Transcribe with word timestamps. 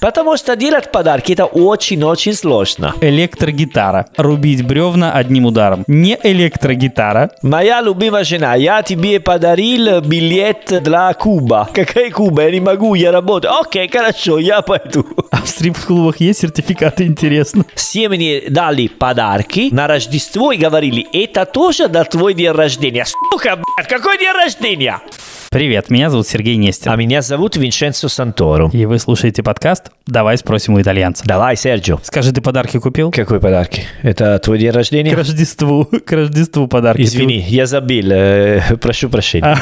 Потому 0.00 0.36
что 0.36 0.56
делать 0.56 0.92
подарки 0.92 1.32
это 1.32 1.46
очень-очень 1.46 2.34
сложно. 2.34 2.94
Электрогитара. 3.00 4.06
Рубить 4.16 4.66
бревна 4.66 5.12
одним 5.12 5.46
ударом. 5.46 5.84
Не 5.86 6.18
электрогитара. 6.22 7.30
Моя 7.42 7.80
любимая 7.80 8.24
жена, 8.24 8.54
я 8.54 8.82
тебе 8.82 9.20
подарил 9.20 10.00
билет 10.00 10.82
для 10.82 11.12
Куба. 11.14 11.68
Какая 11.72 12.10
Куба? 12.10 12.42
Я 12.42 12.50
не 12.50 12.60
могу, 12.60 12.94
я 12.94 13.12
работаю. 13.12 13.54
Окей, 13.58 13.88
хорошо, 13.88 14.38
я 14.38 14.62
пойду. 14.62 15.06
А 15.30 15.42
в 15.42 15.48
стрип-клубах 15.48 16.20
есть 16.20 16.40
сертификаты, 16.40 17.04
интересно? 17.04 17.64
Все 17.74 18.08
мне 18.08 18.42
дали 18.48 18.88
подарки 18.88 19.68
на 19.72 19.86
Рождество 19.86 20.52
и 20.52 20.56
говорили, 20.56 21.06
это 21.12 21.44
тоже 21.44 21.88
на 21.88 22.04
твой 22.04 22.34
день 22.34 22.50
рождения. 22.50 23.04
Сука, 23.32 23.56
блядь, 23.56 23.88
какой 23.88 24.18
день 24.18 24.32
рождения? 24.32 25.00
Привет, 25.50 25.90
меня 25.90 26.10
зовут 26.10 26.26
Сергей 26.26 26.56
Нестин. 26.56 26.90
А 26.90 26.96
меня 26.96 27.22
зовут 27.22 27.56
Винченцо 27.56 28.08
Санторо. 28.08 28.68
И 28.72 28.84
вы 28.84 28.98
слушаете 28.98 29.42
подкаст 29.42 29.90
«Давай 30.06 30.36
спросим 30.36 30.74
у 30.74 30.80
итальянца». 30.80 31.24
Давай, 31.24 31.56
Серджио. 31.56 31.98
Скажи, 32.02 32.32
ты 32.32 32.40
подарки 32.40 32.78
купил? 32.78 33.10
Какой 33.10 33.40
подарки? 33.40 33.84
Это 34.02 34.38
твой 34.40 34.58
день 34.58 34.70
рождения? 34.70 35.12
К 35.12 35.18
Рождеству, 35.18 35.84
к 35.86 36.12
Рождеству 36.12 36.66
подарки. 36.66 37.02
Извини, 37.02 37.38
я 37.48 37.66
забил. 37.66 38.10
э, 38.10 38.60
прошу 38.80 39.08
прощения. 39.08 39.56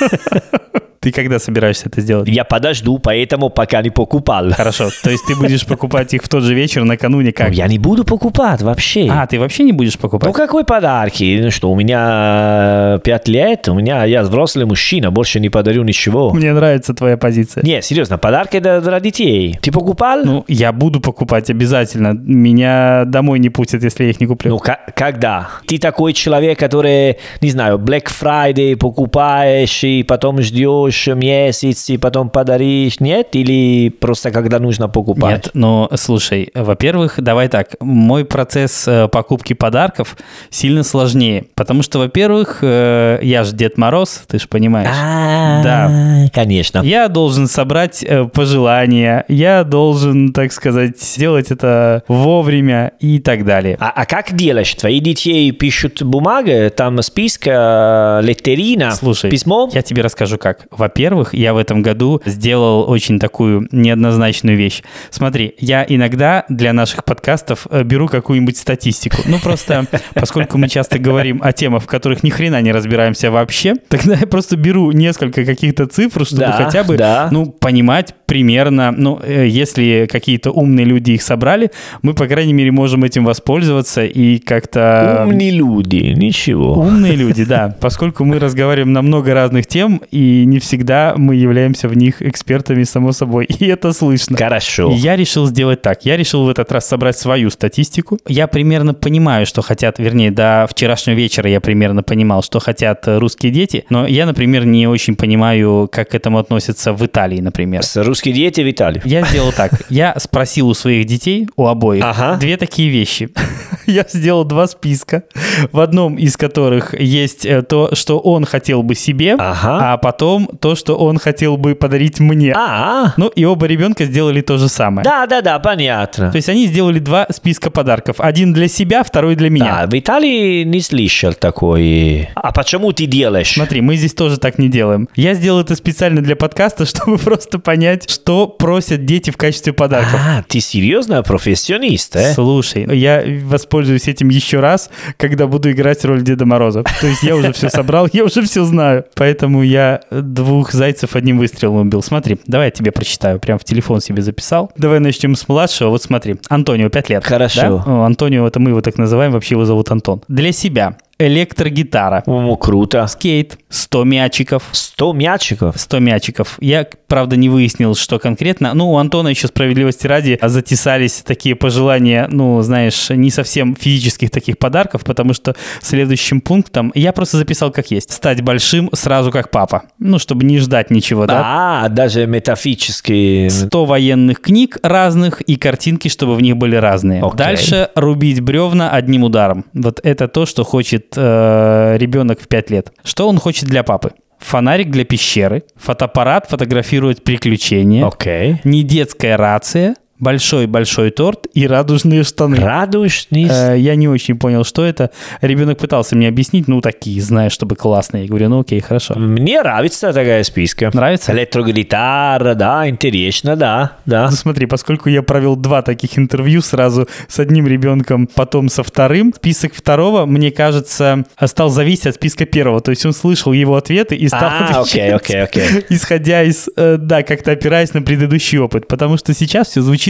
Ты 1.06 1.12
когда 1.12 1.38
собираешься 1.38 1.84
это 1.86 2.00
сделать? 2.00 2.28
Я 2.28 2.42
подожду, 2.42 2.98
поэтому 2.98 3.48
пока 3.48 3.80
не 3.80 3.90
покупал. 3.90 4.50
Хорошо, 4.50 4.88
то 5.04 5.08
есть 5.08 5.24
ты 5.24 5.36
будешь 5.36 5.64
покупать 5.64 6.12
их 6.14 6.24
в 6.24 6.28
тот 6.28 6.42
же 6.42 6.52
вечер, 6.52 6.82
накануне 6.82 7.30
как? 7.30 7.50
Ну, 7.50 7.54
я 7.54 7.68
не 7.68 7.78
буду 7.78 8.02
покупать 8.02 8.60
вообще. 8.60 9.08
А, 9.08 9.24
ты 9.28 9.38
вообще 9.38 9.62
не 9.62 9.70
будешь 9.70 9.96
покупать? 9.96 10.26
Ну 10.26 10.32
какой 10.32 10.64
подарки? 10.64 11.38
Ну 11.40 11.52
что, 11.52 11.70
у 11.70 11.76
меня 11.76 12.98
пять 13.04 13.28
лет, 13.28 13.68
у 13.68 13.74
меня 13.74 14.04
я 14.04 14.22
взрослый 14.22 14.66
мужчина, 14.66 15.12
больше 15.12 15.38
не 15.38 15.48
подарю 15.48 15.84
ничего. 15.84 16.32
Мне 16.32 16.52
нравится 16.52 16.92
твоя 16.92 17.16
позиция. 17.16 17.62
Не, 17.62 17.82
серьезно, 17.82 18.18
подарки 18.18 18.58
для, 18.58 18.80
для 18.80 18.98
детей. 18.98 19.60
Ты 19.62 19.70
покупал? 19.70 20.24
Ну, 20.24 20.44
я 20.48 20.72
буду 20.72 21.00
покупать 21.00 21.50
обязательно. 21.50 22.14
Меня 22.14 23.04
домой 23.04 23.38
не 23.38 23.50
пустят, 23.50 23.84
если 23.84 24.02
я 24.02 24.10
их 24.10 24.20
не 24.20 24.26
куплю. 24.26 24.50
Ну, 24.50 24.60
когда? 24.96 25.50
Ты 25.68 25.78
такой 25.78 26.14
человек, 26.14 26.58
который, 26.58 27.18
не 27.40 27.50
знаю, 27.50 27.78
Black 27.78 28.06
Friday 28.06 28.74
покупаешь 28.74 29.84
и 29.84 30.02
потом 30.02 30.42
ждешь 30.42 30.95
месяц 31.14 31.90
и 31.90 31.96
потом 31.96 32.30
подаришь, 32.30 33.00
нет? 33.00 33.28
Или 33.34 33.88
просто 33.90 34.30
когда 34.30 34.58
нужно 34.58 34.88
покупать? 34.88 35.46
Нет, 35.46 35.50
но 35.54 35.88
слушай, 35.94 36.50
во-первых, 36.54 37.14
давай 37.18 37.48
так, 37.48 37.74
мой 37.80 38.24
процесс 38.24 38.86
э, 38.86 39.08
покупки 39.08 39.52
подарков 39.52 40.16
сильно 40.50 40.82
сложнее, 40.82 41.44
потому 41.54 41.82
что, 41.82 41.98
во-первых, 41.98 42.58
э, 42.62 43.18
я 43.22 43.44
же 43.44 43.54
Дед 43.54 43.78
Мороз, 43.78 44.22
ты 44.26 44.38
же 44.38 44.48
понимаешь. 44.48 44.90
А, 44.92 45.62
Да. 45.62 46.26
Конечно. 46.32 46.80
Я 46.80 47.08
должен 47.08 47.46
собрать 47.46 48.02
э, 48.02 48.24
пожелания, 48.24 49.24
я 49.28 49.64
должен, 49.64 50.32
так 50.32 50.52
сказать, 50.52 51.00
сделать 51.00 51.50
это 51.50 52.02
вовремя 52.08 52.92
и 53.00 53.18
так 53.18 53.44
далее. 53.44 53.76
А, 53.80 53.92
а 53.94 54.06
как 54.06 54.34
делаешь? 54.34 54.74
Твои 54.74 55.00
детей 55.00 55.50
пишут 55.52 56.02
бумага, 56.02 56.70
там 56.70 57.00
список, 57.02 57.46
э, 57.46 58.20
леттерина, 58.22 58.92
Слушай, 58.92 59.30
письмо? 59.30 59.68
я 59.72 59.82
тебе 59.82 60.02
расскажу 60.02 60.38
как. 60.38 60.66
Во-первых, 60.86 61.34
я 61.34 61.52
в 61.52 61.56
этом 61.56 61.82
году 61.82 62.22
сделал 62.24 62.88
очень 62.88 63.18
такую 63.18 63.66
неоднозначную 63.72 64.56
вещь. 64.56 64.82
Смотри, 65.10 65.54
я 65.58 65.84
иногда 65.88 66.44
для 66.48 66.72
наших 66.72 67.04
подкастов 67.04 67.66
э, 67.68 67.82
беру 67.82 68.06
какую-нибудь 68.06 68.56
статистику. 68.56 69.16
Ну, 69.26 69.40
просто 69.40 69.86
поскольку 70.14 70.58
мы 70.58 70.68
часто 70.68 71.00
говорим 71.00 71.40
о 71.42 71.52
темах, 71.52 71.82
в 71.82 71.86
которых 71.86 72.22
ни 72.22 72.30
хрена 72.30 72.62
не 72.62 72.70
разбираемся 72.70 73.32
вообще, 73.32 73.74
тогда 73.88 74.14
я 74.14 74.28
просто 74.28 74.56
беру 74.56 74.92
несколько 74.92 75.44
каких-то 75.44 75.86
цифр, 75.86 76.24
чтобы 76.24 76.42
Да, 76.42 76.52
хотя 76.52 76.84
бы, 76.84 76.96
да. 76.96 77.30
ну, 77.32 77.46
понимать 77.46 78.14
примерно, 78.26 78.92
ну, 78.92 79.18
э, 79.20 79.48
если 79.48 80.06
какие-то 80.08 80.52
умные 80.52 80.86
люди 80.86 81.12
их 81.12 81.22
собрали, 81.22 81.72
мы, 82.02 82.14
по 82.14 82.28
крайней 82.28 82.52
мере, 82.52 82.70
можем 82.70 83.02
этим 83.02 83.24
воспользоваться 83.24 84.04
и 84.04 84.38
как-то... 84.38 85.24
Умные 85.26 85.50
люди, 85.50 86.14
ничего. 86.16 86.74
Умные 86.74 87.16
люди, 87.16 87.44
да. 87.44 87.74
Поскольку 87.80 88.24
мы 88.24 88.38
разговариваем 88.38 88.92
на 88.92 89.02
много 89.02 89.34
разных 89.34 89.66
тем, 89.66 90.00
и 90.12 90.44
не 90.44 90.60
всегда 90.66 91.14
мы 91.16 91.36
являемся 91.36 91.88
в 91.88 91.96
них 91.96 92.20
экспертами, 92.22 92.82
само 92.84 93.12
собой. 93.12 93.44
И 93.60 93.66
это 93.66 93.92
слышно. 93.92 94.36
Хорошо. 94.36 94.90
И 94.90 94.94
я 94.94 95.16
решил 95.16 95.46
сделать 95.46 95.82
так. 95.82 96.04
Я 96.04 96.16
решил 96.16 96.44
в 96.44 96.48
этот 96.48 96.70
раз 96.72 96.86
собрать 96.88 97.16
свою 97.18 97.50
статистику. 97.50 98.18
Я 98.26 98.46
примерно 98.48 98.94
понимаю, 98.94 99.46
что 99.46 99.62
хотят, 99.62 99.98
вернее, 99.98 100.30
до 100.30 100.66
вчерашнего 100.70 101.14
вечера 101.16 101.48
я 101.48 101.60
примерно 101.60 102.02
понимал, 102.02 102.42
что 102.42 102.58
хотят 102.60 103.04
русские 103.06 103.52
дети, 103.52 103.84
но 103.90 104.06
я, 104.06 104.26
например, 104.26 104.64
не 104.66 104.86
очень 104.88 105.14
понимаю, 105.16 105.88
как 105.90 106.10
к 106.10 106.14
этому 106.14 106.38
относятся 106.38 106.92
в 106.92 107.04
Италии, 107.06 107.40
например. 107.40 107.82
С 107.84 107.96
русские 108.04 108.34
дети, 108.34 108.60
Виталий. 108.60 109.00
Я 109.04 109.24
сделал 109.24 109.52
так. 109.52 109.70
Я 109.88 110.14
спросил 110.18 110.68
у 110.68 110.74
своих 110.74 111.06
детей, 111.06 111.48
у 111.56 111.66
обоих, 111.66 112.04
Ага. 112.04 112.36
две 112.38 112.56
такие 112.56 112.88
вещи. 112.90 113.28
Я 113.86 114.04
сделал 114.12 114.44
два 114.44 114.66
списка, 114.66 115.22
в 115.70 115.78
одном 115.78 116.16
из 116.16 116.36
которых 116.36 116.92
есть 117.00 117.46
э, 117.46 117.62
то, 117.62 117.94
что 117.94 118.18
он 118.18 118.44
хотел 118.44 118.82
бы 118.82 118.96
себе, 118.96 119.34
Ага. 119.38 119.92
а 119.92 119.96
потом 119.96 120.48
то, 120.60 120.74
что 120.74 120.96
он 120.96 121.18
хотел 121.18 121.56
бы 121.56 121.74
подарить 121.74 122.20
мне. 122.20 122.52
А, 122.56 123.14
Ну 123.16 123.28
и 123.28 123.44
оба 123.44 123.66
ребенка 123.66 124.04
сделали 124.04 124.40
то 124.40 124.58
же 124.58 124.68
самое. 124.68 125.04
да, 125.04 125.26
да, 125.26 125.40
да, 125.40 125.58
понятно. 125.58 126.30
То 126.30 126.36
есть 126.36 126.48
они 126.48 126.66
сделали 126.66 126.98
два 126.98 127.26
списка 127.30 127.70
подарков. 127.70 128.16
Один 128.18 128.52
для 128.52 128.68
себя, 128.68 129.02
второй 129.02 129.36
для 129.36 129.50
меня. 129.50 129.82
Да, 129.82 129.86
в 129.86 129.98
Италии 129.98 130.64
не 130.64 130.80
слышал 130.80 131.32
такой. 131.32 132.28
А 132.34 132.52
почему 132.52 132.92
ты 132.92 133.06
делаешь? 133.06 133.52
Смотри, 133.52 133.80
мы 133.80 133.96
здесь 133.96 134.14
тоже 134.14 134.38
так 134.38 134.58
не 134.58 134.68
делаем. 134.68 135.08
Я 135.14 135.34
сделал 135.34 135.60
это 135.60 135.74
специально 135.76 136.22
для 136.22 136.36
подкаста, 136.36 136.86
чтобы 136.86 137.18
просто 137.18 137.58
понять, 137.58 138.10
что 138.10 138.46
просят 138.46 139.04
дети 139.04 139.30
в 139.30 139.36
качестве 139.36 139.72
подарков. 139.72 140.20
А, 140.24 140.42
ты 140.46 140.60
серьезно 140.60 141.22
профессионист, 141.22 142.16
э? 142.16 142.32
Слушай, 142.34 142.86
я 142.96 143.22
воспользуюсь 143.44 144.08
этим 144.08 144.28
еще 144.28 144.60
раз, 144.60 144.90
когда 145.16 145.46
буду 145.46 145.70
играть 145.70 146.04
роль 146.04 146.22
Деда 146.22 146.46
Мороза. 146.46 146.82
То 147.00 147.06
есть 147.06 147.22
я 147.22 147.36
уже 147.36 147.52
все 147.52 147.68
собрал, 147.68 148.08
я 148.12 148.24
уже 148.24 148.42
все 148.42 148.64
знаю. 148.64 149.04
Поэтому 149.14 149.62
я 149.62 150.00
двух 150.46 150.72
зайцев 150.72 151.16
одним 151.16 151.38
выстрелом 151.38 151.76
убил. 151.76 152.02
Смотри, 152.02 152.38
давай 152.46 152.68
я 152.68 152.70
тебе 152.70 152.92
прочитаю. 152.92 153.38
Прям 153.38 153.58
в 153.58 153.64
телефон 153.64 154.00
себе 154.00 154.22
записал. 154.22 154.70
Давай 154.76 155.00
начнем 155.00 155.34
с 155.34 155.46
младшего. 155.48 155.90
Вот 155.90 156.02
смотри, 156.02 156.36
Антонио, 156.48 156.88
5 156.88 157.10
лет. 157.10 157.24
Хорошо. 157.24 157.82
Да? 157.84 158.06
Антонио, 158.06 158.46
это 158.46 158.60
мы 158.60 158.70
его 158.70 158.80
так 158.80 158.98
называем, 158.98 159.32
вообще 159.32 159.54
его 159.54 159.64
зовут 159.64 159.90
Антон. 159.90 160.22
Для 160.28 160.52
себя 160.52 160.96
электрогитара, 161.18 162.22
О, 162.26 162.56
круто. 162.56 163.06
скейт, 163.06 163.58
100 163.68 164.04
мячиков, 164.04 164.62
100 164.72 165.12
мячиков. 165.12 165.74
100 165.78 165.98
мячиков. 165.98 166.56
Я, 166.60 166.86
правда, 167.08 167.36
не 167.36 167.48
выяснил, 167.48 167.94
что 167.94 168.18
конкретно. 168.18 168.74
Ну, 168.74 168.92
у 168.92 168.98
Антона 168.98 169.28
еще 169.28 169.46
справедливости 169.46 170.06
ради 170.06 170.38
затесались 170.42 171.22
такие 171.26 171.54
пожелания, 171.54 172.28
ну, 172.30 172.60
знаешь, 172.62 173.10
не 173.10 173.30
совсем 173.30 173.74
физических 173.76 174.30
таких 174.30 174.58
подарков, 174.58 175.04
потому 175.04 175.32
что 175.32 175.54
следующим 175.80 176.40
пунктом 176.40 176.92
я 176.94 177.12
просто 177.12 177.38
записал 177.38 177.70
как 177.70 177.90
есть. 177.90 178.12
Стать 178.12 178.42
большим 178.42 178.90
сразу 178.92 179.30
как 179.30 179.50
папа. 179.50 179.84
Ну, 179.98 180.18
чтобы 180.18 180.44
не 180.44 180.58
ждать 180.58 180.90
ничего, 180.90 181.26
да? 181.26 181.42
А, 181.44 181.88
даже 181.88 182.26
метафизически. 182.26 183.48
100 183.48 183.84
военных 183.84 184.40
книг 184.40 184.78
разных 184.82 185.40
и 185.40 185.56
картинки, 185.56 186.08
чтобы 186.08 186.34
в 186.34 186.42
них 186.42 186.56
были 186.56 186.76
разные. 186.76 187.22
Окей. 187.22 187.36
Дальше 187.36 187.90
рубить 187.94 188.40
бревна 188.40 188.90
одним 188.90 189.24
ударом. 189.24 189.64
Вот 189.72 190.00
это 190.02 190.28
то, 190.28 190.44
что 190.46 190.64
хочет 190.64 191.05
э, 191.16 191.96
ребенок 191.98 192.40
в 192.40 192.48
5 192.48 192.70
лет. 192.70 192.92
Что 193.04 193.28
он 193.28 193.38
хочет 193.38 193.68
для 193.68 193.82
папы? 193.82 194.12
Фонарик 194.38 194.90
для 194.90 195.04
пещеры, 195.04 195.62
фотоаппарат 195.76 196.46
фотографирует 196.48 197.24
приключения, 197.24 198.06
Окей. 198.06 198.60
не 198.64 198.82
детская 198.82 199.36
рация, 199.36 199.96
большой-большой 200.18 201.10
торт 201.10 201.46
и 201.54 201.66
радужные 201.66 202.22
штаны. 202.24 202.56
Радуешься? 202.56 203.26
Э, 203.32 203.78
Я 203.78 203.96
не 203.96 204.08
очень 204.08 204.38
понял, 204.38 204.64
что 204.64 204.84
это. 204.84 205.10
Ребенок 205.40 205.78
пытался 205.78 206.16
мне 206.16 206.28
объяснить, 206.28 206.68
ну, 206.68 206.80
такие, 206.80 207.20
знаешь, 207.20 207.52
чтобы 207.52 207.76
классные. 207.76 208.22
Я 208.24 208.28
говорю, 208.28 208.48
ну, 208.48 208.60
окей, 208.60 208.80
хорошо. 208.80 209.14
Мне 209.16 209.60
нравится 209.60 210.12
такая 210.12 210.42
списка. 210.44 210.90
Нравится? 210.92 211.32
Электрогитара, 211.32 212.54
да, 212.54 212.88
интересно, 212.88 213.56
да, 213.56 213.92
да. 214.06 214.28
Ну, 214.30 214.36
смотри, 214.36 214.66
поскольку 214.66 215.08
я 215.08 215.22
провел 215.22 215.56
два 215.56 215.82
таких 215.82 216.18
интервью 216.18 216.62
сразу 216.62 217.08
с 217.28 217.38
одним 217.38 217.66
ребенком, 217.66 218.26
потом 218.26 218.68
со 218.68 218.82
вторым, 218.82 219.32
список 219.34 219.74
второго, 219.74 220.26
мне 220.26 220.50
кажется, 220.50 221.24
стал 221.44 221.70
зависеть 221.70 222.06
от 222.06 222.14
списка 222.16 222.46
первого. 222.46 222.80
То 222.80 222.90
есть 222.90 223.04
он 223.04 223.12
слышал 223.12 223.52
его 223.52 223.76
ответы 223.76 224.16
и 224.16 224.28
стал 224.28 224.42
А, 224.44 224.80
окей, 224.80 225.12
отвечать, 225.12 225.14
окей, 225.14 225.42
окей. 225.42 225.84
исходя 225.90 226.42
из, 226.42 226.68
э, 226.76 226.96
да, 226.98 227.22
как-то 227.22 227.52
опираясь 227.52 227.92
на 227.94 228.02
предыдущий 228.02 228.58
опыт. 228.58 228.88
Потому 228.88 229.16
что 229.16 229.34
сейчас 229.34 229.68
все 229.68 229.82
звучит 229.82 230.05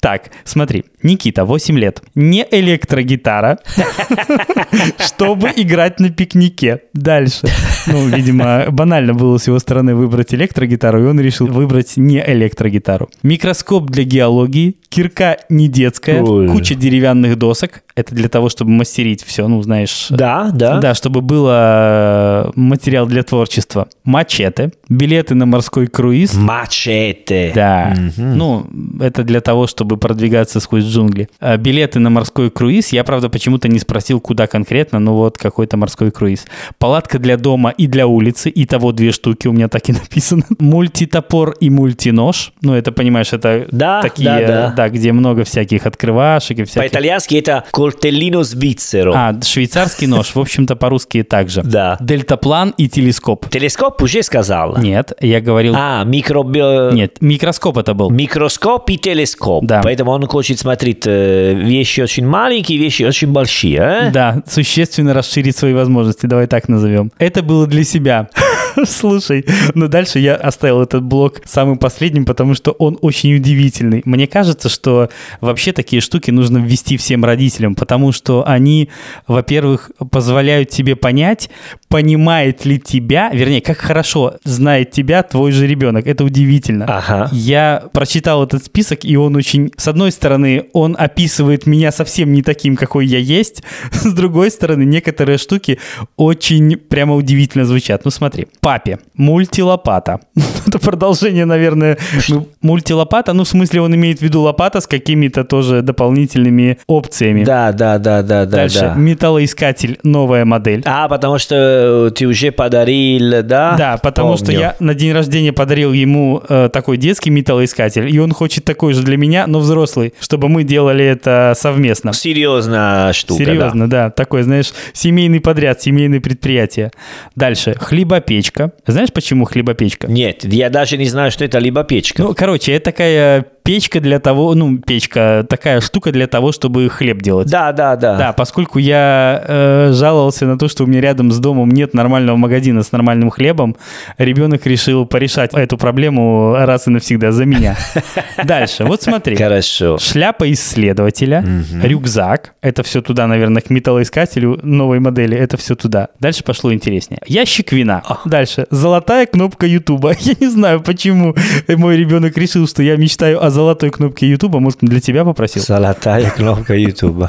так. 0.00 0.30
Смотри, 0.44 0.84
Никита, 1.06 1.44
8 1.44 1.78
лет. 1.78 2.02
Не 2.14 2.46
электрогитара, 2.50 3.58
чтобы 4.98 5.50
играть 5.56 6.00
на 6.00 6.10
пикнике. 6.10 6.82
Дальше. 6.92 7.46
Ну, 7.86 8.08
видимо, 8.08 8.66
банально 8.70 9.14
было 9.14 9.38
с 9.38 9.46
его 9.46 9.58
стороны 9.58 9.94
выбрать 9.94 10.34
электрогитару, 10.34 11.02
и 11.02 11.06
он 11.06 11.20
решил 11.20 11.46
выбрать 11.46 11.96
не 11.96 12.22
электрогитару. 12.26 13.08
Микроскоп 13.22 13.88
для 13.90 14.04
геологии, 14.04 14.76
кирка 14.88 15.38
не 15.48 15.68
детская, 15.68 16.22
Ой. 16.22 16.48
куча 16.48 16.74
деревянных 16.74 17.36
досок. 17.36 17.82
Это 17.94 18.14
для 18.14 18.28
того, 18.28 18.50
чтобы 18.50 18.72
мастерить 18.72 19.24
все, 19.24 19.48
ну, 19.48 19.62
знаешь, 19.62 20.08
Да, 20.10 20.50
да. 20.52 20.78
да, 20.80 20.94
чтобы 20.94 21.22
было 21.22 22.48
э, 22.48 22.50
материал 22.54 23.06
для 23.06 23.22
творчества. 23.22 23.88
Мачете, 24.04 24.72
билеты 24.88 25.34
на 25.34 25.46
морской 25.46 25.86
круиз. 25.86 26.34
Мачете. 26.34 27.52
Да, 27.54 27.96
ну, 28.18 28.66
это 29.00 29.22
для 29.22 29.40
того, 29.40 29.66
чтобы 29.66 29.96
продвигаться 29.96 30.60
сквозь 30.60 30.84
джунгли. 30.96 31.28
А 31.40 31.56
билеты 31.56 31.98
на 31.98 32.10
морской 32.10 32.50
круиз, 32.50 32.88
я, 32.92 33.04
правда, 33.04 33.28
почему-то 33.28 33.68
не 33.68 33.78
спросил, 33.78 34.20
куда 34.20 34.46
конкретно, 34.46 34.98
но 34.98 35.14
вот 35.14 35.38
какой-то 35.38 35.76
морской 35.76 36.10
круиз. 36.10 36.46
Палатка 36.78 37.18
для 37.18 37.36
дома 37.36 37.70
и 37.70 37.86
для 37.86 38.06
улицы, 38.06 38.48
и 38.48 38.64
того 38.66 38.92
две 38.92 39.12
штуки, 39.12 39.48
у 39.48 39.52
меня 39.52 39.68
так 39.68 39.88
и 39.88 39.92
написано. 39.92 40.44
Мультитопор 40.58 41.54
и 41.60 41.70
мультинож, 41.70 42.52
ну, 42.62 42.74
это, 42.74 42.92
понимаешь, 42.92 43.32
это 43.32 43.66
Да, 43.70 44.02
такие, 44.02 44.46
да, 44.46 44.72
да. 44.76 44.88
где 44.88 45.12
много 45.12 45.44
всяких 45.44 45.86
открывашек 45.86 46.58
и 46.58 46.64
всяких... 46.64 46.90
По-итальянски 46.90 47.36
это 47.36 47.64
coltellino 47.72 48.40
svizzero. 48.40 49.12
А, 49.14 49.38
швейцарский 49.42 50.06
нож, 50.06 50.34
в 50.34 50.40
общем-то, 50.40 50.76
по-русски 50.76 51.22
также. 51.22 51.62
Да. 51.62 51.96
Дельтаплан 52.00 52.74
и 52.78 52.88
телескоп. 52.88 53.48
Телескоп 53.50 54.00
уже 54.02 54.22
сказал. 54.22 54.78
Нет, 54.78 55.12
я 55.20 55.40
говорил... 55.40 55.74
А, 55.76 56.04
микробио... 56.04 56.90
Нет, 56.92 57.18
микроскоп 57.20 57.78
это 57.78 57.94
был. 57.94 58.10
Микроскоп 58.10 58.88
и 58.90 58.96
телескоп. 58.98 59.64
Да. 59.64 59.80
Поэтому 59.82 60.12
он 60.12 60.26
хочет 60.26 60.58
смотреть 60.58 60.75
э, 61.06 61.54
вещи 61.54 62.00
очень 62.00 62.26
маленькие, 62.26 62.78
вещи 62.78 63.02
очень 63.02 63.32
большие. 63.32 63.78
э? 63.78 64.10
Да, 64.10 64.42
существенно 64.46 65.14
расширить 65.14 65.56
свои 65.56 65.72
возможности, 65.72 66.26
давай 66.26 66.46
так 66.46 66.68
назовем. 66.68 67.12
Это 67.18 67.42
было 67.42 67.66
для 67.66 67.84
себя. 67.84 68.28
Слушай, 68.84 69.46
но 69.74 69.88
дальше 69.88 70.18
я 70.18 70.34
оставил 70.34 70.82
этот 70.82 71.02
блок 71.02 71.40
самым 71.44 71.78
последним, 71.78 72.24
потому 72.24 72.54
что 72.54 72.72
он 72.72 72.98
очень 73.00 73.34
удивительный. 73.34 74.02
Мне 74.04 74.26
кажется, 74.26 74.68
что 74.68 75.08
вообще 75.40 75.72
такие 75.72 76.02
штуки 76.02 76.30
нужно 76.30 76.58
ввести 76.58 76.96
всем 76.96 77.24
родителям, 77.24 77.74
потому 77.74 78.12
что 78.12 78.44
они, 78.46 78.90
во-первых, 79.26 79.90
позволяют 80.10 80.68
тебе 80.70 80.96
понять, 80.96 81.50
понимает 81.88 82.64
ли 82.64 82.78
тебя, 82.78 83.30
вернее, 83.32 83.60
как 83.60 83.78
хорошо 83.78 84.34
знает 84.44 84.90
тебя 84.90 85.22
твой 85.22 85.52
же 85.52 85.66
ребенок. 85.66 86.06
Это 86.06 86.24
удивительно. 86.24 86.84
Ага. 86.86 87.28
Я 87.32 87.84
прочитал 87.92 88.44
этот 88.44 88.64
список, 88.64 89.04
и 89.04 89.16
он 89.16 89.36
очень... 89.36 89.72
С 89.76 89.88
одной 89.88 90.12
стороны, 90.12 90.65
он 90.72 90.96
описывает 90.98 91.66
меня 91.66 91.92
совсем 91.92 92.32
не 92.32 92.42
таким, 92.42 92.76
какой 92.76 93.06
я 93.06 93.18
есть. 93.18 93.62
С 93.92 94.12
другой 94.12 94.50
стороны, 94.50 94.84
некоторые 94.84 95.38
штуки 95.38 95.78
очень 96.16 96.76
прямо 96.76 97.14
удивительно 97.14 97.64
звучат. 97.64 98.04
Ну 98.04 98.10
смотри. 98.10 98.48
Папе. 98.60 98.98
Мультилопата. 99.14 100.20
Это 100.66 100.78
продолжение, 100.78 101.44
наверное. 101.44 101.98
ну, 102.28 102.48
Мультилопата, 102.60 103.32
ну 103.32 103.44
в 103.44 103.48
смысле 103.48 103.80
он 103.80 103.94
имеет 103.94 104.18
в 104.18 104.22
виду 104.22 104.42
лопата 104.42 104.80
с 104.80 104.86
какими-то 104.86 105.44
тоже 105.44 105.82
дополнительными 105.82 106.78
опциями. 106.86 107.44
Да, 107.44 107.72
да, 107.72 107.98
да, 107.98 108.22
да, 108.22 108.44
да, 108.44 108.56
Дальше. 108.56 108.80
да. 108.80 108.94
Металлоискатель. 108.94 109.98
Новая 110.02 110.44
модель. 110.44 110.82
А, 110.84 111.08
потому 111.08 111.38
что 111.38 112.10
ты 112.14 112.26
уже 112.26 112.50
подарил, 112.52 113.42
да? 113.42 113.76
Да, 113.76 113.98
потому 113.98 114.36
что 114.36 114.52
я 114.52 114.76
на 114.80 114.94
день 114.94 115.12
рождения 115.12 115.52
подарил 115.52 115.92
ему 115.92 116.42
э, 116.48 116.68
такой 116.72 116.96
детский 116.96 117.30
металлоискатель, 117.30 118.08
и 118.08 118.18
он 118.18 118.32
хочет 118.32 118.64
такой 118.64 118.92
же 118.92 119.02
для 119.02 119.16
меня, 119.16 119.46
но 119.46 119.58
взрослый, 119.60 120.14
чтобы 120.20 120.48
мы 120.48 120.55
делали 120.64 121.04
это 121.04 121.54
совместно. 121.56 122.12
Серьезная 122.12 123.12
штука, 123.12 123.44
Серьезно, 123.44 123.88
да. 123.88 124.10
Такой, 124.10 124.42
знаешь, 124.42 124.72
семейный 124.92 125.40
подряд, 125.40 125.80
семейное 125.82 126.20
предприятие. 126.20 126.90
Дальше. 127.34 127.74
Хлебопечка. 127.78 128.72
Знаешь, 128.86 129.12
почему 129.12 129.44
хлебопечка? 129.44 130.06
да. 130.06 130.12
Нет, 130.12 130.44
я 130.44 130.70
даже 130.70 130.96
не 130.96 131.06
знаю, 131.06 131.30
что 131.30 131.44
это 131.44 131.58
либо 131.58 131.84
печка. 131.84 132.22
Ну, 132.22 132.34
короче, 132.34 132.72
это 132.72 132.86
такая 132.86 133.46
печка 133.66 134.00
для 134.00 134.18
того, 134.20 134.54
ну, 134.54 134.78
печка, 134.78 135.44
такая 135.48 135.80
штука 135.80 136.12
для 136.12 136.26
того, 136.26 136.52
чтобы 136.52 136.88
хлеб 136.88 137.20
делать. 137.20 137.50
да, 137.50 137.72
да, 137.72 137.96
да. 137.96 138.16
Да, 138.16 138.32
поскольку 138.32 138.78
я 138.78 139.42
э, 139.46 139.90
жаловался 139.92 140.46
на 140.46 140.58
то, 140.58 140.68
что 140.68 140.84
у 140.84 140.86
меня 140.86 141.00
рядом 141.00 141.32
с 141.32 141.38
домом 141.38 141.70
нет 141.70 141.92
нормального 141.92 142.36
магазина 142.36 142.82
с 142.82 142.92
нормальным 142.92 143.30
хлебом, 143.30 143.76
ребенок 144.18 144.66
решил 144.66 145.04
порешать 145.06 145.52
эту 145.54 145.76
проблему 145.76 146.54
раз 146.56 146.86
и 146.86 146.90
навсегда 146.90 147.32
за 147.32 147.44
меня. 147.44 147.76
Дальше, 148.44 148.84
вот 148.84 149.02
смотри. 149.02 149.36
Хорошо. 149.36 149.98
Шляпа 149.98 150.50
исследователя, 150.52 151.44
рюкзак, 151.82 152.54
это 152.62 152.82
все 152.82 153.02
туда, 153.02 153.26
наверное, 153.26 153.62
к 153.62 153.70
металлоискателю 153.70 154.60
новой 154.62 155.00
модели, 155.00 155.36
это 155.36 155.56
все 155.56 155.74
туда. 155.74 156.08
Дальше 156.20 156.44
пошло 156.44 156.72
интереснее. 156.72 157.20
Ящик 157.26 157.72
вина. 157.72 158.02
Дальше. 158.24 158.66
Золотая 158.70 159.26
кнопка 159.26 159.66
Ютуба. 159.66 160.14
Я 160.20 160.34
не 160.38 160.48
знаю, 160.48 160.80
почему 160.80 161.34
мой 161.68 161.96
ребенок 161.96 162.36
решил, 162.38 162.68
что 162.68 162.82
я 162.82 162.96
мечтаю 162.96 163.44
о 163.44 163.50
золотой 163.56 163.90
кнопке 163.90 164.26
Ютуба. 164.28 164.60
Может, 164.60 164.80
для 164.82 165.00
тебя 165.00 165.24
попросил? 165.24 165.62
Золотая 165.62 166.30
кнопка 166.30 166.74
YouTube. 166.74 167.24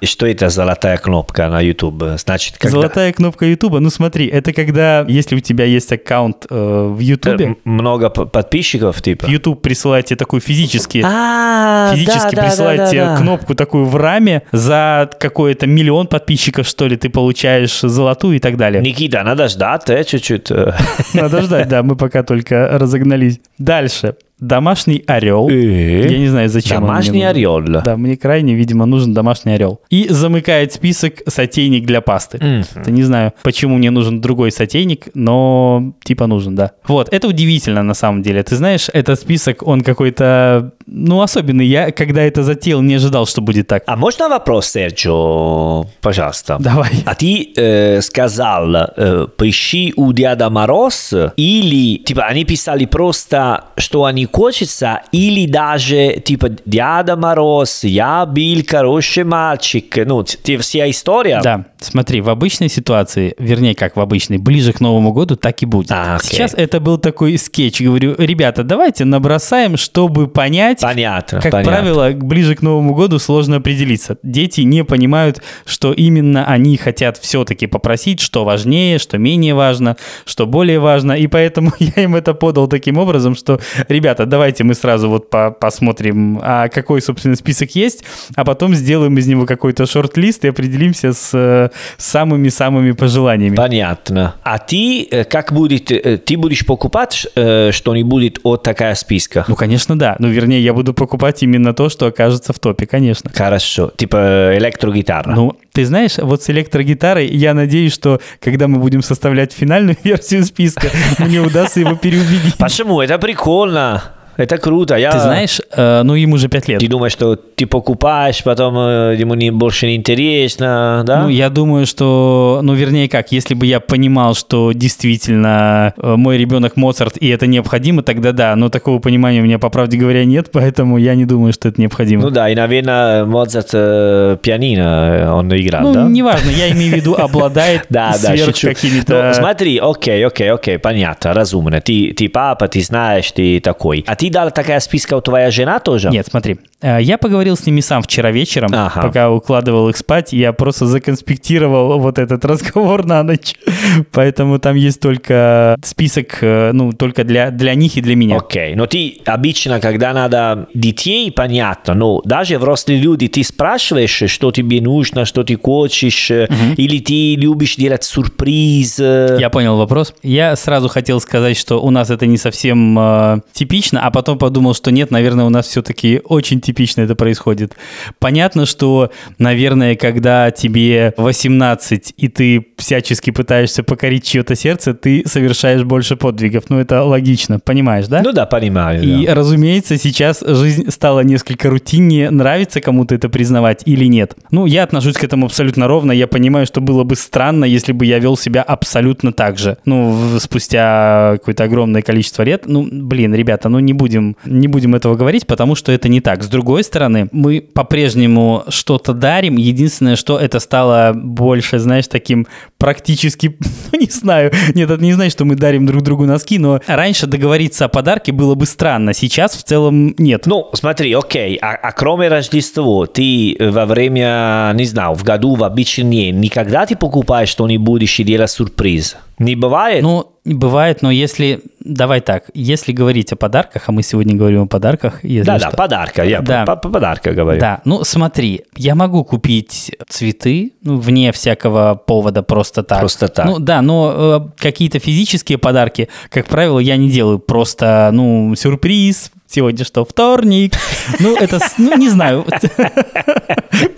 И 0.00 0.06
что 0.06 0.26
это 0.26 0.48
золотая 0.48 0.96
кнопка 0.96 1.48
на 1.48 1.60
YouTube? 1.60 2.04
Значит, 2.18 2.56
когда... 2.58 2.70
Золотая 2.70 3.12
кнопка 3.12 3.46
Ютуба. 3.46 3.80
Ну 3.80 3.90
смотри, 3.90 4.26
это 4.28 4.52
когда, 4.52 5.04
если 5.08 5.34
у 5.36 5.40
тебя 5.40 5.64
есть 5.64 5.92
аккаунт 5.92 6.46
э, 6.50 6.54
в 6.54 7.00
Э, 7.00 7.02
Ютубе, 7.02 7.44
м- 7.46 7.56
много 7.64 8.10
подписчиков, 8.10 9.02
типа? 9.02 9.26
YouTube 9.26 9.60
присылает 9.60 10.06
тебе 10.06 10.16
такую 10.16 10.40
физически, 10.40 11.02
А, 11.04 11.90
физически 11.94 12.36
да, 12.36 12.42
присылает 12.44 12.78
да, 12.78 12.84
да, 12.84 12.90
тебе 12.90 13.16
кнопку 13.16 13.54
такую 13.54 13.84
в 13.86 13.96
раме 13.96 14.42
за 14.52 15.10
какой-то 15.18 15.66
миллион 15.66 16.06
подписчиков, 16.06 16.66
что 16.68 16.86
ли, 16.86 16.96
ты 16.96 17.08
получаешь 17.10 17.80
золотую 17.80 18.36
и 18.36 18.38
так 18.38 18.56
далее. 18.56 18.80
Никита, 18.82 19.22
надо 19.24 19.48
ждать 19.48 19.90
э, 19.90 20.04
чуть-чуть. 20.04 20.50
э. 20.50 20.72
Надо 21.14 21.42
ждать, 21.42 21.68
да, 21.68 21.82
мы 21.82 21.96
пока 21.96 22.22
только 22.22 22.78
разогнались. 22.78 23.40
Дальше. 23.58 24.14
Домашний 24.42 25.04
орел. 25.06 25.48
Я 25.48 26.18
не 26.18 26.26
знаю, 26.28 26.48
зачем 26.48 26.78
он 26.78 26.82
мне 26.82 26.88
Домашний 26.88 27.12
нужен. 27.12 27.28
орел. 27.28 27.82
Да, 27.84 27.96
мне 27.96 28.16
крайне, 28.16 28.54
видимо, 28.54 28.86
нужен 28.86 29.14
домашний 29.14 29.52
орел. 29.52 29.80
И 29.88 30.08
замыкает 30.08 30.72
список 30.72 31.22
сотейник 31.28 31.86
для 31.86 32.00
пасты. 32.00 32.38
Это 32.74 32.90
не 32.90 33.04
знаю, 33.04 33.32
почему 33.44 33.76
мне 33.76 33.90
нужен 33.90 34.20
другой 34.20 34.50
сотейник, 34.50 35.08
но 35.14 35.92
типа 36.02 36.26
нужен, 36.26 36.56
да. 36.56 36.72
Вот, 36.88 37.08
это 37.12 37.28
удивительно 37.28 37.84
на 37.84 37.94
самом 37.94 38.22
деле. 38.22 38.42
Ты 38.42 38.56
знаешь, 38.56 38.88
этот 38.92 39.20
список, 39.20 39.62
он 39.66 39.82
какой-то, 39.82 40.72
ну, 40.86 41.22
особенный. 41.22 41.66
Я, 41.66 41.92
когда 41.92 42.22
это 42.22 42.42
затеял, 42.42 42.82
не 42.82 42.94
ожидал, 42.96 43.26
что 43.26 43.42
будет 43.42 43.68
так. 43.68 43.84
А 43.86 43.96
можно 43.96 44.28
вопрос, 44.28 44.66
Серджо? 44.66 45.86
Пожалуйста. 46.00 46.56
Давай. 46.58 46.90
А 47.06 47.14
ты 47.14 47.52
э, 47.56 48.00
сказал, 48.00 48.74
э, 48.74 49.26
пиши 49.38 49.92
у 49.94 50.12
Деда 50.12 50.50
Мороз, 50.50 51.14
или, 51.36 51.98
типа, 51.98 52.24
они 52.24 52.44
писали 52.44 52.86
просто, 52.86 53.66
что 53.76 54.04
они 54.04 54.26
хочется, 54.32 55.02
или 55.12 55.46
даже, 55.46 56.20
типа, 56.24 56.48
Деда 56.64 57.16
Мороз, 57.16 57.84
я 57.84 58.26
был 58.26 58.62
хороший 58.68 59.24
мальчик. 59.24 59.94
Ну, 60.06 60.22
т- 60.22 60.36
т- 60.38 60.58
вся 60.58 60.90
история. 60.90 61.40
Да, 61.42 61.66
смотри, 61.80 62.20
в 62.20 62.28
обычной 62.30 62.68
ситуации, 62.68 63.34
вернее, 63.38 63.74
как 63.74 63.96
в 63.96 64.00
обычной, 64.00 64.38
ближе 64.38 64.72
к 64.72 64.80
Новому 64.80 65.12
году 65.12 65.36
так 65.36 65.62
и 65.62 65.66
будет. 65.66 65.90
А. 65.92 66.18
Сейчас 66.22 66.54
это 66.54 66.80
был 66.80 66.98
такой 66.98 67.36
скетч. 67.38 67.80
Говорю, 67.80 68.14
ребята, 68.18 68.62
давайте 68.64 69.04
набросаем, 69.04 69.76
чтобы 69.76 70.28
понять, 70.28 70.80
Понятно, 70.80 71.40
Как 71.40 71.52
понятно. 71.52 71.72
правило, 71.72 72.10
ближе 72.12 72.54
к 72.54 72.62
Новому 72.62 72.94
году 72.94 73.18
сложно 73.18 73.56
определиться. 73.56 74.16
Дети 74.22 74.62
не 74.62 74.84
понимают, 74.84 75.42
что 75.66 75.92
именно 75.92 76.44
они 76.46 76.76
хотят 76.76 77.18
все-таки 77.18 77.66
попросить, 77.66 78.20
что 78.20 78.44
важнее, 78.44 78.98
что 78.98 79.18
менее 79.18 79.54
важно, 79.54 79.96
что 80.24 80.46
более 80.46 80.78
важно. 80.78 81.12
И 81.12 81.26
поэтому 81.26 81.72
я 81.78 82.04
им 82.04 82.14
это 82.16 82.34
подал 82.34 82.66
таким 82.68 82.98
образом, 82.98 83.34
что, 83.34 83.60
ребята, 83.88 84.11
давайте 84.18 84.64
мы 84.64 84.74
сразу 84.74 85.08
вот 85.08 85.30
по- 85.30 85.50
посмотрим, 85.50 86.40
а 86.42 86.68
какой, 86.68 87.02
собственно, 87.02 87.36
список 87.36 87.74
есть, 87.74 88.04
а 88.34 88.44
потом 88.44 88.74
сделаем 88.74 89.16
из 89.18 89.26
него 89.26 89.46
какой-то 89.46 89.86
шорт-лист 89.86 90.44
и 90.44 90.48
определимся 90.48 91.12
с 91.12 91.30
э, 91.34 91.70
самыми-самыми 91.96 92.92
пожеланиями. 92.92 93.56
Понятно. 93.56 94.34
А 94.42 94.58
ты 94.58 95.06
э, 95.10 95.24
как 95.24 95.52
будет, 95.52 95.90
э, 95.90 96.18
ты 96.18 96.36
будешь 96.36 96.64
покупать 96.66 97.26
что-нибудь 97.70 98.38
от 98.42 98.62
такая 98.62 98.94
списка? 98.94 99.44
Ну, 99.48 99.56
конечно, 99.56 99.98
да. 99.98 100.16
Ну, 100.18 100.28
вернее, 100.28 100.62
я 100.62 100.72
буду 100.72 100.94
покупать 100.94 101.42
именно 101.42 101.74
то, 101.74 101.88
что 101.88 102.06
окажется 102.06 102.52
в 102.52 102.58
топе, 102.58 102.86
конечно. 102.86 103.30
Хорошо. 103.34 103.92
Типа 103.96 104.52
электрогитара. 104.56 105.30
Ну, 105.34 105.56
ты 105.72 105.86
знаешь, 105.86 106.18
вот 106.18 106.42
с 106.42 106.50
электрогитарой 106.50 107.26
я 107.26 107.54
надеюсь, 107.54 107.92
что 107.94 108.20
когда 108.40 108.68
мы 108.68 108.78
будем 108.78 109.02
составлять 109.02 109.52
финальную 109.52 109.96
версию 110.04 110.44
списка, 110.44 110.88
мне 111.18 111.40
удастся 111.40 111.80
его 111.80 111.96
переубедить. 111.96 112.56
Почему? 112.58 113.00
Это 113.00 113.18
прикольно. 113.18 114.02
Это 114.36 114.58
круто. 114.58 114.96
Я... 114.96 115.10
Ты 115.10 115.20
знаешь, 115.20 115.60
э, 115.72 116.02
ну 116.02 116.14
ему 116.14 116.34
уже 116.34 116.48
пять 116.48 116.68
лет. 116.68 116.80
Ты 116.80 116.88
думаешь, 116.88 117.12
что 117.12 117.36
ты 117.36 117.66
покупаешь, 117.66 118.42
потом 118.42 118.74
э, 118.78 119.16
ему 119.18 119.34
не, 119.34 119.50
больше 119.50 119.86
не 119.86 119.96
интересно, 119.96 121.02
да? 121.06 121.22
Ну, 121.22 121.28
я 121.28 121.50
думаю, 121.50 121.86
что, 121.86 122.60
ну, 122.62 122.74
вернее 122.74 123.08
как, 123.08 123.32
если 123.32 123.54
бы 123.54 123.66
я 123.66 123.80
понимал, 123.80 124.34
что 124.34 124.72
действительно 124.72 125.92
э, 125.96 126.16
мой 126.16 126.38
ребенок 126.38 126.76
Моцарт, 126.76 127.16
и 127.18 127.28
это 127.28 127.46
необходимо, 127.46 128.02
тогда 128.02 128.32
да, 128.32 128.56
но 128.56 128.68
такого 128.68 128.98
понимания 128.98 129.40
у 129.40 129.44
меня, 129.44 129.58
по 129.58 129.68
правде 129.68 129.98
говоря, 129.98 130.24
нет, 130.24 130.48
поэтому 130.52 130.98
я 130.98 131.14
не 131.14 131.24
думаю, 131.24 131.52
что 131.52 131.68
это 131.68 131.80
необходимо. 131.80 132.22
Ну 132.22 132.30
да, 132.30 132.48
и, 132.48 132.54
наверное, 132.54 133.24
Моцарт 133.24 133.70
э, 133.72 134.38
пианино 134.42 135.34
он 135.36 135.54
играл, 135.54 135.82
ну, 135.82 135.94
да? 135.94 136.04
неважно, 136.08 136.50
я 136.50 136.70
имею 136.72 136.94
в 136.94 136.96
виду, 136.96 137.14
обладает 137.18 137.86
Да, 137.90 138.14
да, 138.22 138.36
сверх 138.36 138.58
какими-то... 138.58 139.28
Ну, 139.28 139.34
смотри, 139.34 139.78
окей, 139.78 140.24
окей, 140.26 140.50
окей, 140.50 140.78
понятно, 140.78 141.34
разумно. 141.34 141.80
Ты, 141.80 142.14
ты 142.16 142.28
папа, 142.28 142.68
ты 142.68 142.80
знаешь, 142.80 143.30
ты 143.32 143.60
такой. 143.60 144.04
А 144.06 144.16
ты 144.22 144.30
дал 144.30 144.52
такая 144.52 144.78
списка 144.78 145.16
у 145.16 145.20
твоя 145.20 145.50
жена 145.50 145.80
тоже? 145.80 146.08
Нет, 146.10 146.28
смотри, 146.30 146.60
я 146.82 147.18
поговорил 147.18 147.56
с 147.56 147.64
ними 147.66 147.80
сам 147.80 148.02
вчера 148.02 148.30
вечером, 148.30 148.70
Ага. 148.72 149.00
пока 149.02 149.30
укладывал 149.30 149.88
их 149.88 149.96
спать, 149.96 150.32
я 150.32 150.52
просто 150.52 150.86
законспектировал 150.86 151.98
вот 152.00 152.18
этот 152.18 152.44
разговор 152.44 153.04
на 153.06 153.22
ночь, 153.22 153.54
поэтому 154.12 154.58
там 154.58 154.76
есть 154.76 155.00
только 155.00 155.76
список, 155.84 156.38
э, 156.42 156.72
ну, 156.72 156.92
только 156.92 157.24
для, 157.24 157.50
для 157.50 157.74
них 157.74 157.96
и 157.96 158.00
для 158.00 158.16
меня. 158.16 158.36
Окей, 158.38 158.74
но 158.74 158.86
ты 158.86 159.18
обычно, 159.24 159.80
когда 159.80 160.12
надо 160.12 160.68
детей, 160.74 161.30
понятно, 161.30 161.94
но 161.94 162.20
даже 162.24 162.58
взрослые 162.58 162.98
люди, 163.00 163.28
ты 163.28 163.44
спрашиваешь, 163.44 164.22
что 164.30 164.50
тебе 164.50 164.80
нужно, 164.80 165.24
что 165.24 165.44
ты 165.44 165.56
хочешь, 165.56 166.30
или 166.30 166.98
ты 166.98 167.34
любишь 167.36 167.76
делать 167.76 168.04
сюрприз. 168.04 168.98
э, 169.00 169.36
Я 169.40 169.50
понял 169.50 169.76
вопрос. 169.76 170.14
Я 170.22 170.56
сразу 170.56 170.88
хотел 170.88 171.20
сказать, 171.20 171.56
что 171.56 171.80
у 171.82 171.90
нас 171.90 172.10
это 172.10 172.26
не 172.26 172.38
совсем 172.38 172.98
э, 172.98 173.40
типично, 173.52 174.04
а 174.04 174.10
потом 174.10 174.38
подумал, 174.38 174.74
что 174.74 174.90
нет, 174.90 175.10
наверное, 175.10 175.44
у 175.44 175.50
нас 175.50 175.66
все-таки 175.68 176.20
очень 176.24 176.60
типично 176.60 176.71
это 176.72 177.14
происходит. 177.14 177.76
Понятно, 178.18 178.66
что, 178.66 179.10
наверное, 179.38 179.96
когда 179.96 180.50
тебе 180.50 181.14
18 181.16 182.14
и 182.16 182.28
ты 182.28 182.66
всячески 182.76 183.30
пытаешься 183.30 183.82
покорить 183.82 184.24
чье-то 184.24 184.54
сердце, 184.54 184.94
ты 184.94 185.22
совершаешь 185.26 185.84
больше 185.84 186.16
подвигов. 186.16 186.64
Ну, 186.68 186.78
это 186.78 187.02
логично, 187.02 187.58
понимаешь, 187.58 188.06
да? 188.06 188.22
Ну 188.22 188.32
да, 188.32 188.46
понимаю. 188.46 189.02
И, 189.02 189.26
да. 189.26 189.34
разумеется, 189.34 189.96
сейчас 189.98 190.42
жизнь 190.46 190.90
стала 190.90 191.20
несколько 191.20 191.70
рутиннее, 191.70 192.30
нравится 192.30 192.80
кому-то 192.80 193.14
это 193.14 193.28
признавать 193.28 193.82
или 193.86 194.06
нет. 194.06 194.36
Ну, 194.50 194.66
я 194.66 194.84
отношусь 194.84 195.16
к 195.16 195.24
этому 195.24 195.46
абсолютно 195.46 195.86
ровно, 195.86 196.12
я 196.12 196.26
понимаю, 196.26 196.66
что 196.66 196.80
было 196.80 197.04
бы 197.04 197.16
странно, 197.16 197.64
если 197.64 197.92
бы 197.92 198.06
я 198.06 198.18
вел 198.18 198.36
себя 198.36 198.62
абсолютно 198.62 199.32
так 199.32 199.58
же. 199.58 199.78
Ну, 199.84 200.38
спустя 200.38 201.32
какое-то 201.38 201.64
огромное 201.64 202.02
количество 202.02 202.42
лет, 202.42 202.64
ну, 202.66 202.88
блин, 202.90 203.34
ребята, 203.34 203.68
ну 203.68 203.78
не 203.78 203.92
будем, 203.92 204.36
не 204.44 204.68
будем 204.68 204.94
этого 204.94 205.14
говорить, 205.14 205.46
потому 205.46 205.74
что 205.74 205.92
это 205.92 206.08
не 206.08 206.20
так. 206.20 206.42
С 206.42 206.48
другой 206.48 206.61
стороны, 206.84 207.28
мы 207.32 207.60
по-прежнему 207.60 208.64
что-то 208.68 209.12
дарим, 209.12 209.56
единственное, 209.56 210.16
что 210.16 210.38
это 210.38 210.60
стало 210.60 211.12
больше, 211.14 211.78
знаешь, 211.78 212.08
таким 212.08 212.46
практически, 212.78 213.56
ну, 213.92 214.00
не 214.00 214.06
знаю, 214.06 214.52
нет, 214.74 214.90
это 214.90 215.02
не 215.02 215.12
значит, 215.12 215.32
что 215.32 215.44
мы 215.44 215.56
дарим 215.56 215.86
друг 215.86 216.02
другу 216.02 216.24
носки, 216.24 216.58
но 216.58 216.80
раньше 216.86 217.26
договориться 217.26 217.86
о 217.86 217.88
подарке 217.88 218.32
было 218.32 218.54
бы 218.54 218.66
странно, 218.66 219.14
сейчас 219.14 219.56
в 219.56 219.62
целом 219.62 220.14
нет. 220.18 220.46
Ну, 220.46 220.68
смотри, 220.72 221.12
окей, 221.12 221.58
а, 221.60 221.72
а 221.74 221.92
кроме 221.92 222.28
Рождества, 222.28 223.06
ты 223.06 223.56
во 223.58 223.86
время, 223.86 224.72
не 224.74 224.84
знаю, 224.84 225.14
в 225.14 225.22
году, 225.22 225.54
в 225.54 225.64
обычный 225.64 226.10
день, 226.10 226.40
никогда 226.40 226.86
ты 226.86 226.96
покупаешь 226.96 227.48
что-нибудь 227.48 228.02
делаешь 228.24 228.50
сюрприз? 228.52 229.16
Не 229.38 229.56
бывает? 229.56 230.02
Ну, 230.02 230.32
бывает, 230.44 231.02
но 231.02 231.10
если... 231.10 231.60
Давай 231.80 232.20
так, 232.20 232.50
если 232.54 232.92
говорить 232.92 233.32
о 233.32 233.36
подарках, 233.36 233.84
а 233.88 233.92
мы 233.92 234.02
сегодня 234.02 234.36
говорим 234.36 234.62
о 234.62 234.66
подарках, 234.66 235.24
если 235.24 235.46
да, 235.46 235.58
да, 235.58 235.68
что. 235.68 235.76
подарка, 235.76 236.22
я 236.24 236.40
Да. 236.40 236.64
по, 236.64 236.76
по 236.76 236.88
подарка 236.88 237.32
говорю. 237.32 237.60
Да, 237.60 237.80
ну 237.84 238.04
смотри, 238.04 238.62
я 238.76 238.94
могу 238.94 239.24
купить 239.24 239.96
цветы, 240.08 240.72
ну, 240.82 240.98
вне 240.98 241.32
всякого 241.32 242.00
повода 242.06 242.42
просто 242.42 242.82
так. 242.82 243.00
Просто 243.00 243.28
так. 243.28 243.46
Ну 243.46 243.58
да, 243.58 243.82
но 243.82 244.14
э, 244.14 244.62
какие-то 244.62 244.98
физические 245.00 245.58
подарки, 245.58 246.08
как 246.28 246.46
правило, 246.46 246.78
я 246.78 246.96
не 246.96 247.10
делаю. 247.10 247.38
Просто, 247.38 248.10
ну, 248.12 248.54
сюрприз, 248.54 249.32
сегодня 249.52 249.84
что, 249.84 250.04
вторник? 250.04 250.74
Ну, 251.20 251.36
это, 251.36 251.60
ну, 251.78 251.96
не 251.96 252.08
знаю. 252.08 252.44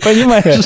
Понимаешь? 0.03 0.65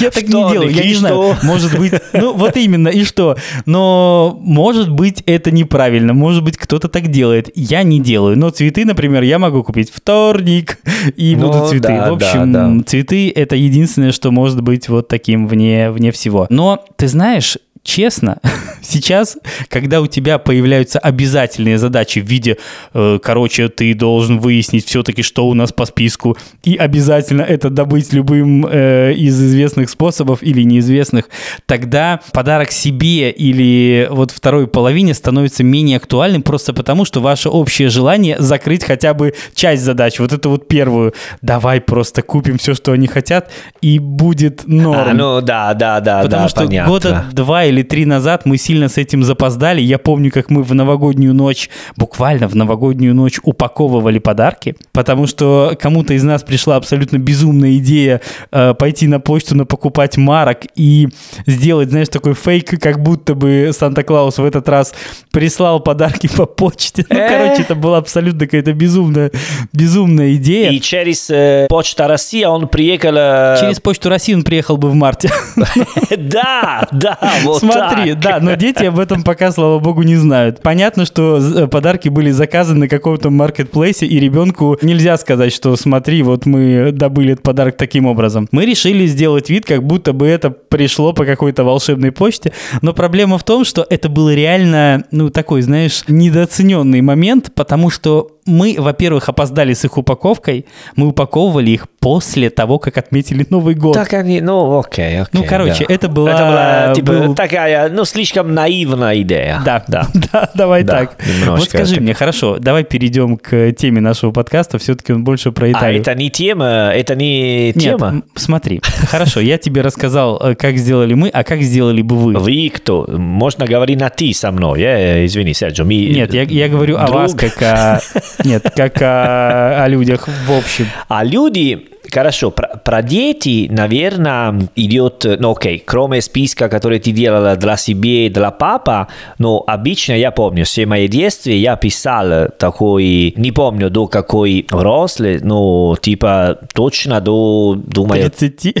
Я 0.00 0.10
так 0.10 0.22
не 0.24 0.50
делаю, 0.52 0.70
я 0.70 0.84
не 0.84 0.94
знаю. 0.94 1.36
Может 1.42 1.78
быть, 1.78 1.94
ну, 2.12 2.34
вот 2.34 2.56
именно, 2.56 2.88
и 2.88 3.04
что? 3.04 3.36
Но, 3.66 4.38
может 4.40 4.90
быть, 4.90 5.22
это 5.26 5.50
неправильно, 5.50 6.12
может 6.12 6.44
быть, 6.44 6.56
кто-то 6.56 6.88
так 6.88 7.08
делает. 7.08 7.50
Я 7.54 7.82
не 7.82 8.00
делаю. 8.00 8.38
Но 8.38 8.50
цветы, 8.50 8.84
например, 8.84 9.22
я 9.22 9.38
могу 9.38 9.62
купить 9.62 9.90
вторник, 9.92 10.78
и 11.16 11.36
Ну, 11.36 11.48
будут 11.48 11.68
цветы. 11.70 11.92
В 11.92 12.14
общем, 12.14 12.84
цветы— 12.86 13.30
это 13.34 13.56
единственное, 13.56 14.12
что 14.12 14.30
может 14.30 14.60
быть 14.62 14.88
вот 14.88 15.08
таким 15.08 15.46
вне 15.46 16.12
всего. 16.12 16.46
Но, 16.50 16.84
ты 16.96 17.08
знаешь, 17.08 17.58
честно, 17.82 18.38
сейчас, 18.82 19.38
когда 19.68 20.00
у 20.00 20.06
тебя 20.06 20.38
появляются 20.38 20.98
обязательные 20.98 21.78
задачи 21.78 22.20
в 22.20 22.26
виде, 22.26 22.58
э, 22.94 23.18
короче, 23.22 23.68
ты 23.68 23.94
должен 23.94 24.38
выяснить 24.38 24.86
все-таки, 24.86 25.22
что 25.22 25.46
у 25.48 25.54
нас 25.54 25.72
по 25.72 25.86
списку, 25.86 26.36
и 26.62 26.76
обязательно 26.76 27.42
это 27.42 27.70
добыть 27.70 28.12
любым 28.12 28.66
э, 28.66 29.14
из 29.14 29.40
известных 29.42 29.90
способов 29.90 30.42
или 30.42 30.62
неизвестных, 30.62 31.28
тогда 31.66 32.20
подарок 32.32 32.70
себе 32.72 33.30
или 33.30 34.08
вот 34.10 34.30
второй 34.30 34.66
половине 34.66 35.14
становится 35.14 35.64
менее 35.64 35.96
актуальным 35.96 36.42
просто 36.42 36.72
потому, 36.72 37.04
что 37.04 37.20
ваше 37.20 37.48
общее 37.48 37.88
желание 37.88 38.36
закрыть 38.38 38.84
хотя 38.84 39.14
бы 39.14 39.34
часть 39.54 39.82
задач, 39.82 40.18
вот 40.18 40.32
эту 40.32 40.50
вот 40.50 40.68
первую, 40.68 41.14
давай 41.40 41.80
просто 41.80 42.22
купим 42.22 42.58
все, 42.58 42.74
что 42.74 42.92
они 42.92 43.06
хотят, 43.06 43.50
и 43.80 43.98
будет 43.98 44.66
норм. 44.66 45.10
А, 45.10 45.12
ну 45.14 45.40
да, 45.40 45.74
да, 45.74 46.00
да, 46.00 46.22
Потому 46.22 46.44
да, 46.44 46.48
что 46.48 46.60
понятно. 46.64 46.90
года 46.90 47.24
два 47.32 47.64
или 47.64 47.71
три 47.80 48.04
назад 48.04 48.44
мы 48.44 48.58
сильно 48.58 48.90
с 48.90 48.98
этим 48.98 49.22
запоздали. 49.22 49.80
Я 49.80 49.96
помню, 49.98 50.30
как 50.30 50.50
мы 50.50 50.62
в 50.62 50.74
новогоднюю 50.74 51.32
ночь, 51.32 51.70
буквально 51.96 52.46
в 52.48 52.54
новогоднюю 52.54 53.14
ночь 53.14 53.38
упаковывали 53.42 54.18
подарки, 54.18 54.76
потому 54.92 55.26
что 55.26 55.74
кому-то 55.80 56.12
из 56.12 56.22
нас 56.24 56.42
пришла 56.42 56.76
абсолютно 56.76 57.16
безумная 57.16 57.78
идея 57.78 58.20
э, 58.50 58.74
пойти 58.74 59.06
на 59.08 59.18
почту, 59.20 59.54
на 59.56 59.64
покупать 59.64 60.18
марок 60.18 60.58
и 60.76 61.08
сделать, 61.46 61.88
знаешь, 61.88 62.08
такой 62.08 62.34
фейк, 62.34 62.78
как 62.78 63.00
будто 63.02 63.34
бы 63.34 63.70
Санта-Клаус 63.72 64.36
в 64.36 64.44
этот 64.44 64.68
раз 64.68 64.92
прислал 65.30 65.80
подарки 65.80 66.26
по 66.28 66.44
почте. 66.44 67.06
Ну, 67.08 67.16
Э. 67.16 67.28
короче, 67.28 67.62
это 67.62 67.74
была 67.76 67.98
абсолютно 67.98 68.40
какая-то 68.40 68.72
безумная, 68.72 69.30
безумная 69.72 70.34
идея. 70.34 70.70
И 70.70 70.80
через 70.80 71.30
э, 71.30 71.66
Почта 71.68 72.08
Россия 72.08 72.48
он 72.48 72.66
приехал... 72.66 73.14
э, 73.16 73.56
Через 73.60 73.78
почту 73.78 74.08
России 74.08 74.34
он 74.34 74.42
приехал 74.42 74.76
бы 74.76 74.90
в 74.90 74.94
марте. 74.94 75.30
Да, 76.16 76.86
да, 76.92 77.18
вот 77.44 77.61
Смотри, 77.70 78.12
так. 78.14 78.20
да, 78.20 78.38
но 78.40 78.54
дети 78.54 78.84
об 78.84 78.98
этом 78.98 79.22
пока, 79.22 79.52
слава 79.52 79.78
богу, 79.78 80.02
не 80.02 80.16
знают. 80.16 80.60
Понятно, 80.62 81.04
что 81.04 81.40
з- 81.40 81.66
подарки 81.68 82.08
были 82.08 82.30
заказаны 82.30 82.80
на 82.80 82.88
каком-то 82.88 83.30
маркетплейсе, 83.30 84.06
и 84.06 84.18
ребенку 84.18 84.78
нельзя 84.82 85.16
сказать, 85.16 85.52
что 85.52 85.76
смотри, 85.76 86.22
вот 86.22 86.46
мы 86.46 86.90
добыли 86.92 87.32
этот 87.32 87.44
подарок 87.44 87.76
таким 87.76 88.06
образом. 88.06 88.48
Мы 88.50 88.64
решили 88.66 89.06
сделать 89.06 89.50
вид, 89.50 89.64
как 89.66 89.82
будто 89.84 90.12
бы 90.12 90.26
это 90.26 90.50
пришло 90.50 91.12
по 91.12 91.24
какой-то 91.24 91.64
волшебной 91.64 92.12
почте, 92.12 92.52
но 92.80 92.92
проблема 92.92 93.38
в 93.38 93.44
том, 93.44 93.64
что 93.64 93.86
это 93.88 94.08
был 94.08 94.30
реально, 94.30 95.04
ну, 95.10 95.30
такой, 95.30 95.62
знаешь, 95.62 96.02
недооцененный 96.08 97.00
момент, 97.00 97.52
потому 97.54 97.90
что 97.90 98.28
мы, 98.46 98.76
во-первых, 98.78 99.28
опоздали 99.28 99.72
с 99.72 99.84
их 99.84 99.96
упаковкой, 99.98 100.66
мы 100.96 101.08
упаковывали 101.08 101.70
их 101.70 101.86
после 102.00 102.50
того, 102.50 102.78
как 102.78 102.98
отметили 102.98 103.46
Новый 103.50 103.74
год. 103.74 103.94
Так 103.94 104.12
они, 104.14 104.40
ну 104.40 104.78
окей, 104.80 105.20
окей. 105.20 105.26
Ну, 105.32 105.44
короче, 105.48 105.84
да. 105.88 105.94
это 105.94 106.08
была- 106.08 106.30
Это 106.32 106.44
была 106.44 106.94
типа, 106.94 107.12
был- 107.12 107.34
такая, 107.34 107.88
ну, 107.90 108.04
слишком 108.04 108.52
наивная 108.54 109.20
идея. 109.22 109.62
Да, 109.64 109.84
да. 109.86 110.08
да, 110.32 110.50
давай 110.54 110.82
Да, 110.82 110.92
так. 111.06 111.16
Вот 111.46 111.64
скажи 111.64 111.94
так. 111.94 112.02
мне, 112.02 112.14
хорошо, 112.14 112.58
давай 112.58 112.82
перейдем 112.84 113.36
к 113.36 113.72
теме 113.72 114.00
нашего 114.00 114.32
подкаста. 114.32 114.78
Все-таки 114.78 115.12
он 115.12 115.22
больше 115.24 115.52
про 115.52 115.66
А 115.66 115.72
Италию. 115.72 116.00
это 116.00 116.14
не 116.14 116.30
тема, 116.30 116.90
это 116.94 117.14
не 117.14 117.66
Нет, 117.66 117.78
тема? 117.78 118.06
м, 118.08 118.24
смотри, 118.34 118.80
хорошо, 119.08 119.40
я 119.40 119.58
тебе 119.58 119.82
рассказал, 119.82 120.40
э, 120.42 120.54
как 120.56 120.76
сделали 120.76 121.14
мы, 121.14 121.28
а 121.28 121.44
как 121.44 121.62
сделали 121.62 122.02
бы 122.02 122.16
вы. 122.16 122.32
Вы 122.34 122.70
кто? 122.74 123.06
Можно 123.08 123.66
говорить 123.66 124.00
на 124.00 124.10
ты 124.10 124.32
со 124.34 124.50
мной, 124.50 124.80
э? 124.82 125.26
извини, 125.26 125.54
Серджо. 125.54 125.84
Нет, 125.84 126.34
я, 126.34 126.42
я 126.42 126.68
говорю 126.68 126.96
о 126.96 127.06
друг. 127.06 127.14
вас 127.14 127.34
как 127.34 127.60
о... 127.62 128.00
Нет, 128.44 128.72
как 128.74 129.00
о, 129.02 129.84
о 129.84 129.88
людях 129.88 130.28
в 130.28 130.52
общем. 130.52 130.86
А 131.08 131.24
люди, 131.24 131.88
хорошо, 132.12 132.50
про, 132.50 132.80
про 132.84 133.02
дети, 133.02 133.68
наверное, 133.70 134.68
идет, 134.76 135.24
ну 135.38 135.52
окей, 135.52 135.82
кроме 135.84 136.20
списка, 136.20 136.68
который 136.68 136.98
ты 136.98 137.12
делала 137.12 137.56
для 137.56 137.76
себя 137.76 138.26
и 138.26 138.28
для 138.28 138.50
папа, 138.50 139.08
но 139.38 139.64
обычно 139.66 140.12
я 140.12 140.30
помню, 140.30 140.64
все 140.64 140.86
мои 140.86 141.08
детстве 141.08 141.56
я 141.58 141.76
писал 141.76 142.48
такой, 142.58 143.34
не 143.36 143.52
помню 143.52 143.90
до 143.90 144.06
какой 144.06 144.66
взрослый, 144.70 145.40
но 145.40 145.96
типа 146.00 146.58
точно 146.74 147.20
до, 147.20 147.74
думаю, 147.76 148.30
30. 148.30 148.76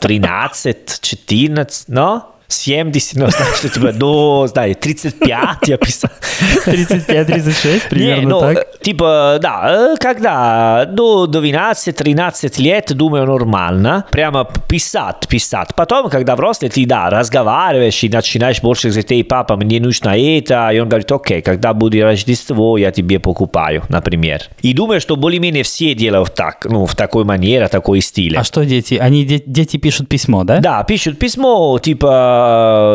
13, 0.00 1.00
14, 1.00 1.88
но 1.88 2.31
70, 2.52 3.14
ну, 3.18 3.28
знаешь, 3.30 3.56
что 3.56 3.68
типа, 3.68 3.92
ну, 3.94 4.46
знаю, 4.46 4.74
35 4.74 5.68
я 5.68 5.76
писал. 5.76 6.10
35-36, 6.66 7.88
примерно 7.90 8.20
Не, 8.20 8.26
ну, 8.26 8.40
так. 8.40 8.78
Типа, 8.80 9.38
да, 9.40 9.94
когда 9.98 10.84
до 10.86 11.26
12-13 11.26 12.60
лет, 12.60 12.92
думаю, 12.94 13.26
нормально. 13.26 14.04
Прямо 14.10 14.48
писать, 14.68 15.26
писать. 15.28 15.74
Потом, 15.76 16.08
когда 16.10 16.34
взрослый, 16.34 16.70
ты, 16.70 16.86
да, 16.86 17.10
разговариваешь 17.10 18.02
и 18.04 18.08
начинаешь 18.08 18.60
больше 18.60 18.88
говорить, 18.88 19.12
эй, 19.12 19.24
папа, 19.24 19.56
мне 19.56 19.80
нужно 19.80 20.10
это. 20.18 20.70
И 20.72 20.78
он 20.80 20.88
говорит, 20.88 21.10
окей, 21.10 21.42
когда 21.42 21.72
будет 21.74 22.02
Рождество, 22.04 22.76
я 22.76 22.90
тебе 22.90 23.18
покупаю, 23.18 23.82
например. 23.88 24.42
И 24.62 24.72
думаю, 24.74 25.00
что 25.00 25.16
более-менее 25.16 25.62
все 25.62 25.94
делают 25.94 26.34
так, 26.34 26.64
ну, 26.64 26.86
в 26.86 26.94
такой 26.96 27.24
манере, 27.24 27.68
такой 27.68 28.00
стиле. 28.00 28.38
А 28.38 28.44
что 28.44 28.64
дети? 28.64 28.94
Они 28.94 29.24
де- 29.24 29.42
дети 29.44 29.76
пишут 29.76 30.08
письмо, 30.08 30.44
да? 30.44 30.58
Да, 30.58 30.82
пишут 30.84 31.18
письмо, 31.18 31.78
типа, 31.78 32.41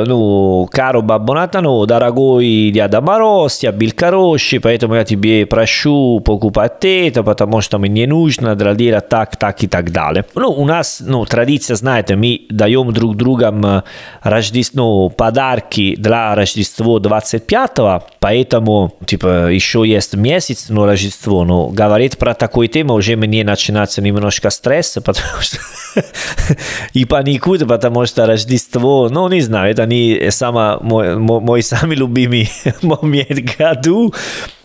ну, 0.07 0.67
каро 0.71 1.01
Бабо 1.01 1.33
Натано, 1.33 1.85
дорогой 1.85 2.71
Дяда 2.73 3.01
Мороз, 3.01 3.63
я 3.63 3.71
был 3.71 3.89
хороший, 3.97 4.59
поэтому 4.59 4.95
я 4.95 5.03
тебе 5.03 5.45
прошу 5.45 6.19
покупать 6.19 6.83
это, 6.85 7.23
потому 7.23 7.61
что 7.61 7.77
мне 7.77 8.07
нужно 8.07 8.55
делать 8.55 9.09
так, 9.09 9.35
так 9.35 9.63
и 9.63 9.67
так 9.67 9.91
далее. 9.91 10.25
Ну, 10.35 10.49
у 10.49 10.65
нас, 10.65 11.01
ну, 11.05 11.25
традиция, 11.25 11.75
знаете, 11.75 12.15
мы 12.15 12.41
даем 12.49 12.91
друг 12.93 13.15
другам 13.15 13.83
Рождество, 14.23 14.77
ну, 14.77 15.09
подарки 15.09 15.95
для 15.97 16.35
Рождества 16.35 16.99
25 16.99 18.03
поэтому, 18.19 18.93
типа, 19.05 19.49
еще 19.51 19.83
есть 19.85 20.15
месяц, 20.15 20.67
ну, 20.69 20.85
Рождество, 20.85 21.43
но 21.45 21.69
говорить 21.69 22.17
про 22.17 22.33
такую 22.33 22.67
тему 22.67 22.93
уже 22.93 23.15
мне 23.15 23.43
начинается 23.43 24.01
немножко 24.01 24.49
стресса, 24.49 25.01
потому 25.01 25.41
что 25.41 25.57
и 26.93 27.05
паникуют, 27.05 27.67
потому 27.67 28.05
что 28.05 28.25
Рождество, 28.25 29.09
ну, 29.09 29.27
не 29.29 29.36
знаю, 29.41 29.71
это 29.71 29.85
не 29.85 30.29
мой, 30.81 31.17
мой, 31.17 31.39
мой 31.41 31.63
самый 31.63 31.95
любимый 31.95 32.49
момент 32.81 33.57
году. 33.57 34.13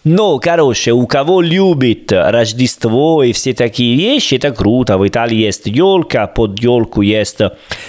Но, 0.04 0.38
короче, 0.38 0.92
у 0.92 1.06
кого 1.06 1.40
любит 1.40 2.10
Рождество 2.12 3.22
и 3.22 3.32
все 3.32 3.54
такие 3.54 3.96
вещи, 3.96 4.34
это 4.34 4.50
круто. 4.50 4.98
В 4.98 5.06
Италии 5.06 5.36
есть 5.36 5.66
елка, 5.66 6.26
под 6.26 6.58
елку 6.58 7.02
есть 7.02 7.38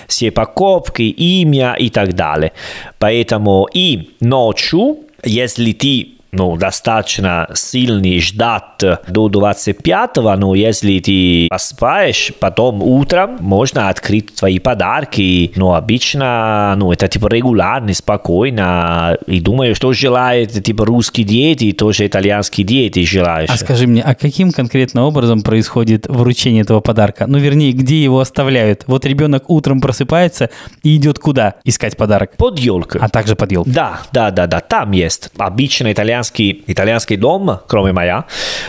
все 0.07 0.31
покупки, 0.31 1.01
имя 1.01 1.73
и 1.73 1.89
так 1.89 2.13
далее. 2.13 2.51
Поэтому 2.99 3.67
и 3.73 4.09
ночью, 4.19 4.97
если 5.23 5.71
ты 5.71 6.09
ну, 6.33 6.57
достаточно 6.57 7.47
сильный 7.53 8.19
ждать 8.19 8.63
до 9.07 9.29
25-го, 9.29 10.35
но 10.35 10.55
если 10.55 10.99
ты 10.99 11.47
поспаешь, 11.49 12.31
потом 12.39 12.81
утром 12.81 13.37
можно 13.39 13.89
открыть 13.89 14.35
твои 14.35 14.59
подарки. 14.59 15.51
Но 15.55 15.75
обычно, 15.75 16.73
ну, 16.77 16.91
это 16.91 17.07
типа 17.07 17.27
регулярно, 17.27 17.93
спокойно. 17.93 19.17
И 19.27 19.39
думаю, 19.39 19.75
что 19.75 19.93
желает 19.93 20.51
типа 20.63 20.85
русские 20.85 21.25
дети, 21.25 21.71
тоже 21.71 22.07
итальянские 22.07 22.65
дети 22.65 23.03
желаешь. 23.05 23.49
А 23.49 23.57
скажи 23.57 23.87
мне, 23.87 24.01
а 24.01 24.15
каким 24.15 24.51
конкретно 24.51 25.05
образом 25.05 25.41
происходит 25.41 26.07
вручение 26.07 26.63
этого 26.63 26.79
подарка? 26.79 27.27
Ну, 27.27 27.37
вернее, 27.37 27.71
где 27.71 28.01
его 28.01 28.19
оставляют? 28.19 28.83
Вот 28.87 29.05
ребенок 29.05 29.49
утром 29.49 29.81
просыпается 29.81 30.49
и 30.81 30.95
идет 30.95 31.19
куда 31.19 31.55
искать 31.63 31.95
подарок? 31.95 32.35
Под 32.37 32.57
елкой. 32.59 33.01
А 33.01 33.09
также 33.09 33.35
под 33.35 33.51
елкой. 33.51 33.73
Да, 33.73 34.01
да, 34.11 34.31
да, 34.31 34.47
да, 34.47 34.59
там 34.59 34.91
есть. 34.91 35.29
Обычно 35.37 35.91
итальянский 35.91 36.22
итальянский, 36.23 36.63
итальянский 36.67 37.17
дом, 37.17 37.59
кроме 37.67 37.91
моя, 37.91 38.25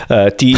э, 0.09 0.29
ты, 0.31 0.55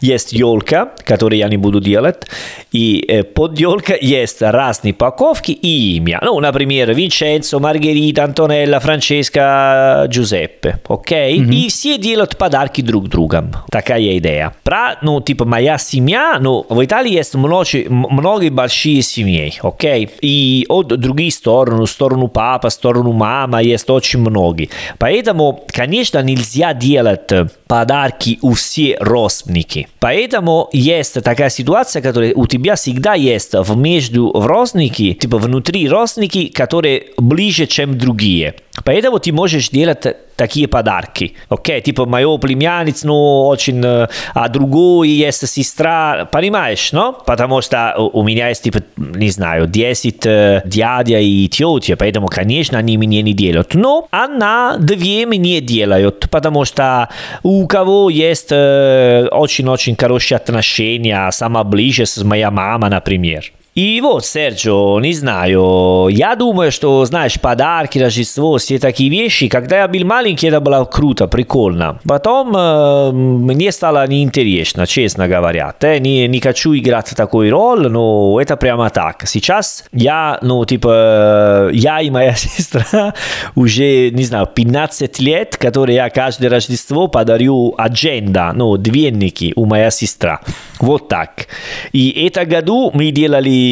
есть 0.00 0.32
елка, 0.32 0.90
которую 1.04 1.38
я 1.38 1.48
не 1.48 1.56
буду 1.56 1.80
делать, 1.80 2.26
и 2.72 3.04
э, 3.08 3.22
под 3.22 3.58
елкой 3.58 3.98
есть 4.02 4.42
разные 4.42 4.92
упаковки 4.92 5.52
и 5.52 5.96
имя. 5.96 6.20
Ну, 6.22 6.38
например, 6.40 6.94
Винченцо, 6.94 7.58
Маргерита, 7.58 8.24
Антонелла, 8.24 8.80
Франческа, 8.80 10.06
Giuseppe, 10.08 10.76
ok? 10.88 11.10
Mm-hmm. 11.10 11.54
И 11.54 11.68
все 11.68 11.98
делают 11.98 12.36
подарки 12.36 12.82
друг 12.82 13.08
другам. 13.08 13.52
Такая 13.70 14.18
идея. 14.18 14.52
Про, 14.62 14.98
ну, 15.02 15.20
типа, 15.20 15.44
моя 15.44 15.78
семья, 15.78 16.38
ну, 16.40 16.66
в 16.68 16.84
Италии 16.84 17.12
есть 17.12 17.34
много, 17.34 17.66
много 17.88 18.50
большие 18.50 19.02
семей, 19.02 19.58
ok? 19.62 20.10
И 20.20 20.66
от 20.68 20.88
других 20.88 21.32
сторон, 21.32 21.86
сторону 21.86 22.28
папа, 22.28 22.70
сторону 22.70 23.12
мама, 23.12 23.62
есть 23.62 23.88
очень 23.90 24.20
много. 24.20 24.64
Поэтому, 24.98 25.64
конечно, 25.68 25.85
нельзя 26.22 26.74
делать 26.74 27.30
подарки 27.66 28.38
у 28.42 28.54
всех 28.54 29.00
родственники. 29.00 29.88
Поэтому 30.00 30.68
есть 30.72 31.22
такая 31.22 31.50
ситуация, 31.50 32.02
которая 32.02 32.34
у 32.34 32.46
тебя 32.46 32.76
всегда 32.76 33.14
есть 33.14 33.54
в 33.54 33.76
между 33.76 34.32
родственники, 34.32 35.14
типа 35.14 35.38
внутри 35.38 35.88
родственники, 35.88 36.46
которые 36.46 37.06
ближе, 37.16 37.66
чем 37.66 37.98
другие. 37.98 38.54
Поэтому 38.84 39.18
ты 39.18 39.32
можешь 39.32 39.70
делать 39.70 40.06
такие 40.36 40.68
подарки. 40.68 41.34
Окей, 41.48 41.80
типа 41.80 42.04
моего 42.04 42.36
племянниц, 42.38 43.04
ну, 43.04 43.46
очень, 43.46 43.82
а 43.82 44.48
другой 44.48 45.08
есть 45.08 45.48
сестра, 45.48 46.28
понимаешь, 46.30 46.92
но? 46.92 47.12
Потому 47.12 47.62
что 47.62 47.94
у 47.96 48.22
меня 48.22 48.48
есть, 48.50 48.62
типа, 48.62 48.80
не 48.96 49.30
знаю, 49.30 49.66
10 49.66 50.66
дядя 50.66 51.18
и 51.18 51.48
тетя, 51.48 51.96
поэтому, 51.96 52.26
конечно, 52.26 52.78
они 52.78 52.98
мне 52.98 53.22
не 53.22 53.32
делают. 53.32 53.74
Но 53.74 54.08
она 54.10 54.76
две 54.78 55.24
мне 55.24 55.60
делают, 55.60 56.28
потому 56.30 56.64
что 56.66 57.08
у 57.42 57.66
кого 57.66 58.10
есть 58.10 58.52
очень-очень 58.52 59.96
хорошие 59.96 60.36
отношения, 60.36 61.30
сама 61.30 61.64
ближе 61.64 62.04
с 62.04 62.22
моей 62.22 62.50
мамой, 62.50 62.90
например. 62.90 63.52
И 63.76 64.00
вот, 64.00 64.24
Серджо, 64.24 64.98
не 65.00 65.12
знаю, 65.12 66.08
я 66.10 66.34
думаю, 66.34 66.72
что, 66.72 67.04
знаешь, 67.04 67.38
подарки, 67.38 67.98
Рождество, 67.98 68.56
все 68.56 68.78
такие 68.78 69.10
вещи, 69.10 69.48
когда 69.48 69.80
я 69.80 69.86
был 69.86 70.02
маленький, 70.02 70.46
это 70.46 70.60
было 70.60 70.86
круто, 70.86 71.26
прикольно. 71.28 72.00
Потом 72.08 72.56
э, 72.56 73.10
мне 73.12 73.70
стало 73.70 74.06
неинтересно, 74.06 74.86
честно 74.86 75.28
говоря. 75.28 75.74
Я 75.82 75.98
не, 75.98 76.26
не 76.26 76.40
хочу 76.40 76.74
играть 76.74 77.12
такую 77.14 77.50
роль, 77.50 77.88
но 77.88 78.40
это 78.40 78.56
прямо 78.56 78.88
так. 78.88 79.24
Сейчас 79.26 79.84
я, 79.92 80.38
ну, 80.40 80.64
типа, 80.64 81.68
я 81.70 82.00
и 82.00 82.08
моя 82.08 82.34
сестра 82.34 83.12
уже, 83.54 84.08
не 84.08 84.24
знаю, 84.24 84.46
15 84.46 85.18
лет, 85.18 85.58
которые 85.58 85.96
я 85.96 86.08
каждое 86.08 86.48
Рождество 86.48 87.08
подарю 87.08 87.74
адженда, 87.76 88.52
ну, 88.54 88.78
дневники 88.78 89.52
у 89.54 89.66
моя 89.66 89.90
сестра. 89.90 90.40
Вот 90.80 91.08
так. 91.08 91.46
И 91.92 92.26
это 92.26 92.46
году 92.46 92.90
мы 92.94 93.10
делали 93.10 93.65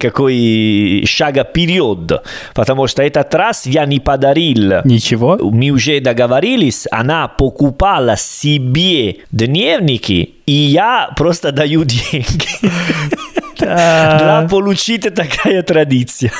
какой 0.00 1.04
шага 1.06 1.44
вперед, 1.44 2.22
потому 2.54 2.86
что 2.86 3.02
этот 3.02 3.34
раз 3.34 3.66
я 3.66 3.86
не 3.86 4.00
подарил. 4.00 4.82
Ничего? 4.84 5.38
Мы 5.40 5.70
уже 5.70 6.00
договорились, 6.00 6.86
она 6.90 7.28
покупала 7.28 8.16
себе 8.16 9.16
дневники, 9.30 10.34
и 10.46 10.52
я 10.52 11.10
просто 11.16 11.52
даю 11.52 11.84
деньги. 11.84 12.48
Для 13.64 14.46
получить 14.50 15.02
такая 15.14 15.62
традиция. 15.62 16.32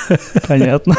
Понятно. 0.46 0.94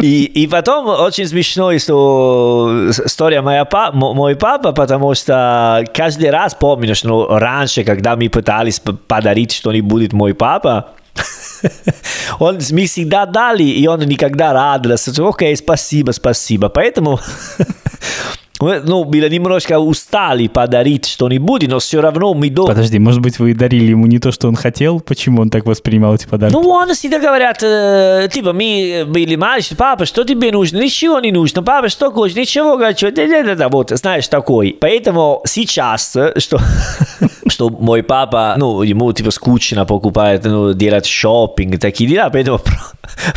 И, 0.00 0.24
и 0.24 0.46
потом 0.46 0.86
очень 0.86 1.26
смешно, 1.26 1.76
что 1.78 2.88
история 2.88 3.40
моя 3.40 3.64
па, 3.64 3.90
мой 3.92 4.36
папа, 4.36 4.72
потому 4.72 5.14
что 5.14 5.84
каждый 5.92 6.30
раз 6.30 6.54
помню, 6.54 6.94
что 6.94 7.38
раньше, 7.38 7.82
когда 7.82 8.14
мы 8.14 8.28
пытались 8.28 8.80
подарить 8.80 9.52
что-нибудь 9.52 10.12
мой 10.12 10.34
папа, 10.34 10.90
он, 12.38 12.60
мы 12.70 12.86
всегда 12.86 13.26
дали, 13.26 13.64
и 13.64 13.86
он 13.88 14.00
никогда 14.00 14.52
радовался. 14.52 15.12
Окей, 15.26 15.56
спасибо, 15.56 16.12
спасибо. 16.12 16.68
Поэтому 16.68 17.18
ну, 18.60 19.04
были 19.04 19.28
немножко 19.28 19.78
устали 19.78 20.48
подарить 20.48 21.06
что-нибудь, 21.06 21.68
но 21.68 21.78
все 21.78 22.00
равно 22.00 22.34
мы 22.34 22.50
до... 22.50 22.66
Подожди, 22.66 22.98
может 22.98 23.20
быть, 23.20 23.38
вы 23.38 23.54
дарили 23.54 23.90
ему 23.90 24.06
не 24.06 24.18
то, 24.18 24.32
что 24.32 24.48
он 24.48 24.56
хотел? 24.56 25.00
Почему 25.00 25.42
он 25.42 25.50
так 25.50 25.66
воспринимал 25.66 26.14
эти 26.14 26.26
подарки? 26.26 26.52
Ну, 26.54 26.68
он 26.68 26.92
всегда 26.94 27.18
говорят, 27.18 27.62
э, 27.62 28.28
типа, 28.32 28.52
мы 28.52 29.04
были 29.06 29.36
маленькие, 29.36 29.76
папа, 29.76 30.06
что 30.06 30.24
тебе 30.24 30.50
нужно? 30.52 30.78
Ничего 30.78 31.20
не 31.20 31.32
нужно. 31.32 31.62
Папа, 31.62 31.88
что 31.88 32.10
хочешь? 32.10 32.36
Ничего, 32.36 32.76
хочу. 32.78 33.10
Да, 33.12 33.26
да, 33.26 33.42
да, 33.42 33.54
да, 33.54 33.68
вот, 33.68 33.90
знаешь, 33.90 34.28
такой. 34.28 34.76
Поэтому 34.80 35.42
сейчас, 35.44 36.16
что, 36.36 36.58
что 37.50 37.70
мой 37.70 38.02
папа, 38.02 38.54
ну, 38.56 38.82
ему, 38.82 39.12
типа, 39.12 39.30
скучно 39.30 39.84
покупает, 39.84 40.44
ну, 40.44 40.72
делать 40.72 41.06
шопинг, 41.06 41.78
такие 41.78 42.08
дела, 42.10 42.30
поэтому 42.30 42.60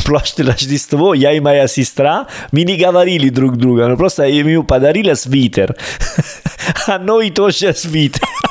прошлое 0.05 0.47
Рождество 0.47 1.13
я 1.13 1.33
и 1.33 1.39
моя 1.39 1.67
сестра, 1.67 2.27
мы 2.51 2.63
не 2.63 2.77
говорили 2.77 3.29
друг 3.29 3.57
другу, 3.57 3.87
но 3.87 3.97
просто 3.97 4.23
ему 4.23 4.63
подарили 4.63 5.13
свитер. 5.13 5.75
А 6.87 6.99
noi 6.99 7.31
тоже 7.31 7.73
свитер. 7.73 8.21
Да. 8.21 8.50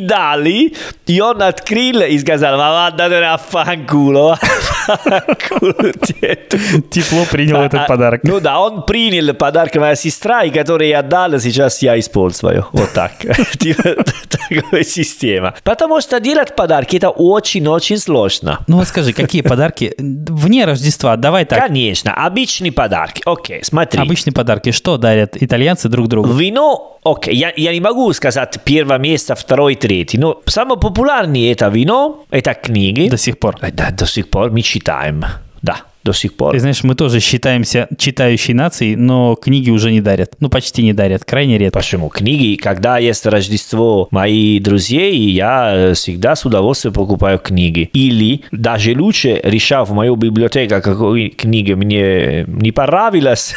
дали, 0.00 0.74
и 1.06 1.20
он 1.20 1.42
открыл 1.42 2.02
и 2.02 2.18
сказал, 2.18 2.58
мама, 2.58 2.96
надо 2.96 3.20
на 3.20 3.36
фанкуло. 3.36 4.38
Тепло 6.90 7.24
принял 7.30 7.60
этот 7.62 7.86
подарок. 7.86 8.20
Ну 8.24 8.40
да, 8.40 8.60
он 8.60 8.82
принял 8.82 9.34
подарок 9.34 9.74
моя 9.76 9.94
сестра, 9.96 10.44
и 10.44 10.50
который 10.50 10.88
я 10.88 11.02
дал, 11.02 11.38
сейчас 11.38 11.82
я 11.82 11.98
использую. 11.98 12.66
Вот 12.72 12.92
так. 12.92 13.12
Такая 13.18 14.84
система. 14.84 15.54
Потому 15.64 16.00
что 16.00 16.20
делать 16.20 16.54
подарки 16.54 16.96
это 16.96 17.10
очень-очень 17.10 17.98
сложно. 17.98 18.60
Ну 18.66 18.78
вот 18.78 18.88
скажи, 18.88 19.12
какие 19.12 19.42
подарки 19.42 19.94
вне 19.98 20.64
Рождества? 20.64 21.16
Давай 21.16 21.44
так. 21.44 21.66
Конечно, 21.66 22.12
обычные 22.14 22.72
подарки. 22.72 23.22
Окей, 23.24 23.62
смотри. 23.64 24.00
Обычные 24.00 24.32
подарки. 24.32 24.70
Что 24.70 24.96
дарят 24.98 25.36
итальянцы 25.40 25.88
друг 25.88 26.08
другу? 26.08 26.32
Вино, 26.32 26.98
окей, 27.04 27.34
я, 27.34 27.52
я 27.56 27.72
не 27.72 27.80
могу 27.80 28.12
сказать 28.12 28.45
первое 28.64 28.98
место, 28.98 29.34
второй, 29.34 29.74
третий, 29.74 30.18
но 30.18 30.40
самое 30.46 30.78
популярное 30.78 31.52
это 31.52 31.68
вино, 31.68 32.24
это 32.30 32.54
книги. 32.54 33.08
До 33.08 33.16
сих 33.16 33.38
пор. 33.38 33.56
Э, 33.60 33.70
Да, 33.72 33.90
до 33.90 34.06
сих 34.06 34.28
пор 34.30 34.50
мы 34.50 34.62
читаем. 34.62 35.24
Да, 35.62 35.76
до 36.06 36.12
сих 36.12 36.34
пор. 36.34 36.52
Ты 36.52 36.60
знаешь, 36.60 36.84
мы 36.84 36.94
тоже 36.94 37.20
считаемся 37.20 37.88
читающей 37.98 38.54
нацией, 38.54 38.96
но 38.96 39.34
книги 39.34 39.70
уже 39.70 39.90
не 39.90 40.00
дарят. 40.00 40.34
Ну, 40.40 40.48
почти 40.48 40.82
не 40.82 40.92
дарят, 40.92 41.24
крайне 41.24 41.58
редко. 41.58 41.78
Почему? 41.78 42.08
Книги, 42.08 42.56
когда 42.56 42.98
есть 42.98 43.26
Рождество 43.26 44.06
моих 44.10 44.62
друзей, 44.62 45.16
я 45.32 45.72
э, 45.74 45.94
всегда 45.94 46.36
с 46.36 46.44
удовольствием 46.44 46.94
покупаю 46.94 47.38
книги. 47.38 47.90
Или 47.92 48.42
даже 48.52 48.94
лучше, 48.96 49.40
решав 49.42 49.90
в 49.90 49.92
мою 49.92 50.14
библиотеку, 50.16 50.80
какой 50.80 51.28
книги 51.30 51.72
мне 51.72 52.44
не 52.46 52.70
понравилось, 52.72 53.54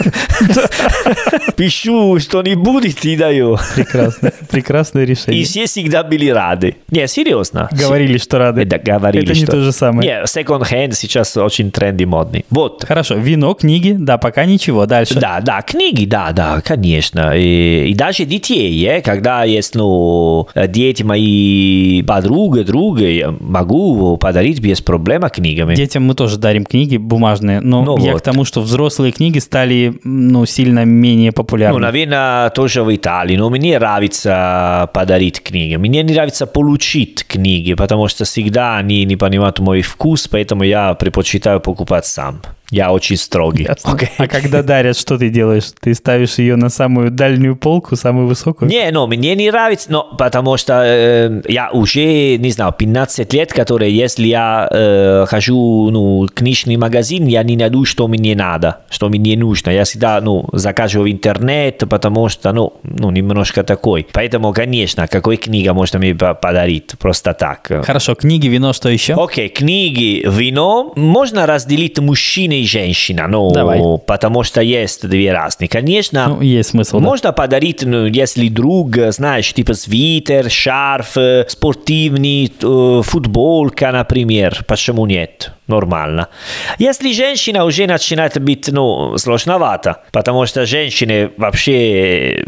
пишу 1.55 2.19
что-нибудь 2.19 3.05
и 3.05 3.15
даю. 3.15 3.57
Прекрасно. 3.75 4.31
Прекрасное 4.49 5.03
И 5.03 5.07
решение. 5.07 5.43
все 5.43 5.65
всегда 5.65 6.03
были 6.03 6.29
рады. 6.29 6.75
Не, 6.89 7.07
серьезно. 7.07 7.69
Говорили, 7.71 8.17
что 8.17 8.39
рады. 8.39 8.65
Да, 8.65 8.79
говорили, 8.79 9.25
Это 9.25 9.39
не 9.39 9.45
то 9.45 9.61
же 9.61 9.71
самое. 9.71 10.21
Не, 10.21 10.27
секонд-хенд 10.27 10.95
сейчас 10.95 11.37
очень 11.37 11.71
тренди 11.71 12.05
модный. 12.05 12.38
Вот. 12.49 12.85
Хорошо, 12.87 13.15
вино, 13.15 13.53
книги, 13.53 13.95
да, 13.97 14.17
пока 14.17 14.45
ничего. 14.45 14.85
Дальше. 14.85 15.19
Да, 15.19 15.39
да, 15.41 15.61
книги, 15.61 16.05
да, 16.05 16.31
да, 16.31 16.61
конечно. 16.61 17.33
И, 17.35 17.89
и 17.89 17.93
даже 17.93 18.25
детей, 18.25 18.85
э, 18.85 19.01
когда 19.01 19.43
есть, 19.43 19.75
ну, 19.75 20.47
дети 20.55 21.03
мои 21.03 22.01
подруги, 22.03 22.61
друга, 22.61 23.07
я 23.07 23.33
могу 23.39 24.17
подарить 24.17 24.59
без 24.59 24.81
проблем 24.81 25.23
книгами. 25.29 25.75
Детям 25.75 26.03
мы 26.03 26.13
тоже 26.13 26.37
дарим 26.37 26.65
книги 26.65 26.97
бумажные, 26.97 27.59
но 27.61 27.83
Ну 27.83 27.97
я 27.97 28.13
вот. 28.13 28.21
к 28.21 28.23
тому, 28.23 28.45
что 28.45 28.61
взрослые 28.61 29.11
книги 29.11 29.39
стали, 29.39 29.99
ну, 30.03 30.45
сильно 30.45 30.85
менее 30.85 31.31
популярны. 31.31 31.77
Ну, 31.77 31.85
наверное, 31.85 32.49
тоже 32.51 32.83
в 32.83 32.95
Италии, 32.95 33.35
но 33.35 33.49
мне 33.49 33.77
нравится 33.77 34.89
подарить 34.93 35.41
книги. 35.41 35.75
Мне 35.75 36.03
не 36.03 36.13
нравится 36.13 36.45
получить 36.47 37.25
книги, 37.25 37.73
потому 37.73 38.07
что 38.07 38.25
всегда 38.25 38.77
они 38.77 39.03
не 39.05 39.15
понимают 39.15 39.59
мой 39.59 39.81
вкус, 39.81 40.27
поэтому 40.27 40.63
я 40.63 40.93
предпочитаю 40.93 41.59
покупать 41.59 42.05
сам. 42.05 42.28
Я 42.71 42.91
очень 42.91 43.17
строгий. 43.17 43.63
Ясно. 43.63 43.93
Окей. 43.93 44.09
А 44.19 44.27
когда 44.27 44.61
дарят, 44.61 44.95
что 44.95 45.17
ты 45.17 45.29
делаешь? 45.29 45.71
Ты 45.79 45.95
ставишь 45.95 46.37
ее 46.37 46.55
на 46.55 46.69
самую 46.69 47.09
дальнюю 47.09 47.55
полку, 47.55 47.95
самую 47.95 48.27
высокую? 48.27 48.69
Не, 48.69 48.91
ну, 48.91 49.07
мне 49.07 49.33
не 49.35 49.49
нравится, 49.49 49.91
но 49.91 50.03
потому 50.17 50.55
что 50.57 50.83
э, 50.85 51.41
я 51.47 51.71
уже, 51.71 52.37
не 52.37 52.51
знаю, 52.51 52.71
15 52.77 53.33
лет, 53.33 53.51
которые, 53.53 53.95
если 53.95 54.27
я 54.27 54.67
э, 54.71 55.25
хожу, 55.27 55.89
ну, 55.89 56.27
в 56.27 56.31
книжный 56.31 56.77
магазин, 56.77 57.25
я 57.25 57.41
не 57.41 57.57
найду, 57.57 57.85
что 57.85 58.07
мне 58.07 58.35
надо, 58.35 58.81
что 58.91 59.09
мне 59.09 59.35
нужно. 59.35 59.71
Я 59.71 59.83
всегда, 59.83 60.21
ну, 60.21 60.47
закажу 60.53 61.01
в 61.01 61.09
интернет, 61.11 61.81
потому 61.89 62.29
что, 62.29 62.51
ну, 62.53 62.73
ну, 62.83 63.09
немножко 63.09 63.63
такой. 63.63 64.05
Поэтому, 64.13 64.53
конечно, 64.53 65.07
какой 65.07 65.37
книга 65.37 65.73
можно 65.73 65.97
мне 65.97 66.13
по- 66.13 66.35
подарить? 66.35 66.91
Просто 66.99 67.33
так. 67.33 67.71
Хорошо, 67.83 68.13
книги, 68.13 68.45
вино, 68.47 68.73
что 68.73 68.89
еще? 68.89 69.15
Окей, 69.15 69.49
книги, 69.49 70.23
вино. 70.29 70.93
Можно 70.95 71.47
разделить 71.47 71.97
мужчина 72.19 72.53
и 72.53 72.65
женщина, 72.65 73.27
ну, 73.27 73.51
Давай. 73.51 73.79
потому 74.05 74.43
что 74.43 74.61
есть 74.61 75.07
две 75.07 75.31
разные. 75.31 75.69
Конечно, 75.69 76.27
Ну, 76.27 76.41
есть 76.41 76.69
смысл, 76.69 76.99
да. 76.99 77.05
можно 77.05 77.31
подарить, 77.33 77.83
ну, 77.85 78.05
если 78.05 78.49
друг, 78.49 78.97
знаешь, 79.11 79.53
типа 79.53 79.73
свитер, 79.73 80.49
шарф, 80.49 81.17
э, 81.17 81.45
спортивный, 81.47 82.51
э, 82.61 83.01
футболка, 83.03 83.91
например. 83.91 84.63
Почему 84.67 85.05
нет? 85.05 85.51
Нормально. 85.67 86.27
Если 86.79 87.13
женщина 87.13 87.63
уже 87.65 87.87
начинает 87.87 88.37
быть, 88.41 88.69
ну, 88.71 89.17
сложновато, 89.17 89.95
потому 90.11 90.45
что 90.45 90.65
женщины 90.65 91.29
вообще 91.37 92.45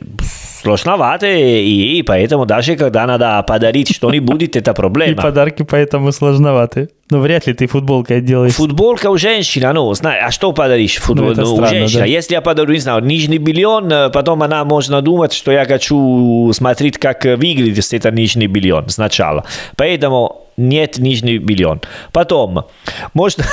сложноваты, 0.61 1.63
и 1.63 2.03
поэтому 2.03 2.45
даже 2.45 2.75
когда 2.75 3.05
надо 3.07 3.43
подарить 3.47 3.95
что-нибудь, 3.95 4.55
это 4.55 4.71
И 4.71 4.73
проблема. 4.73 5.21
подарки 5.21 5.63
поэтому 5.63 6.11
сложноваты. 6.11 6.89
Ну, 7.11 7.19
вряд 7.19 7.45
ли 7.45 7.53
ты 7.53 7.67
футболкой 7.67 8.17
отделаешь. 8.17 8.53
Футболка 8.53 9.09
у 9.09 9.17
женщины, 9.17 9.71
ну, 9.73 9.93
знаю, 9.93 10.25
а 10.27 10.31
что 10.31 10.53
подаришь 10.53 10.95
футбол, 10.95 11.27
Ну, 11.27 11.31
это 11.33 11.41
у 11.43 11.55
странно, 11.57 11.67
женщины? 11.69 11.99
да. 11.99 12.05
Если 12.05 12.33
я 12.33 12.41
подарю, 12.41 12.71
не 12.73 12.79
знаю, 12.79 13.03
нижний 13.03 13.37
бельон, 13.37 13.91
э, 13.91 14.09
потом 14.09 14.41
она 14.43 14.63
можно 14.63 15.01
думать, 15.01 15.33
что 15.33 15.51
я 15.51 15.65
хочу 15.65 16.49
смотреть, 16.53 16.97
как 16.97 17.25
выглядит 17.25 17.93
этот 17.93 18.13
нижний 18.15 18.47
бельон 18.47 18.87
сначала. 18.89 19.43
Поэтому 19.75 20.47
нет 20.61 20.97
нижний 20.97 21.37
бельон. 21.37 21.81
Потом, 22.11 22.67
можно... 23.13 23.43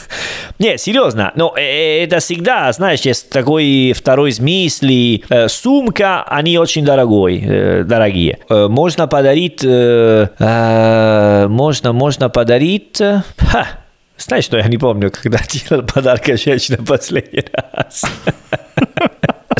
Не, 0.58 0.76
серьезно, 0.78 1.32
но 1.36 1.54
э, 1.56 2.04
это 2.04 2.18
всегда, 2.20 2.70
знаешь, 2.72 3.00
есть 3.00 3.30
такой 3.30 3.92
второй 3.96 4.32
смысл. 4.32 4.86
Э, 5.30 5.48
Сумка, 5.48 6.22
они 6.24 6.58
очень 6.58 6.84
дорогой, 6.84 7.42
э, 7.42 7.84
дорогие. 7.84 8.38
Э, 8.48 8.68
Можно 8.68 9.06
подарить... 9.08 9.64
э, 9.64 10.28
э, 10.38 11.46
Можно, 11.48 11.92
можно 11.92 12.28
подарить... 12.28 13.00
э, 13.00 13.22
Ха, 13.38 13.66
знаешь, 14.18 14.44
что 14.44 14.58
я 14.58 14.68
не 14.68 14.76
помню, 14.78 15.10
когда 15.10 15.38
делал 15.50 15.82
подарок 15.84 16.26
женщине 16.38 16.78
последний 16.86 17.44
раз. 17.52 18.04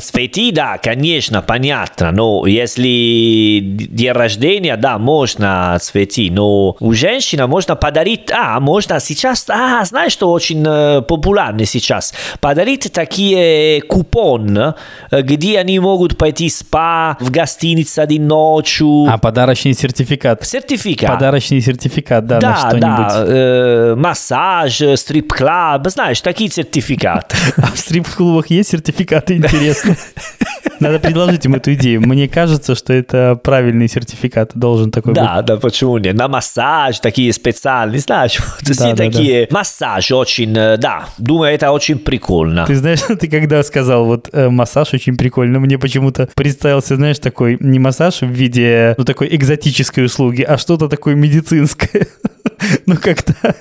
Цветы, 0.00 0.50
да, 0.52 0.78
конечно, 0.78 1.42
понятно, 1.42 2.10
но 2.10 2.46
если 2.46 3.60
день 3.60 4.12
рождения, 4.12 4.76
да, 4.76 4.98
можно 4.98 5.76
цветы, 5.80 6.28
но 6.30 6.76
у 6.80 6.92
женщины 6.92 7.46
можно 7.46 7.76
подарить, 7.76 8.30
а, 8.32 8.58
можно 8.60 8.98
сейчас, 9.00 9.46
а, 9.48 9.84
знаешь, 9.84 10.12
что 10.12 10.30
очень 10.30 10.64
э, 10.66 11.02
популярно 11.02 11.64
сейчас, 11.64 12.14
подарить 12.40 12.90
такие 12.92 13.82
купоны, 13.82 14.74
э, 15.10 15.22
где 15.22 15.58
они 15.58 15.78
могут 15.78 16.16
пойти 16.16 16.48
в 16.48 16.52
спа, 16.52 17.16
в 17.20 17.30
гостиницу 17.30 18.00
один 18.02 18.26
ночью, 18.26 19.06
А 19.08 19.18
подарочный 19.18 19.74
сертификат. 19.74 20.44
сертификат. 20.46 21.10
Подарочный 21.10 21.60
сертификат, 21.60 22.26
да, 22.26 22.34
на 22.36 22.40
Да, 22.40 22.56
что-нибудь. 22.56 22.80
да, 22.80 23.24
э, 23.26 23.94
массаж, 23.96 24.80
стрип-клаб, 24.96 25.86
знаешь, 25.88 26.20
такие 26.20 26.50
сертификаты. 26.50 27.36
А 27.56 27.72
в 27.72 27.78
стрип-клубах 27.78 28.48
есть 28.50 28.70
сертификаты, 28.70 29.36
интересно? 29.36 29.89
Надо 30.80 30.98
предложить 30.98 31.44
им 31.44 31.54
эту 31.54 31.74
идею. 31.74 32.00
Мне 32.00 32.26
кажется, 32.26 32.74
что 32.74 32.92
это 32.94 33.38
правильный 33.42 33.86
сертификат 33.86 34.52
должен 34.54 34.90
такой 34.90 35.12
быть. 35.12 35.22
Да, 35.22 35.42
да, 35.42 35.56
почему 35.58 35.98
нет? 35.98 36.16
На 36.16 36.26
массаж 36.26 37.00
такие 37.00 37.32
специальные, 37.32 38.00
знаешь, 38.00 38.38
Да, 38.66 38.72
все 38.72 38.94
да, 38.94 38.96
такие. 38.96 39.48
Массаж 39.50 40.10
очень, 40.10 40.56
э, 40.56 40.78
да, 40.78 41.06
думаю, 41.18 41.54
это 41.54 41.70
очень 41.70 41.98
прикольно. 41.98 42.64
Ты 42.66 42.76
знаешь, 42.76 43.00
ты 43.20 43.28
когда 43.28 43.62
сказал 43.62 44.06
вот 44.06 44.30
э, 44.32 44.48
массаж 44.48 44.94
очень 44.94 45.16
прикольно, 45.16 45.60
мне 45.60 45.78
почему-то 45.78 46.28
представился, 46.34 46.96
знаешь, 46.96 47.18
такой 47.18 47.58
не 47.60 47.78
массаж 47.78 48.20
в 48.20 48.28
виде 48.28 48.94
ну 48.96 49.04
такой 49.04 49.28
экзотической 49.34 50.06
услуги, 50.06 50.42
а 50.42 50.56
что-то 50.56 50.88
такое 50.88 51.14
медицинское. 51.14 52.06
Ну 52.86 52.96
когда, 52.96 53.54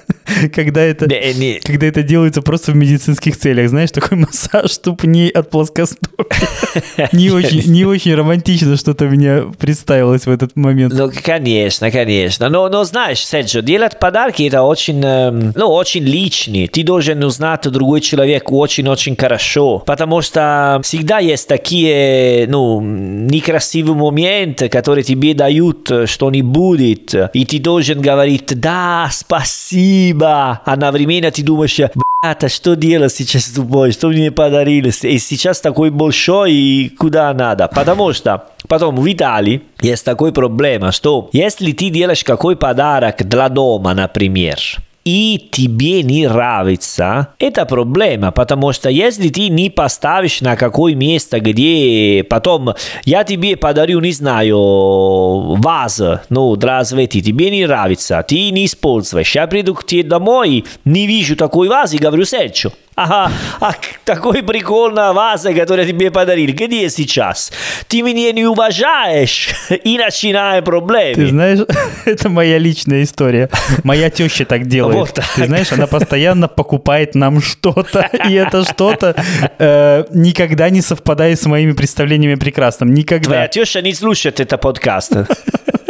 когда 0.54 0.82
это 0.82 1.08
Не, 1.08 1.34
не, 1.34 1.60
когда 1.60 1.88
это 1.88 2.04
делается 2.04 2.42
просто 2.42 2.72
в 2.72 2.76
медицинских 2.76 3.38
целях, 3.38 3.70
знаешь, 3.70 3.92
такой 3.92 4.18
массаж 4.20 4.72
ступней 4.72 5.30
от 5.30 5.50
плоскостопия. 5.50 7.10
Не 7.12 7.32
очень, 7.32 7.72
не 7.72 7.86
очень 7.86 8.14
романтично 8.14 8.78
что-то 8.78 9.06
мне 9.06 9.44
представилось 9.58 10.26
в 10.26 10.30
этот 10.30 10.56
момент. 10.56 10.94
Ну, 10.94 11.12
конечно, 11.24 11.90
конечно. 11.92 12.50
Но, 12.50 12.70
но 12.70 12.84
знаешь, 12.84 13.26
Серджио, 13.26 13.62
делать 13.62 14.00
подарки 14.00 14.44
это 14.44 14.64
очень, 14.64 15.02
эм, 15.04 15.54
ну, 15.56 15.68
очень 15.68 16.04
личный. 16.04 16.68
Ты 16.68 16.84
должен 16.84 17.24
узнать 17.24 17.62
другой 17.70 18.02
человек 18.02 18.52
очень-очень 18.52 19.16
хорошо. 19.16 19.80
Потому 19.80 20.22
что 20.22 20.80
всегда 20.84 21.20
есть 21.20 21.48
такие, 21.48 22.48
ну, 22.48 22.82
некрасивые 22.82 23.96
моменты, 23.96 24.70
которые 24.70 25.04
тебе 25.04 25.34
дают 25.34 25.90
э, 25.92 26.06
что-нибудь. 26.06 27.16
И 27.34 27.46
ты 27.46 27.60
должен 27.60 28.02
говорить, 28.02 28.60
да, 28.60 28.89
спасибо. 29.12 30.62
Одновременно 30.66 31.32
ты 31.32 31.44
думаешь, 31.44 31.80
Блядь, 32.22 32.44
а 32.44 32.50
что 32.50 32.76
делать 32.76 33.14
сейчас 33.14 33.46
с 33.46 33.52
тобой? 33.54 33.94
Что 33.94 34.10
мне 34.10 34.30
подарили? 34.30 34.92
И 35.08 35.20
сейчас 35.20 35.62
такой 35.62 35.90
большой, 35.90 36.52
и 36.52 36.90
куда 36.90 37.34
надо? 37.34 37.70
Потому 37.70 38.12
что 38.12 38.50
потом 38.68 38.98
в 38.98 39.10
Италии 39.10 39.62
есть 39.82 40.04
такой 40.04 40.34
проблема, 40.34 40.92
что 40.92 41.30
если 41.32 41.72
ты 41.72 41.90
делаешь 41.90 42.26
какой 42.26 42.58
подарок 42.58 43.26
для 43.26 43.48
дома, 43.48 43.94
например, 43.94 44.60
и 45.06 45.50
тебе 45.52 46.04
не 46.04 46.28
нравится, 46.28 47.30
это 47.40 47.66
проблема, 47.66 48.32
потому 48.32 48.74
что 48.74 48.90
если 48.90 49.30
ты 49.30 49.50
не 49.50 49.70
поставишь 49.70 50.42
на 50.42 50.56
какое 50.56 50.94
место, 50.94 51.40
где 51.40 52.26
потом 52.30 52.76
я 53.06 53.24
тебе 53.24 53.56
подарю, 53.56 54.00
не 54.02 54.12
знаю, 54.12 55.56
вазу, 55.56 56.20
ну, 56.30 56.56
для 56.56 56.84
тебе 56.84 57.50
не 57.50 57.66
нравится, 57.66 58.24
ты 58.28 58.52
не 58.52 58.66
используешь, 58.66 59.36
я 59.36 59.48
приду 59.48 59.74
к 59.74 59.86
тебе 59.86 60.04
домой, 60.04 60.66
не 60.86 61.08
вижу 61.08 61.36
такой 61.36 61.70
вазы 61.70 61.98
говорю, 61.98 62.26
Серчу, 62.26 62.72
Ага, 63.00 63.32
а 63.62 63.72
такой 64.04 64.44
прикольная 64.44 65.14
ваза, 65.14 65.54
которую 65.54 65.88
тебе 65.88 66.12
подарили. 66.12 66.52
Где 66.52 66.90
сейчас? 66.90 67.50
Ты 67.88 68.02
меня 68.02 68.34
не 68.34 68.44
уважаешь 68.44 69.52
и 69.86 69.98
начинаем 69.98 70.66
проблемы. 70.66 71.16
Ты 71.16 71.30
знаешь, 71.30 71.60
это 72.06 72.28
моя 72.28 72.58
личная 72.58 73.04
история. 73.04 73.50
Моя 73.86 74.10
теща 74.10 74.44
так 74.44 74.68
делает. 74.68 74.98
Вот 74.98 75.14
так. 75.14 75.26
Ты 75.34 75.46
знаешь, 75.46 75.72
она 75.72 75.88
постоянно 75.88 76.50
покупает 76.50 77.16
нам 77.16 77.42
что-то, 77.42 78.10
и 78.28 78.34
это 78.34 78.66
что-то 78.66 79.16
э, 79.60 80.04
никогда 80.12 80.70
не 80.70 80.82
совпадает 80.82 81.40
с 81.40 81.46
моими 81.46 81.72
представлениями 81.72 82.36
прекрасным. 82.36 82.94
Никогда. 82.94 83.30
Твоя 83.30 83.48
теща 83.48 83.82
не 83.82 83.94
слушает 83.94 84.42
это 84.42 84.58
подкаст. 84.58 85.14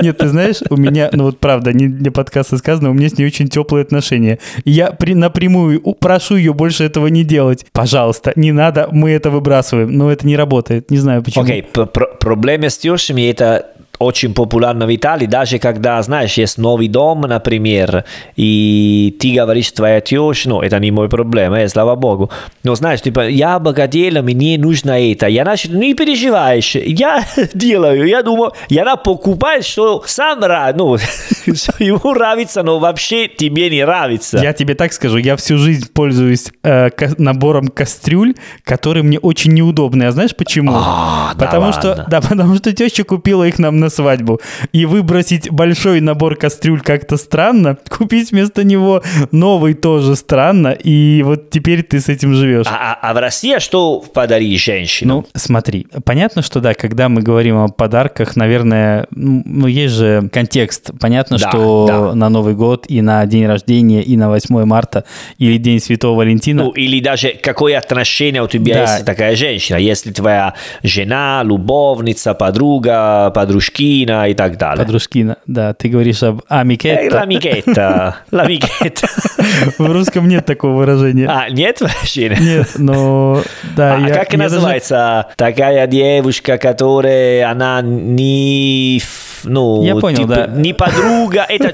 Нет, 0.02 0.18
ты 0.18 0.28
знаешь, 0.28 0.58
у 0.70 0.78
меня, 0.78 1.10
ну 1.12 1.26
вот 1.26 1.40
правда, 1.40 1.74
не 1.74 1.88
для 1.88 2.12
подкаста 2.12 2.58
сказано, 2.58 2.90
у 2.90 2.94
меня 2.94 3.10
с 3.10 3.18
ней 3.18 3.26
очень 3.26 3.48
теплые 3.48 3.84
отношения. 3.84 4.40
Я 4.66 4.92
при, 4.92 5.14
напрямую 5.14 5.82
прошу 6.00 6.36
ее 6.36 6.54
больше 6.54 6.84
этого 6.84 7.08
не 7.08 7.24
делать. 7.24 7.66
Пожалуйста, 7.72 8.34
не 8.36 8.52
надо, 8.52 8.90
мы 8.92 9.12
это 9.12 9.30
выбрасываем. 9.30 9.92
Но 9.92 10.12
это 10.12 10.26
не 10.26 10.36
работает, 10.36 10.92
не 10.92 10.98
знаю 10.98 11.24
почему. 11.24 11.44
Окей, 11.44 11.66
okay, 11.74 11.88
проблема 12.20 12.70
с 12.70 12.78
тещами 12.78 13.30
это 13.30 13.66
очень 14.00 14.34
популярно 14.34 14.86
в 14.86 14.96
Италии, 14.96 15.26
даже 15.26 15.60
когда, 15.60 16.02
знаешь, 16.02 16.34
есть 16.34 16.58
новый 16.58 16.88
дом, 16.88 17.22
например, 17.22 18.04
и 18.36 19.16
ты 19.20 19.34
говоришь 19.34 19.72
твоя 19.72 20.02
теща, 20.02 20.50
ну, 20.50 20.62
это 20.62 20.80
не 20.80 20.92
мой 20.92 21.10
проблема, 21.10 21.62
э, 21.62 21.70
слава 21.70 21.96
богу, 21.96 22.30
но 22.64 22.76
знаешь, 22.76 23.02
типа, 23.02 23.28
я 23.28 23.60
богатела, 23.60 24.22
мне 24.22 24.58
нужно 24.58 25.12
это, 25.12 25.28
я 25.28 25.46
начал, 25.46 25.72
не 25.72 25.94
переживаешь, 25.94 26.76
я 26.76 27.24
делаю, 27.54 28.08
я 28.08 28.24
думаю, 28.24 28.52
я 28.70 28.86
она 28.90 28.96
покупает, 28.96 29.66
что 29.66 30.04
сам 30.08 30.44
рад, 30.44 30.76
ну, 30.76 30.96
ему 31.80 32.14
нравится, 32.14 32.64
но 32.64 32.80
вообще 32.80 33.28
тебе 33.28 33.70
не 33.70 33.84
нравится. 33.84 34.40
Я 34.40 34.54
тебе 34.54 34.74
так 34.74 34.94
скажу, 34.94 35.18
я 35.18 35.36
всю 35.36 35.58
жизнь 35.58 35.88
пользуюсь 35.94 36.52
э, 36.64 36.90
набором 37.18 37.68
кастрюль, 37.68 38.34
которые 38.64 39.04
мне 39.04 39.20
очень 39.20 39.54
неудобны, 39.54 40.04
а 40.04 40.12
знаешь 40.12 40.36
почему? 40.36 40.72
А, 40.74 41.34
потому 41.38 41.68
да 41.68 41.74
что, 41.74 41.88
ладно. 41.90 42.06
да, 42.10 42.22
потому 42.22 42.56
что 42.56 42.74
теща 42.74 43.04
купила 43.04 43.44
их 43.44 43.60
нам 43.60 43.80
на 43.80 43.89
свадьбу. 43.90 44.40
И 44.72 44.86
выбросить 44.86 45.50
большой 45.52 46.02
набор 46.02 46.36
кастрюль 46.36 46.82
как-то 46.82 47.18
странно, 47.18 47.78
купить 47.90 48.32
вместо 48.32 48.64
него 48.64 49.02
новый 49.32 49.74
тоже 49.74 50.16
странно, 50.16 50.70
и 50.70 51.22
вот 51.24 51.50
теперь 51.50 51.84
ты 51.84 52.00
с 52.00 52.10
этим 52.10 52.34
живешь. 52.34 52.68
А, 52.68 52.98
а, 53.02 53.10
а 53.10 53.14
в 53.14 53.18
России 53.18 53.60
что 53.60 54.00
подарить 54.14 54.60
женщинам? 54.62 55.18
Ну, 55.18 55.26
смотри, 55.36 55.88
понятно, 56.06 56.42
что 56.42 56.60
да, 56.60 56.74
когда 56.74 57.10
мы 57.10 57.22
говорим 57.22 57.58
о 57.58 57.68
подарках, 57.68 58.36
наверное, 58.36 59.08
ну, 59.12 59.68
есть 59.68 59.96
же 59.96 60.30
контекст. 60.32 60.92
Понятно, 61.00 61.38
Да, 61.38 61.50
что 61.50 61.86
да. 61.88 62.16
на 62.16 62.30
Новый 62.30 62.54
год 62.56 62.86
и 62.88 63.02
на 63.02 63.26
день 63.26 63.46
рождения, 63.48 64.02
и 64.02 64.18
на 64.18 64.30
8 64.30 64.66
марта, 64.66 65.04
или 65.38 65.58
День 65.58 65.80
Святого 65.80 66.18
Валентина. 66.20 66.64
Ну, 66.64 66.72
или 66.72 67.00
даже 67.00 67.30
какое 67.42 67.78
отношение 67.78 68.44
у 68.44 68.48
тебя 68.48 68.74
Да. 68.76 68.82
есть 68.94 69.06
такая 69.06 69.36
женщина, 69.36 69.78
если 69.78 70.12
твоя 70.12 70.54
жена, 70.84 71.42
любовница, 71.44 72.34
подруга, 72.34 73.32
подружкина 73.80 74.30
и 74.30 74.34
так 74.34 74.58
далее. 74.58 74.86
Подружкина, 74.86 75.38
да, 75.48 75.74
ты 75.74 75.90
говоришь 75.90 76.24
об 76.24 76.40
Э, 76.50 76.60
амикетто. 76.62 77.18
L'amichetta, 77.18 78.14
l'amichetta. 78.32 79.08
В 79.78 79.92
русском 79.92 80.28
нет 80.28 80.46
такого 80.46 80.78
выражения. 80.78 81.28
А, 81.30 81.50
нет 81.50 81.82
вообще? 81.82 82.30
Нет, 82.40 82.70
но 82.78 83.42
да, 83.76 83.96
А 83.96 84.00
я, 84.08 84.14
как 84.14 84.32
я 84.34 84.40
даже- 84.40 84.56
называется 84.56 85.28
такая 85.36 85.88
девушка, 85.88 86.58
которая 86.58 87.50
она 87.50 87.82
не, 87.82 89.02
ну, 89.44 89.84
Я 89.84 89.96
понял, 89.96 90.18
типа, 90.20 90.36
да. 90.36 90.48
не 90.48 90.74
подруга, 90.74 91.46
это 91.48 91.74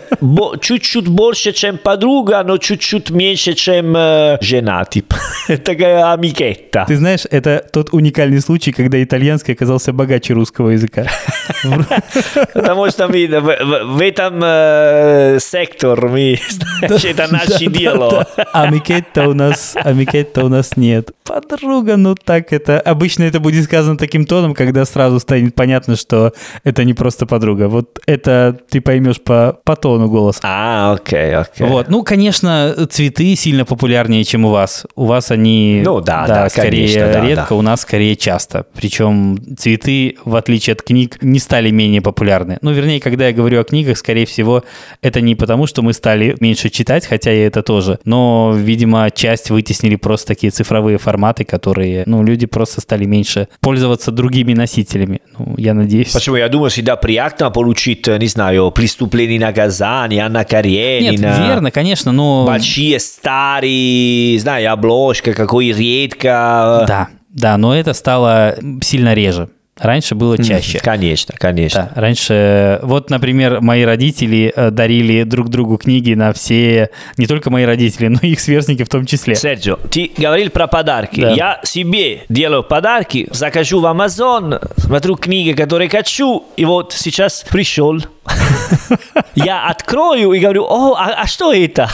чуть-чуть 0.61 1.07
больше, 1.07 1.51
чем 1.51 1.77
подруга, 1.77 2.43
но 2.43 2.57
чуть-чуть 2.57 3.09
меньше, 3.09 3.53
чем 3.53 3.95
э, 3.95 4.37
жена, 4.41 4.85
типа. 4.85 5.15
Такая 5.63 6.11
амикетта. 6.13 6.85
Ты 6.87 6.97
знаешь, 6.97 7.21
это 7.29 7.63
тот 7.71 7.89
уникальный 7.93 8.41
случай, 8.41 8.71
когда 8.71 9.01
итальянский 9.01 9.53
оказался 9.53 9.93
богаче 9.93 10.33
русского 10.33 10.69
языка. 10.71 11.05
Потому 12.53 12.89
что 12.89 13.07
мы 13.07 13.27
в, 13.27 14.01
этом 14.01 15.39
сектор, 15.39 16.07
мы, 16.07 16.39
знаешь, 16.49 17.05
это 17.05 17.31
наше 17.31 17.67
дело. 17.67 18.27
Амикетта 18.53 19.27
у 19.27 19.33
нас, 19.33 19.75
амикетта 19.75 20.45
у 20.45 20.49
нас 20.49 20.77
нет. 20.77 21.11
Подруга, 21.23 21.97
ну 21.97 22.15
так 22.15 22.53
это... 22.53 22.79
Обычно 22.79 23.23
это 23.23 23.39
будет 23.39 23.65
сказано 23.65 23.97
таким 23.97 24.25
тоном, 24.25 24.53
когда 24.53 24.85
сразу 24.85 25.19
станет 25.19 25.55
понятно, 25.55 25.95
что 25.95 26.33
это 26.63 26.83
не 26.83 26.93
просто 26.93 27.25
подруга. 27.25 27.67
Вот 27.67 27.99
это 28.05 28.57
ты 28.69 28.81
поймешь 28.81 29.21
по, 29.21 29.59
по 29.63 29.75
тону 29.75 30.07
голоса. 30.07 30.39
А, 30.43 30.93
окей, 30.93 31.35
окей. 31.35 31.67
Вот, 31.67 31.89
ну, 31.89 32.03
конечно, 32.03 32.75
цветы 32.89 33.35
сильно 33.35 33.65
популярнее, 33.65 34.23
чем 34.23 34.45
у 34.45 34.49
вас. 34.49 34.85
У 34.95 35.05
вас 35.05 35.31
они, 35.31 35.81
Ну 35.83 36.01
да, 36.01 36.27
да, 36.27 36.49
скорее 36.49 36.87
конечно, 36.87 37.13
да, 37.13 37.27
редко, 37.27 37.49
да. 37.49 37.55
у 37.55 37.61
нас 37.61 37.81
скорее 37.81 38.15
часто. 38.15 38.65
Причем 38.73 39.37
цветы, 39.57 40.17
в 40.25 40.35
отличие 40.35 40.73
от 40.73 40.81
книг, 40.81 41.17
не 41.35 41.39
стали 41.39 41.69
менее 41.69 42.01
популярны. 42.01 42.57
Ну, 42.61 42.71
вернее, 42.71 43.01
когда 43.01 43.27
я 43.27 43.33
говорю 43.33 43.59
о 43.59 43.65
книгах, 43.65 43.97
скорее 43.97 44.25
всего, 44.25 44.63
это 45.01 45.19
не 45.19 45.35
потому, 45.35 45.67
что 45.67 45.81
мы 45.81 45.91
стали 45.91 46.37
меньше 46.39 46.69
читать, 46.69 47.05
хотя 47.05 47.33
и 47.33 47.39
это 47.39 47.61
тоже. 47.61 47.99
Но, 48.05 48.53
видимо, 48.55 49.11
часть 49.11 49.49
вытеснили 49.49 49.97
просто 49.97 50.27
такие 50.27 50.51
цифровые 50.51 50.97
форматы, 50.97 51.43
которые, 51.43 52.03
ну, 52.05 52.23
люди 52.23 52.45
просто 52.45 52.79
стали 52.79 53.03
меньше 53.03 53.49
пользоваться 53.59 54.11
другими 54.11 54.53
носителями. 54.53 55.19
Ну, 55.37 55.55
я 55.57 55.73
надеюсь. 55.73 56.13
Почему? 56.13 56.37
Я 56.37 56.47
думаю, 56.47 56.69
всегда 56.69 56.95
приятно 56.95 57.51
получить, 57.51 58.07
не 58.07 58.27
знаю, 58.27 58.71
преступление 58.71 59.35
и 59.35 59.39
наказание, 59.39 60.23
Анна 60.23 60.39
Нет, 60.39 60.49
Каренина. 60.49 61.47
верно, 61.47 61.71
конечно, 61.71 62.13
но... 62.13 62.45
Большие, 62.45 62.97
старые, 63.01 64.39
знаю, 64.39 64.71
обложка, 64.71 65.33
какой 65.33 65.73
редко. 65.73 66.85
Да, 66.87 67.09
да, 67.29 67.57
но 67.57 67.75
это 67.75 67.93
стало 67.93 68.55
сильно 68.81 69.13
реже. 69.13 69.49
Раньше 69.77 70.15
было 70.15 70.41
чаще. 70.41 70.79
Конечно, 70.79 71.35
конечно. 71.37 71.91
Да, 71.93 72.01
раньше, 72.01 72.79
вот, 72.81 73.09
например, 73.09 73.59
мои 73.59 73.83
родители 73.83 74.53
э, 74.55 74.71
дарили 74.71 75.23
друг 75.23 75.49
другу 75.49 75.77
книги 75.77 76.13
на 76.13 76.31
все, 76.31 76.91
не 77.17 77.27
только 77.27 77.49
мои 77.49 77.65
родители, 77.65 78.07
но 78.09 78.19
и 78.21 78.29
их 78.29 78.39
сверстники 78.39 78.83
в 78.83 78.89
том 78.89 79.05
числе. 79.05 79.35
Серджио, 79.35 79.75
ты 79.75 80.11
говорил 80.17 80.49
про 80.49 80.67
подарки. 80.67 81.19
Да. 81.19 81.31
Я 81.31 81.59
себе 81.63 82.23
делаю 82.29 82.63
подарки, 82.63 83.27
закажу 83.31 83.81
в 83.81 83.85
Amazon, 83.85 84.65
смотрю 84.77 85.17
книги, 85.17 85.51
которые 85.51 85.89
хочу, 85.89 86.45
и 86.55 86.63
вот 86.63 86.93
сейчас 86.93 87.45
пришел. 87.49 87.99
Я 89.35 89.67
открою 89.67 90.31
и 90.31 90.39
говорю, 90.39 90.63
о, 90.63 90.95
а, 90.95 91.23
а 91.23 91.27
что 91.27 91.51
это? 91.51 91.89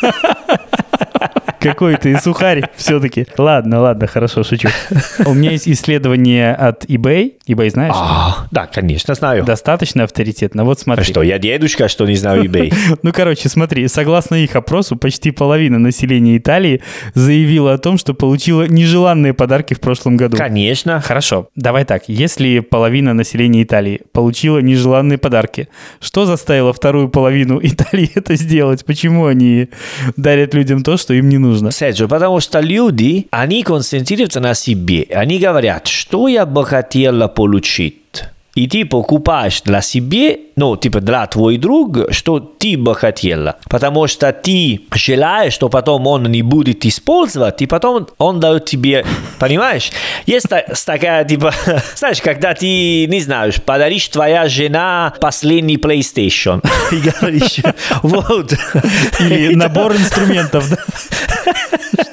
Какой 1.68 1.96
ты 1.96 2.18
сухарь 2.20 2.68
все-таки. 2.76 3.26
Ладно, 3.38 3.80
ладно, 3.80 4.06
хорошо, 4.06 4.42
шучу. 4.42 4.68
У 5.24 5.34
меня 5.34 5.52
есть 5.52 5.68
исследование 5.68 6.52
от 6.54 6.84
eBay. 6.84 7.34
eBay 7.48 7.70
знаешь? 7.70 7.94
А, 7.96 8.46
да, 8.50 8.66
конечно, 8.66 9.14
знаю. 9.14 9.44
Достаточно 9.44 10.04
авторитетно. 10.04 10.64
Вот 10.64 10.78
А 10.78 10.80
смотри. 10.82 11.04
что, 11.04 11.22
я 11.22 11.38
дедушка, 11.38 11.88
что 11.88 12.06
не 12.06 12.16
знаю 12.16 12.44
eBay? 12.44 12.72
Ну, 13.02 13.12
короче, 13.12 13.48
смотри, 13.48 13.86
согласно 13.88 14.34
их 14.36 14.56
опросу, 14.56 14.96
почти 14.96 15.30
половина 15.30 15.78
населения 15.78 16.36
Италии 16.36 16.82
заявила 17.14 17.74
о 17.74 17.78
том, 17.78 17.98
что 17.98 18.14
получила 18.14 18.66
нежеланные 18.66 19.34
подарки 19.34 19.74
в 19.74 19.80
прошлом 19.80 20.16
году. 20.16 20.36
Конечно. 20.36 21.00
Хорошо, 21.00 21.48
давай 21.56 21.84
так. 21.84 22.04
Если 22.08 22.60
половина 22.60 23.12
населения 23.14 23.62
Италии 23.62 24.00
получила 24.12 24.58
нежеланные 24.58 25.18
подарки, 25.18 25.68
что 26.00 26.26
заставило 26.26 26.72
вторую 26.72 27.08
половину 27.08 27.60
Италии 27.62 28.10
это 28.14 28.34
сделать? 28.36 28.84
Почему 28.84 29.26
они 29.26 29.68
дарят 30.16 30.54
людям 30.54 30.82
то, 30.82 30.96
что 30.96 31.14
им 31.14 31.28
не 31.28 31.38
нужно? 31.38 31.55
Серджио, 31.70 32.08
потому 32.08 32.40
что 32.40 32.60
люди, 32.60 33.26
они 33.30 33.62
концентрируются 33.62 34.40
на 34.40 34.54
себе. 34.54 35.06
Они 35.14 35.38
говорят, 35.38 35.86
что 35.86 36.28
я 36.28 36.46
бы 36.46 36.64
хотела 36.64 37.28
получить. 37.28 37.96
И 38.56 38.66
ты 38.68 38.86
покупаешь 38.86 39.60
для 39.60 39.82
себе, 39.82 40.38
ну, 40.56 40.78
типа 40.78 41.02
для 41.02 41.26
твой 41.26 41.58
друг, 41.58 42.10
что 42.10 42.40
ты 42.40 42.78
бы 42.78 42.94
хотела. 42.94 43.56
Потому 43.68 44.06
что 44.06 44.32
ты 44.32 44.80
желаешь, 44.94 45.52
что 45.52 45.68
потом 45.68 46.06
он 46.06 46.22
не 46.24 46.40
будет 46.40 46.86
использовать, 46.86 47.60
и 47.60 47.66
потом 47.66 48.08
он 48.16 48.40
дает 48.40 48.64
тебе, 48.64 49.04
понимаешь? 49.38 49.90
Есть 50.24 50.48
та- 50.48 50.64
такая, 50.86 51.26
типа, 51.26 51.52
знаешь, 51.96 52.22
когда 52.22 52.54
ты, 52.54 53.06
не 53.06 53.20
знаешь, 53.20 53.62
подаришь 53.62 54.08
твоя 54.08 54.48
жена 54.48 55.12
последний 55.20 55.76
PlayStation. 55.76 56.62
И 56.92 57.10
говоришь, 57.10 57.58
вот. 58.02 58.54
Или 59.20 59.54
набор 59.54 59.92
инструментов, 59.92 60.70
да? 60.70 60.78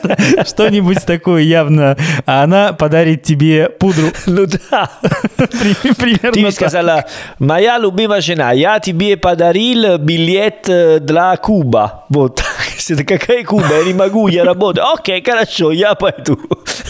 что-нибудь 0.46 1.06
такое 1.06 1.42
явно, 1.42 1.98
а 2.26 2.44
она 2.44 2.74
подарит 2.74 3.24
тебе 3.24 3.70
пудру. 3.70 4.08
Ну 4.26 4.46
да. 4.46 4.90
При- 5.38 5.94
Примерно 5.94 6.32
Ты 6.32 6.52
сказала, 6.52 7.06
моя 7.40 7.78
любимая 7.78 8.22
жена, 8.22 8.52
я 8.52 8.80
тебе 8.80 9.16
подарил 9.18 9.98
билет 9.98 10.68
э, 10.68 11.00
для 11.00 11.36
Куба. 11.38 12.06
Вот. 12.10 12.44
Какая 13.08 13.44
Куба? 13.44 13.68
Я 13.80 13.84
не 13.86 13.94
могу, 13.94 14.28
я 14.28 14.44
работаю. 14.44 14.86
Окей, 14.94 15.24
хорошо, 15.24 15.72
я 15.72 15.94
пойду. 15.96 16.40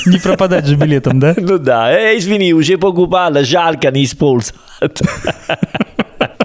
Не 0.06 0.18
пропадать 0.20 0.66
же 0.66 0.76
билетом, 0.76 1.20
да? 1.20 1.34
Ну 1.38 1.58
да, 1.58 1.92
э, 1.92 2.18
извини, 2.18 2.54
уже 2.54 2.78
покупала, 2.78 3.44
жалко 3.44 3.92
не 3.92 4.04
использовать. 4.06 5.02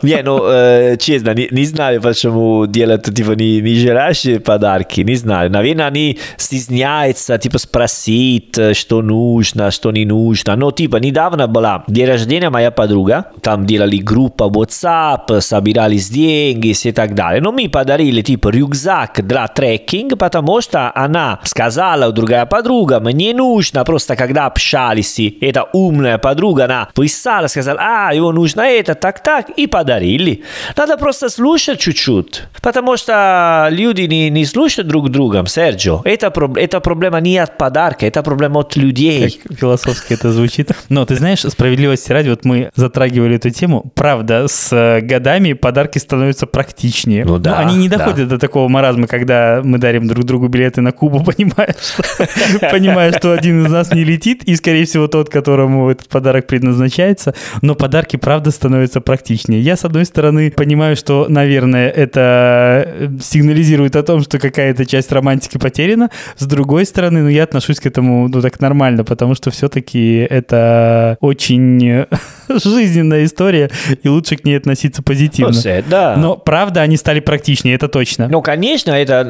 Не, 0.02 0.22
ну, 0.22 0.40
э, 0.44 0.96
честно, 0.98 1.34
не, 1.34 1.48
не 1.50 1.64
знаю, 1.64 2.00
почему 2.00 2.66
делают, 2.66 3.04
типа, 3.14 3.32
не, 3.32 3.60
не 3.60 3.74
желаешь 3.74 4.42
подарки, 4.42 5.00
не 5.00 5.16
знаю. 5.16 5.50
Наверное, 5.50 5.86
они 5.86 6.18
стесняются, 6.36 7.38
типа, 7.38 7.58
спросить, 7.58 8.58
что 8.76 9.02
нужно, 9.02 9.70
что 9.70 9.92
не 9.92 10.04
нужно. 10.04 10.56
Но, 10.56 10.70
типа, 10.70 10.96
недавно 10.96 11.46
была 11.46 11.84
день 11.88 12.06
рождения 12.06 12.50
моя 12.50 12.70
подруга, 12.70 13.26
там 13.42 13.66
делали 13.66 13.98
группа 13.98 14.44
WhatsApp, 14.44 15.40
собирались 15.40 16.08
деньги 16.08 16.74
и 16.82 16.92
так 16.92 17.14
далее. 17.14 17.40
Но 17.40 17.52
мы 17.52 17.68
подарили, 17.68 18.22
типа, 18.22 18.48
рюкзак 18.48 19.26
для 19.26 19.46
трекинга, 19.48 20.16
потому 20.16 20.60
что 20.60 20.92
она 20.94 21.40
сказала, 21.44 22.12
другая 22.12 22.46
подруга, 22.46 23.00
мне 23.00 23.34
нужно, 23.34 23.84
просто 23.84 24.16
когда 24.16 24.46
общались, 24.46 25.18
эта 25.40 25.64
умная 25.72 26.18
подруга, 26.18 26.64
она 26.64 26.88
писала, 26.94 27.46
сказала, 27.46 27.78
а, 27.80 28.14
его 28.14 28.32
нужно 28.32 28.62
это, 28.62 28.94
так-так, 28.94 29.50
и 29.50 29.66
подарили. 29.88 30.42
Надо 30.76 30.98
просто 30.98 31.30
слушать 31.30 31.80
чуть-чуть, 31.80 32.42
потому 32.62 32.96
что 32.96 33.68
люди 33.70 34.02
не, 34.02 34.30
не 34.30 34.44
слушают 34.44 34.88
друг 34.88 35.08
друга, 35.08 35.44
Серджо. 35.46 36.02
Это, 36.04 36.32
это 36.56 36.80
проблема 36.80 37.20
не 37.20 37.38
от 37.38 37.56
подарка, 37.56 38.06
это 38.06 38.22
проблема 38.22 38.60
от 38.60 38.76
людей. 38.76 39.40
Как 39.48 39.58
философски 39.58 40.12
это 40.12 40.30
звучит. 40.32 40.72
Но 40.90 41.06
ты 41.06 41.16
знаешь, 41.16 41.40
справедливости 41.40 42.12
ради, 42.12 42.28
вот 42.28 42.44
мы 42.44 42.70
затрагивали 42.74 43.36
эту 43.36 43.50
тему. 43.50 43.90
Правда, 43.94 44.46
с 44.46 44.72
э, 44.72 45.00
годами 45.00 45.54
подарки 45.54 45.98
становятся 45.98 46.46
практичнее. 46.46 47.24
Ну 47.24 47.38
да, 47.38 47.58
они 47.58 47.76
не 47.76 47.88
да. 47.88 47.96
доходят 47.96 48.28
до 48.28 48.38
такого 48.38 48.68
маразма, 48.68 49.06
когда 49.06 49.62
мы 49.64 49.78
дарим 49.78 50.06
друг 50.06 50.24
другу 50.24 50.48
билеты 50.48 50.82
на 50.82 50.92
Кубу, 50.92 51.24
понимаешь? 51.36 51.96
Понимая, 52.72 53.12
что 53.12 53.32
один 53.32 53.64
из 53.64 53.70
нас 53.70 53.94
не 53.94 54.04
летит, 54.04 54.44
и, 54.44 54.54
скорее 54.54 54.84
всего, 54.84 55.06
тот, 55.06 55.30
которому 55.30 55.90
этот 55.90 56.08
подарок 56.08 56.46
предназначается. 56.46 57.34
Но 57.62 57.74
подарки, 57.74 58.16
правда, 58.16 58.50
становятся 58.50 59.00
практичнее. 59.00 59.62
Я, 59.62 59.77
с 59.78 59.84
одной 59.84 60.04
стороны, 60.04 60.50
понимаю, 60.50 60.96
что, 60.96 61.26
наверное, 61.28 61.88
это 61.88 62.84
э, 62.86 63.08
сигнализирует 63.20 63.96
о 63.96 64.02
том, 64.02 64.22
что 64.22 64.38
какая-то 64.38 64.84
часть 64.86 65.12
романтики 65.12 65.58
потеряна. 65.58 66.10
С 66.36 66.46
другой 66.46 66.84
стороны, 66.84 67.22
ну, 67.22 67.28
я 67.28 67.44
отношусь 67.44 67.80
к 67.80 67.86
этому, 67.86 68.28
ну, 68.28 68.42
так 68.42 68.60
нормально, 68.60 69.04
потому 69.04 69.34
что 69.34 69.50
все-таки 69.50 70.26
это 70.30 71.16
очень 71.20 71.82
э, 71.88 72.06
жизненная 72.48 73.24
история, 73.24 73.70
и 74.02 74.08
лучше 74.08 74.36
к 74.36 74.44
ней 74.44 74.56
относиться 74.58 75.02
позитивно. 75.02 75.52
Ну, 75.52 75.58
се- 75.60 75.84
да. 75.88 76.16
Но, 76.16 76.36
правда, 76.36 76.80
они 76.82 76.96
стали 76.96 77.20
практичнее, 77.20 77.74
это 77.76 77.88
точно. 77.88 78.28
Ну, 78.28 78.42
конечно, 78.42 78.92
это 78.92 79.24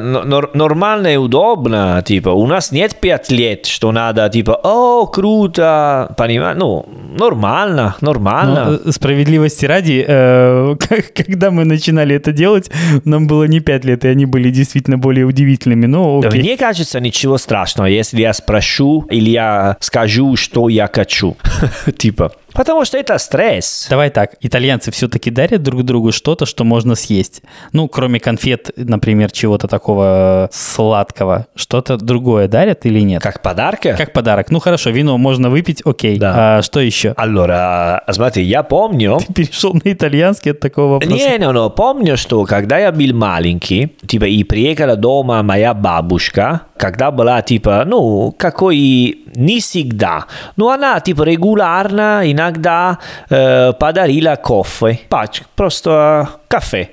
нормально 0.53 1.13
и 1.13 1.17
удобно. 1.17 2.03
Типа, 2.05 2.29
у 2.29 2.47
нас 2.47 2.71
нет 2.71 2.95
пять 2.99 3.31
лет, 3.31 3.65
что 3.65 3.91
надо, 3.91 4.27
типа, 4.29 4.59
о, 4.63 5.05
круто, 5.07 6.13
понимаешь? 6.17 6.57
Ну, 6.57 6.85
нормально, 7.17 7.95
нормально. 8.01 8.65
Но, 8.83 8.89
э, 8.89 8.91
справедливости 8.91 9.65
ради, 9.65 10.05
э, 10.07 10.38
когда 11.15 11.51
мы 11.51 11.65
начинали 11.65 12.15
это 12.15 12.31
делать, 12.31 12.69
нам 13.05 13.27
было 13.27 13.45
не 13.45 13.59
5 13.59 13.85
лет, 13.85 14.05
и 14.05 14.07
они 14.07 14.25
были 14.25 14.49
действительно 14.49 14.97
более 14.97 15.25
удивительными. 15.25 15.85
Но 15.85 16.19
окей. 16.19 16.41
Мне 16.41 16.57
кажется, 16.57 16.99
ничего 16.99 17.37
страшного, 17.37 17.87
если 17.87 18.21
я 18.21 18.33
спрошу 18.33 19.05
или 19.09 19.29
я 19.29 19.77
скажу, 19.79 20.35
что 20.35 20.69
я 20.69 20.89
хочу. 20.91 21.37
Типа, 21.97 22.31
потому 22.59 22.83
что 22.83 22.97
это 22.97 23.17
стресс. 23.19 23.87
Давай 23.89 24.09
так, 24.09 24.35
итальянцы 24.41 24.91
все-таки 24.91 25.31
дарят 25.31 25.63
друг 25.63 25.83
другу 25.83 26.11
что-то, 26.11 26.45
что 26.45 26.65
можно 26.65 26.95
съесть. 26.95 27.41
Ну, 27.71 27.87
кроме 27.87 28.19
конфет, 28.19 28.71
например, 28.75 29.31
чего-то 29.31 29.69
такого 29.69 30.49
сладкого. 30.51 31.47
Что-то 31.55 31.95
другое 31.95 32.49
дарят 32.49 32.85
или 32.85 32.99
нет? 32.99 33.23
Как 33.23 33.41
подарка? 33.41 33.95
Как 33.97 34.11
подарок. 34.11 34.51
Ну, 34.51 34.59
хорошо, 34.59 34.89
вино 34.89 35.17
можно 35.17 35.49
выпить, 35.49 35.81
окей. 35.85 36.19
Да. 36.19 36.57
А 36.57 36.61
что 36.61 36.81
еще? 36.81 37.13
Allora, 37.17 38.01
смотри, 38.11 38.43
я 38.43 38.63
помню, 38.63 39.19
Перешел 39.33 39.73
на 39.73 39.93
итальянский 39.93 40.51
от 40.51 40.59
такого 40.59 40.93
вопроса. 40.95 41.15
Не, 41.15 41.37
не, 41.37 41.47
не, 41.47 41.69
помню, 41.69 42.17
что 42.17 42.43
когда 42.43 42.77
я 42.77 42.91
был 42.91 43.13
маленький, 43.13 43.95
типа, 44.05 44.25
и 44.25 44.43
приехала 44.43 44.97
дома 44.97 45.43
моя 45.43 45.73
бабушка, 45.73 46.63
когда 46.75 47.11
была, 47.11 47.41
типа, 47.41 47.83
ну, 47.85 48.35
какой 48.37 49.25
не 49.35 49.59
всегда, 49.59 50.25
но 50.55 50.69
она, 50.69 50.99
типа, 50.99 51.23
регулярно 51.23 52.21
иногда 52.25 52.48
э, 52.57 53.73
подарила 53.73 54.35
кофе, 54.35 54.99
пачку, 55.09 55.45
просто 55.55 56.29
кафе. 56.49 56.89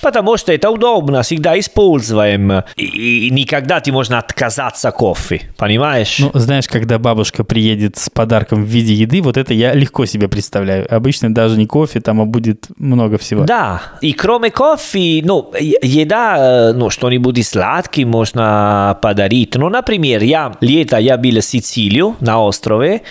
Потому 0.00 0.36
что 0.36 0.52
это 0.52 0.70
удобно, 0.70 1.22
всегда 1.22 1.58
используем, 1.58 2.62
и, 2.76 3.26
и 3.26 3.30
никогда 3.30 3.80
ты 3.80 3.92
можно 3.92 4.18
отказаться 4.18 4.90
кофе, 4.92 5.42
понимаешь? 5.56 6.18
Ну, 6.20 6.30
знаешь, 6.34 6.68
когда 6.68 6.98
бабушка 6.98 7.44
приедет 7.44 7.96
с 7.96 8.08
подарком 8.08 8.64
в 8.64 8.66
виде 8.66 8.94
еды, 8.94 9.20
вот 9.20 9.36
это 9.36 9.54
я 9.54 9.74
легко 9.74 10.06
себе 10.06 10.28
представляю. 10.28 10.86
Обычно 10.94 11.34
даже 11.34 11.56
не 11.56 11.66
кофе, 11.66 12.00
там, 12.00 12.20
а 12.20 12.26
будет 12.26 12.66
много 12.78 13.18
всего. 13.18 13.44
Да, 13.44 13.82
и 14.00 14.12
кроме 14.12 14.50
кофе, 14.50 15.20
ну, 15.24 15.52
еда, 15.58 16.72
ну, 16.74 16.90
что-нибудь 16.90 17.44
сладкое 17.44 18.06
можно 18.06 18.98
подарить. 19.02 19.54
Ну, 19.56 19.68
например, 19.68 20.22
я 20.22 20.52
лето 20.60 20.96
я 20.98 21.16
был 21.16 21.40
в 21.40 21.44
Сицилию, 21.44 22.16
на 22.20 22.40
острове, 22.40 23.02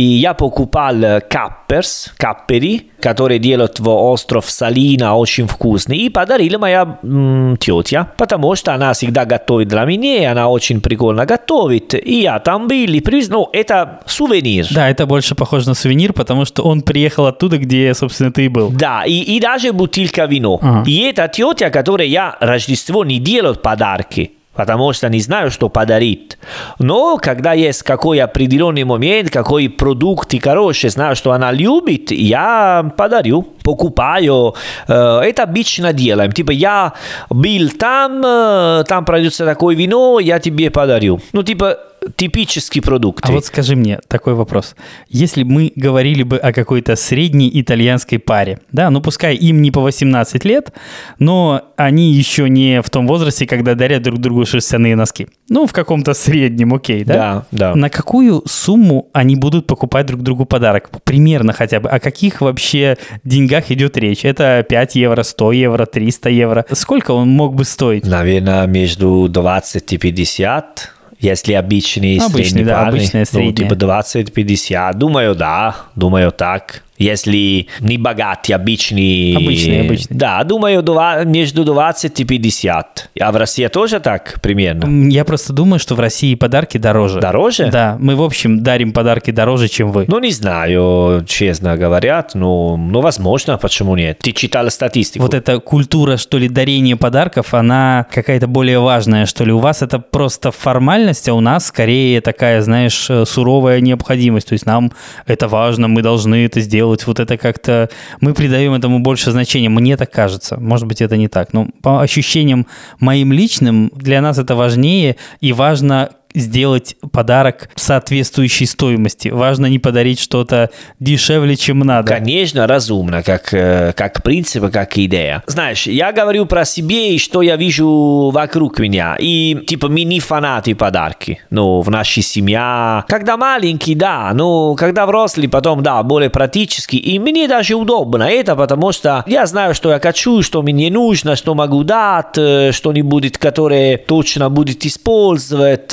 и 0.00 0.18
я 0.18 0.32
покупал 0.34 0.94
капперс, 1.28 2.12
каппери, 2.16 2.88
которые 3.00 3.38
делают 3.38 3.80
в 3.80 3.88
остров 3.88 4.50
Салина, 4.50 5.16
очень 5.16 5.46
вкусный, 5.46 5.98
и 5.98 6.08
подарила 6.08 6.58
моя 6.58 6.98
м, 7.02 7.56
тетя, 7.58 8.12
потому 8.16 8.54
что 8.56 8.72
она 8.74 8.92
всегда 8.94 9.26
готовит 9.26 9.68
для 9.68 9.84
меня, 9.84 10.22
и 10.22 10.24
она 10.24 10.48
очень 10.48 10.80
прикольно 10.80 11.26
готовит, 11.26 11.94
и 11.94 12.22
я 12.22 12.38
там 12.38 12.66
был, 12.66 12.94
и 12.94 13.00
привез, 13.00 13.28
ну, 13.28 13.48
это 13.52 14.00
сувенир. 14.06 14.66
Да, 14.70 14.88
это 14.88 15.06
больше 15.06 15.34
похоже 15.34 15.68
на 15.68 15.74
сувенир, 15.74 16.12
потому 16.12 16.44
что 16.46 16.62
он 16.62 16.80
приехал 16.80 17.26
оттуда, 17.26 17.58
где, 17.58 17.92
собственно, 17.94 18.32
ты 18.32 18.46
и 18.46 18.48
был. 18.48 18.70
Да, 18.70 19.04
и, 19.04 19.20
и 19.20 19.38
даже 19.38 19.72
бутылка 19.72 20.24
вино. 20.24 20.58
Ага. 20.62 20.84
И 20.86 20.98
это 21.00 21.28
тетя, 21.28 21.70
которой 21.70 22.08
я 22.08 22.36
Рождество 22.40 23.04
не 23.04 23.18
делаю 23.18 23.54
подарки, 23.54 24.32
потому 24.54 24.92
что 24.92 25.08
не 25.08 25.20
знаю, 25.20 25.50
что 25.50 25.68
подарить. 25.68 26.38
Но 26.78 27.18
когда 27.18 27.52
есть 27.52 27.82
какой 27.82 28.20
определенный 28.20 28.84
момент, 28.84 29.30
какой 29.30 29.68
продукт 29.68 30.34
и 30.34 30.38
хороший, 30.38 30.90
знаю, 30.90 31.16
что 31.16 31.32
она 31.32 31.52
любит, 31.52 32.10
я 32.10 32.92
подарю, 32.96 33.42
покупаю. 33.42 34.54
Э, 34.88 35.20
Это 35.20 35.44
обычно 35.44 35.92
делаем. 35.92 36.32
Типа, 36.32 36.50
я 36.50 36.92
был 37.30 37.70
там, 37.78 38.22
э, 38.24 38.84
там 38.88 39.04
продается 39.04 39.44
такое 39.44 39.76
вино, 39.76 40.18
я 40.20 40.38
тебе 40.38 40.70
подарю. 40.70 41.20
Ну, 41.32 41.42
типа, 41.42 41.78
типический 42.16 42.82
продукт. 42.82 43.24
А 43.28 43.32
вот 43.32 43.44
скажи 43.44 43.76
мне 43.76 43.98
такой 44.08 44.34
вопрос. 44.34 44.74
Если 45.08 45.42
бы 45.42 45.50
мы 45.50 45.72
говорили 45.76 46.22
бы 46.22 46.36
о 46.36 46.52
какой-то 46.52 46.96
средней 46.96 47.50
итальянской 47.52 48.18
паре, 48.18 48.60
да, 48.72 48.90
ну 48.90 49.00
пускай 49.00 49.36
им 49.36 49.62
не 49.62 49.70
по 49.70 49.80
18 49.80 50.44
лет, 50.44 50.72
но 51.18 51.62
они 51.76 52.12
еще 52.12 52.48
не 52.48 52.82
в 52.82 52.90
том 52.90 53.06
возрасте, 53.06 53.46
когда 53.46 53.74
дарят 53.74 54.02
друг 54.02 54.18
другу 54.18 54.46
шерстяные 54.46 54.96
носки. 54.96 55.28
Ну, 55.48 55.66
в 55.66 55.72
каком-то 55.72 56.14
среднем, 56.14 56.74
окей, 56.74 57.04
да? 57.04 57.46
Да, 57.50 57.70
да. 57.70 57.74
На 57.74 57.90
какую 57.90 58.42
сумму 58.46 59.08
они 59.12 59.36
будут 59.36 59.66
покупать 59.66 60.06
друг 60.06 60.22
другу 60.22 60.44
подарок? 60.44 60.90
Примерно 61.04 61.52
хотя 61.52 61.80
бы. 61.80 61.88
О 61.88 61.98
каких 61.98 62.40
вообще 62.40 62.96
деньгах 63.24 63.70
идет 63.70 63.96
речь? 63.96 64.24
Это 64.24 64.64
5 64.68 64.96
евро, 64.96 65.22
100 65.22 65.52
евро, 65.52 65.86
300 65.86 66.30
евро? 66.30 66.64
Сколько 66.72 67.12
он 67.12 67.28
мог 67.28 67.54
бы 67.54 67.64
стоить? 67.64 68.06
Наверное, 68.06 68.66
между 68.66 69.28
20 69.28 69.92
и 69.92 69.98
50. 69.98 70.92
Если 71.20 71.52
обычный, 71.52 72.16
Обычный, 72.18 72.44
средний 72.44 72.64
да, 72.64 72.84
парень, 72.84 72.88
обычная 72.88 73.20
ну, 73.20 73.26
средняя. 73.26 73.68
типа 73.68 73.74
20-50. 73.74 74.94
Думаю, 74.94 75.34
да, 75.34 75.76
думаю 75.94 76.32
так. 76.32 76.82
Если 77.00 77.66
не 77.80 77.96
богатый, 77.96 78.52
обычный... 78.52 79.34
Обычный, 79.34 79.80
обычный. 79.80 80.16
Да, 80.16 80.44
думаю, 80.44 80.84
между 81.24 81.64
20 81.64 82.20
и 82.20 82.24
50. 82.24 83.10
А 83.18 83.32
в 83.32 83.36
России 83.36 83.66
тоже 83.68 84.00
так 84.00 84.38
примерно? 84.42 85.08
Я 85.10 85.24
просто 85.24 85.54
думаю, 85.54 85.80
что 85.80 85.94
в 85.94 86.00
России 86.00 86.34
подарки 86.34 86.76
дороже. 86.76 87.20
Дороже? 87.20 87.70
Да, 87.72 87.96
мы, 87.98 88.16
в 88.16 88.22
общем, 88.22 88.62
дарим 88.62 88.92
подарки 88.92 89.30
дороже, 89.30 89.68
чем 89.68 89.92
вы. 89.92 90.04
Ну, 90.08 90.18
не 90.18 90.30
знаю, 90.30 91.24
честно 91.26 91.78
говорят, 91.78 92.34
но, 92.34 92.76
ну, 92.76 93.00
возможно, 93.00 93.56
почему 93.56 93.96
нет? 93.96 94.18
Ты 94.18 94.32
читал 94.32 94.70
статистику? 94.70 95.24
Вот 95.24 95.32
эта 95.32 95.58
культура, 95.58 96.18
что 96.18 96.36
ли, 96.36 96.50
дарения 96.50 96.96
подарков, 96.96 97.54
она 97.54 98.06
какая-то 98.12 98.46
более 98.46 98.78
важная, 98.78 99.24
что 99.24 99.44
ли. 99.44 99.52
У 99.52 99.58
вас 99.58 99.80
это 99.80 100.00
просто 100.00 100.50
формальность, 100.50 101.28
а 101.30 101.34
у 101.34 101.40
нас 101.40 101.66
скорее 101.66 102.20
такая, 102.20 102.60
знаешь, 102.60 103.08
э, 103.08 103.24
суровая 103.24 103.80
необходимость. 103.80 104.48
То 104.48 104.52
есть 104.52 104.66
нам 104.66 104.92
это 105.24 105.48
важно, 105.48 105.88
мы 105.88 106.02
должны 106.02 106.44
это 106.44 106.60
сделать. 106.60 106.89
Вот 107.06 107.20
это 107.20 107.36
как-то... 107.36 107.88
Мы 108.20 108.34
придаем 108.34 108.74
этому 108.74 109.00
больше 109.00 109.30
значения. 109.30 109.68
Мне 109.68 109.96
так 109.96 110.10
кажется. 110.10 110.58
Может 110.58 110.86
быть, 110.86 111.00
это 111.00 111.16
не 111.16 111.28
так. 111.28 111.52
Но 111.52 111.68
по 111.82 112.00
ощущениям 112.00 112.66
моим 112.98 113.32
личным, 113.32 113.90
для 113.94 114.20
нас 114.20 114.38
это 114.38 114.54
важнее 114.54 115.16
и 115.40 115.52
важно 115.52 116.10
сделать 116.34 116.96
подарок 117.12 117.70
соответствующей 117.76 118.66
стоимости. 118.66 119.28
Важно 119.28 119.66
не 119.66 119.78
подарить 119.78 120.20
что-то 120.20 120.70
дешевле, 120.98 121.56
чем 121.56 121.80
надо. 121.80 122.08
Конечно, 122.08 122.66
разумно, 122.66 123.22
как, 123.22 123.52
э, 123.52 123.92
как 123.96 124.22
принцип, 124.22 124.70
как 124.72 124.96
идея. 124.98 125.42
Знаешь, 125.46 125.86
я 125.86 126.12
говорю 126.12 126.46
про 126.46 126.64
себе 126.64 127.14
и 127.14 127.18
что 127.18 127.42
я 127.42 127.56
вижу 127.56 128.30
вокруг 128.32 128.78
меня. 128.78 129.16
И 129.18 129.58
типа 129.66 129.88
мы 129.88 130.04
не 130.04 130.20
фанаты 130.20 130.74
подарки. 130.74 131.40
Ну, 131.50 131.80
в 131.80 131.90
нашей 131.90 132.22
семье. 132.22 133.04
Когда 133.08 133.36
маленький, 133.36 133.94
да. 133.94 134.30
Ну, 134.34 134.74
когда 134.76 135.06
взрослый, 135.06 135.48
потом, 135.48 135.82
да, 135.82 136.02
более 136.02 136.30
практически. 136.30 136.96
И 136.96 137.18
мне 137.18 137.48
даже 137.48 137.74
удобно 137.74 138.24
это, 138.24 138.56
потому 138.56 138.92
что 138.92 139.24
я 139.26 139.46
знаю, 139.46 139.74
что 139.74 139.90
я 139.90 140.00
хочу, 140.00 140.42
что 140.42 140.62
мне 140.62 140.90
нужно, 140.90 141.36
что 141.36 141.54
могу 141.54 141.84
дать, 141.84 142.36
э, 142.36 142.72
что-нибудь, 142.72 143.38
которое 143.38 143.98
точно 143.98 144.50
будет 144.50 144.84
использовать. 144.86 145.92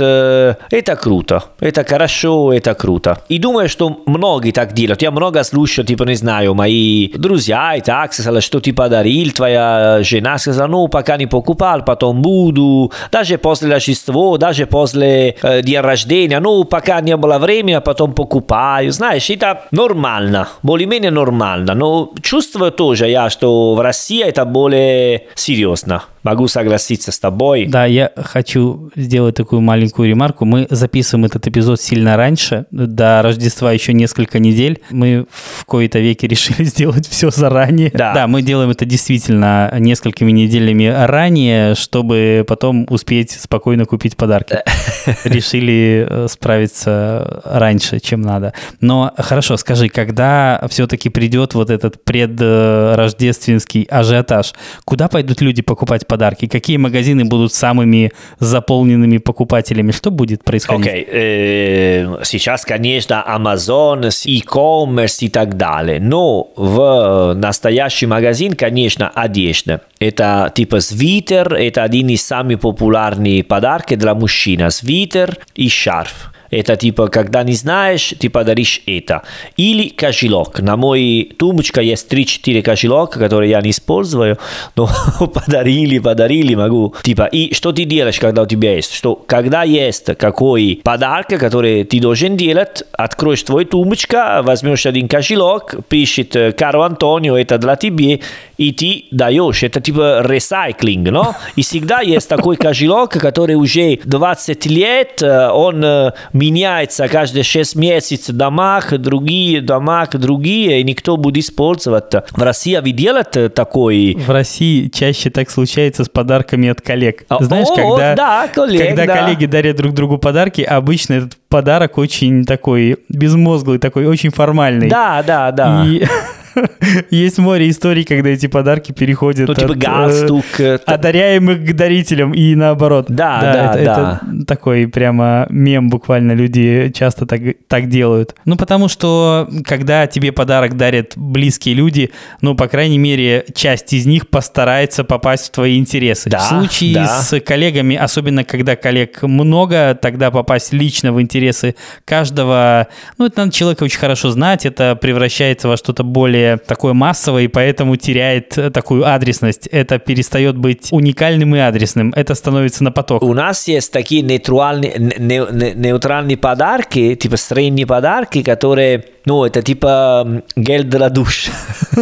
Это 0.70 0.96
круто. 0.96 1.44
Это 1.60 1.84
хорошо, 1.84 2.54
это 2.54 2.74
круто. 2.76 3.18
И 3.30 3.40
думаю, 3.40 3.70
что 3.70 4.02
многие 4.06 4.52
так 4.52 4.74
делают. 4.74 5.02
Я 5.02 5.12
много 5.12 5.44
слушаю, 5.44 5.86
типа, 5.86 6.04
не 6.04 6.16
знаю, 6.16 6.54
мои 6.54 7.10
друзья 7.10 7.76
и 7.76 7.82
так 7.82 8.14
сказали, 8.14 8.40
что 8.40 8.60
ты 8.60 8.74
подарил, 8.74 9.32
твоя 9.32 10.00
жена 10.04 10.38
сказала, 10.38 10.68
ну, 10.68 10.88
пока 10.88 11.18
не 11.18 11.28
покупал, 11.28 11.84
потом 11.84 12.22
буду. 12.22 12.92
Даже 13.12 13.38
после 13.38 13.70
Рождества, 13.70 14.38
даже 14.38 14.66
после 14.66 15.36
э, 15.42 15.62
дня 15.62 15.82
рождения, 15.82 16.40
ну, 16.40 16.64
пока 16.64 17.02
не 17.02 17.16
было 17.18 17.38
времени, 17.38 17.80
потом 17.84 18.14
покупаю. 18.14 18.92
Знаешь, 18.92 19.30
это 19.30 19.64
нормально, 19.72 20.48
более-менее 20.64 21.12
нормально. 21.12 21.74
Но 21.74 22.14
чувствую 22.22 22.72
тоже 22.72 23.08
я, 23.08 23.30
что 23.30 23.76
в 23.76 23.82
России 23.82 24.24
это 24.24 24.46
более 24.46 25.24
серьезно. 25.36 26.04
Могу 26.24 26.50
согласиться 26.50 27.14
с 27.14 27.20
тобой. 27.20 27.68
Да, 27.68 27.86
я 27.86 28.12
хочу 28.18 28.90
сделать 28.96 29.36
такую 29.36 29.62
маленькую. 29.62 30.10
Мы 30.46 30.68
записываем 30.70 31.26
этот 31.26 31.48
эпизод 31.48 31.80
сильно 31.80 32.18
раньше, 32.18 32.66
до 32.72 33.22
Рождества 33.22 33.72
еще 33.72 33.94
несколько 33.94 34.40
недель. 34.40 34.82
Мы 34.90 35.26
в 35.30 35.66
кои-то 35.66 36.00
веке 36.00 36.28
решили 36.28 36.64
сделать 36.64 37.08
все 37.08 37.30
заранее. 37.30 37.92
Да. 37.94 38.14
да, 38.14 38.28
мы 38.28 38.42
делаем 38.42 38.70
это 38.70 38.86
действительно 38.86 39.74
несколькими 39.80 40.32
неделями 40.32 40.86
ранее, 40.86 41.76
чтобы 41.76 42.44
потом 42.48 42.86
успеть 42.90 43.32
спокойно 43.32 43.86
купить 43.86 44.18
подарки. 44.18 44.60
Решили 45.24 46.08
э, 46.10 46.28
справиться 46.30 47.42
раньше, 47.46 48.00
чем 48.00 48.22
надо. 48.22 48.54
Но 48.82 49.14
хорошо, 49.18 49.58
скажи, 49.58 49.90
когда 49.90 50.66
все-таки 50.70 51.10
придет 51.10 51.54
вот 51.54 51.70
этот 51.70 52.04
предрождественский 52.04 53.84
ажиотаж, 53.84 54.54
куда 54.86 55.08
пойдут 55.08 55.42
люди 55.42 55.62
покупать 55.62 56.08
подарки? 56.08 56.48
Какие 56.48 56.78
магазины 56.78 57.26
будут 57.26 57.54
самыми 57.54 58.12
заполненными 58.40 59.18
покупателями? 59.18 59.92
Что 59.92 60.07
будет 60.12 60.44
происходить? 60.44 60.88
Окей, 60.88 61.04
okay. 61.04 62.20
э, 62.20 62.24
сейчас, 62.24 62.66
конечно, 62.66 63.24
Amazon, 63.28 64.10
e-commerce 64.26 65.18
и 65.22 65.30
так 65.30 65.58
далее. 65.58 66.00
Но 66.00 66.50
в 66.56 67.34
настоящий 67.36 68.06
магазин, 68.06 68.54
конечно, 68.54 69.10
одежда. 69.10 69.82
Это 70.00 70.52
типа 70.54 70.80
свитер, 70.80 71.54
это 71.54 71.84
один 71.84 72.10
из 72.10 72.26
самых 72.26 72.60
популярных 72.60 73.48
подарков 73.48 73.98
для 73.98 74.14
мужчин. 74.14 74.70
Свитер 74.70 75.38
и 75.56 75.70
шарф. 75.70 76.32
Это 76.50 76.76
типа, 76.76 77.08
когда 77.08 77.44
не 77.44 77.54
знаешь, 77.54 78.14
ты 78.20 78.30
подаришь 78.30 78.82
это. 78.86 79.24
Или 79.58 79.90
кошелек. 79.90 80.60
На 80.60 80.78
мой 80.78 81.32
тумбочка 81.38 81.82
есть 81.82 82.12
3-4 82.12 82.62
кошелека, 82.62 83.20
которые 83.20 83.52
я 83.52 83.62
не 83.62 83.72
использую, 83.72 84.38
но 84.76 84.90
подарили, 85.34 86.00
подарили, 86.00 86.56
могу. 86.56 86.96
Типа, 87.04 87.24
и 87.24 87.54
что 87.54 87.72
ты 87.72 87.86
делаешь, 87.86 88.20
когда 88.20 88.44
у 88.44 88.46
тебя 88.46 88.76
есть? 88.76 88.94
Что, 88.94 89.16
когда 89.16 89.64
есть 89.64 90.06
какой 90.18 90.82
подарок, 90.84 91.28
который 91.28 91.84
ты 91.84 92.00
должен 92.00 92.38
делать, 92.38 92.84
откроешь 92.94 93.44
твой 93.44 93.66
тумбочка, 93.66 94.42
возьмешь 94.44 94.86
один 94.86 95.08
кошелек, 95.08 95.76
пишет 95.88 96.36
Каро 96.58 96.86
Антонио, 96.86 97.38
это 97.38 97.58
для 97.58 97.76
тебя, 97.76 98.20
и 98.58 98.72
ты 98.72 99.06
даешь. 99.12 99.64
Это 99.64 99.82
типа 99.82 100.22
ресайклинг, 100.26 101.10
но? 101.10 101.36
И 101.56 101.62
всегда 101.62 102.02
есть 102.02 102.28
такой 102.28 102.56
кошелек, 102.56 103.12
который 103.12 103.56
уже 103.56 104.00
20 104.04 104.66
лет, 104.68 105.24
он 105.24 105.86
меняется 106.34 107.08
каждые 107.08 107.44
6 107.44 107.76
месяцев 107.76 108.36
домах, 108.36 108.98
другие 108.98 109.62
домах, 109.62 110.10
другие, 110.12 110.82
и 110.82 110.84
никто 110.84 111.18
будет 111.18 111.46
использовать. 111.46 112.14
В 112.32 112.42
России 112.42 112.78
вы 112.78 112.92
делаете 112.92 113.50
такой? 113.50 114.16
В 114.16 114.30
России 114.30 114.88
чаще 114.90 115.30
так 115.30 115.50
случается 115.50 116.04
с 116.04 116.10
подарками 116.10 116.70
от 116.70 116.82
коллег. 116.82 117.24
А, 117.30 117.44
Знаешь, 117.44 117.68
о, 117.70 117.76
когда, 117.76 118.16
да, 118.16 118.48
коллег, 118.48 118.88
когда 118.88 119.06
да. 119.06 119.18
коллеги 119.18 119.46
дарят 119.46 119.78
друг 119.78 119.94
другу 119.94 120.18
подарки, 120.18 120.62
обычно 120.62 121.14
этот 121.14 121.38
подарок 121.50 121.98
очень 121.98 122.46
такой 122.46 122.98
безмозглый, 123.10 123.80
такой 123.80 124.06
очень 124.06 124.32
формальный. 124.32 124.90
Да, 124.90 125.24
да, 125.26 125.52
да. 125.52 125.84
И 125.86 126.06
есть 127.10 127.38
море 127.38 127.70
историй, 127.70 128.04
когда 128.04 128.30
эти 128.30 128.48
подарки 128.48 128.92
переходят 128.92 129.48
Ну, 129.48 129.54
типа 129.54 129.74
от, 129.74 129.78
галстук. 129.78 130.46
э, 130.60 130.80
одаряемых 130.86 131.66
к 131.66 131.74
дарителям 131.74 132.34
и 132.34 132.56
наоборот. 132.56 133.06
Да, 133.10 133.42
да, 133.42 133.76
это, 133.76 133.86
да. 133.86 134.22
это 134.32 134.46
такой 134.46 134.88
прямо 134.88 135.48
мем 135.50 135.90
буквально 135.90 136.34
люди 136.34 136.92
часто 136.94 137.26
так, 137.26 137.42
так 137.68 137.90
делают. 137.90 138.36
Ну, 138.46 138.56
потому 138.56 138.88
что 138.88 139.50
когда 139.66 140.08
тебе 140.08 140.32
подарок 140.32 140.78
дарят 140.78 141.14
близкие 141.16 141.76
люди, 141.76 142.12
ну, 142.42 142.56
по 142.56 142.68
крайней 142.68 142.98
мере, 142.98 143.46
часть 143.54 143.94
из 143.94 144.06
них 144.06 144.30
постарается 144.30 145.04
попасть 145.04 145.48
в 145.48 145.52
твои 145.52 145.78
интересы. 145.78 146.30
Да, 146.30 146.40
в 146.40 146.44
случае 146.44 146.96
да. 146.96 147.08
с 147.08 147.40
коллегами, 147.42 147.96
особенно 147.96 148.44
когда 148.44 148.76
коллег 148.76 149.22
много, 149.24 149.98
тогда 150.00 150.32
попасть 150.32 150.74
лично 150.74 151.14
в 151.14 151.22
интересы 151.22 151.76
каждого, 152.06 152.88
ну, 153.18 153.26
это 153.26 153.42
надо 153.42 153.52
человека 153.54 153.84
очень 153.84 154.00
хорошо 154.00 154.32
знать, 154.32 154.66
это 154.66 154.96
превращается 154.96 155.68
во 155.68 155.78
что-то 155.78 156.04
более 156.04 156.47
такое 156.56 156.94
массовое, 156.94 157.44
и 157.44 157.48
поэтому 157.48 157.96
теряет 157.98 158.58
э, 158.58 158.70
такую 158.70 159.06
адресность. 159.06 159.68
Это 159.68 160.00
перестает 160.00 160.56
быть 160.58 160.88
уникальным 160.92 161.56
и 161.56 161.60
адресным. 161.60 162.14
Это 162.16 162.34
становится 162.36 162.84
на 162.84 162.92
поток. 162.92 163.22
У 163.24 163.34
нас 163.34 163.68
есть 163.68 163.92
такие 163.92 164.22
нейтральные, 164.22 164.94
не- 164.98 165.42
не- 165.52 165.74
нейтральные 165.74 166.38
подарки, 166.38 167.16
типа 167.16 167.38
средние 167.38 167.86
подарки, 167.86 168.44
которые, 168.44 169.04
ну, 169.26 169.44
это 169.44 169.62
типа 169.62 170.42
гель 170.56 170.84
для 170.84 171.10
душа. 171.10 171.52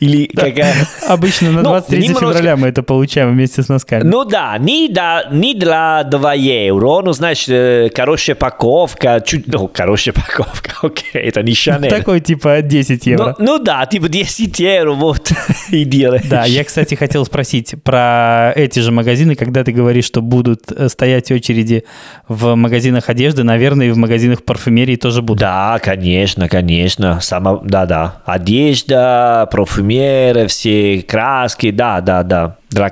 Или 0.00 0.26
какая... 0.26 0.74
Обычно 1.08 1.50
на 1.52 1.62
Ну, 1.62 1.70
23 1.70 1.98
немножко- 2.08 2.20
февраля 2.32 2.56
мы 2.56 2.68
это 2.68 2.82
получаем 2.82 3.32
вместе 3.32 3.62
с 3.62 3.68
носками. 3.68 4.02
Ну 4.02 4.24
да, 4.24 4.56
не, 4.58 4.88
да, 4.88 5.24
не 5.30 5.54
для 5.54 6.04
2 6.04 6.34
евро, 6.34 7.00
ну 7.02 7.12
знаешь, 7.12 7.46
э, 7.48 7.90
хорошая 7.94 8.36
упаковка, 8.36 9.20
чуть, 9.24 9.46
ну, 9.48 9.70
хорошая 9.72 10.14
упаковка, 10.14 10.70
окей, 10.86 11.22
это 11.22 11.42
не 11.42 11.54
Шанель. 11.54 11.90
Такой 11.90 12.20
типа 12.20 12.60
10 12.62 13.06
Ну, 13.06 13.12
евро. 13.12 13.36
ну 13.38 13.58
да, 13.58 13.73
типа 13.86 14.08
10 14.08 14.58
евро, 14.58 14.92
вот, 14.92 15.32
и 15.70 15.84
делаешь. 15.84 16.24
Да, 16.28 16.44
я, 16.44 16.64
кстати, 16.64 16.94
хотел 16.94 17.24
спросить 17.24 17.74
про 17.82 18.52
эти 18.54 18.80
же 18.80 18.92
магазины, 18.92 19.34
когда 19.34 19.64
ты 19.64 19.72
говоришь, 19.72 20.04
что 20.04 20.22
будут 20.22 20.70
э, 20.70 20.88
стоять 20.88 21.30
очереди 21.30 21.84
в 22.28 22.54
магазинах 22.54 23.08
одежды, 23.08 23.42
наверное, 23.42 23.88
и 23.88 23.90
в 23.90 23.96
магазинах 23.96 24.42
парфюмерии 24.44 24.96
тоже 24.96 25.22
будут. 25.22 25.40
Да, 25.40 25.78
конечно, 25.82 26.48
конечно. 26.48 27.20
Сама, 27.20 27.60
да, 27.64 27.86
да. 27.86 28.22
Одежда, 28.24 29.48
парфюмеры, 29.50 30.46
все 30.46 31.02
краски, 31.02 31.70
да, 31.70 32.00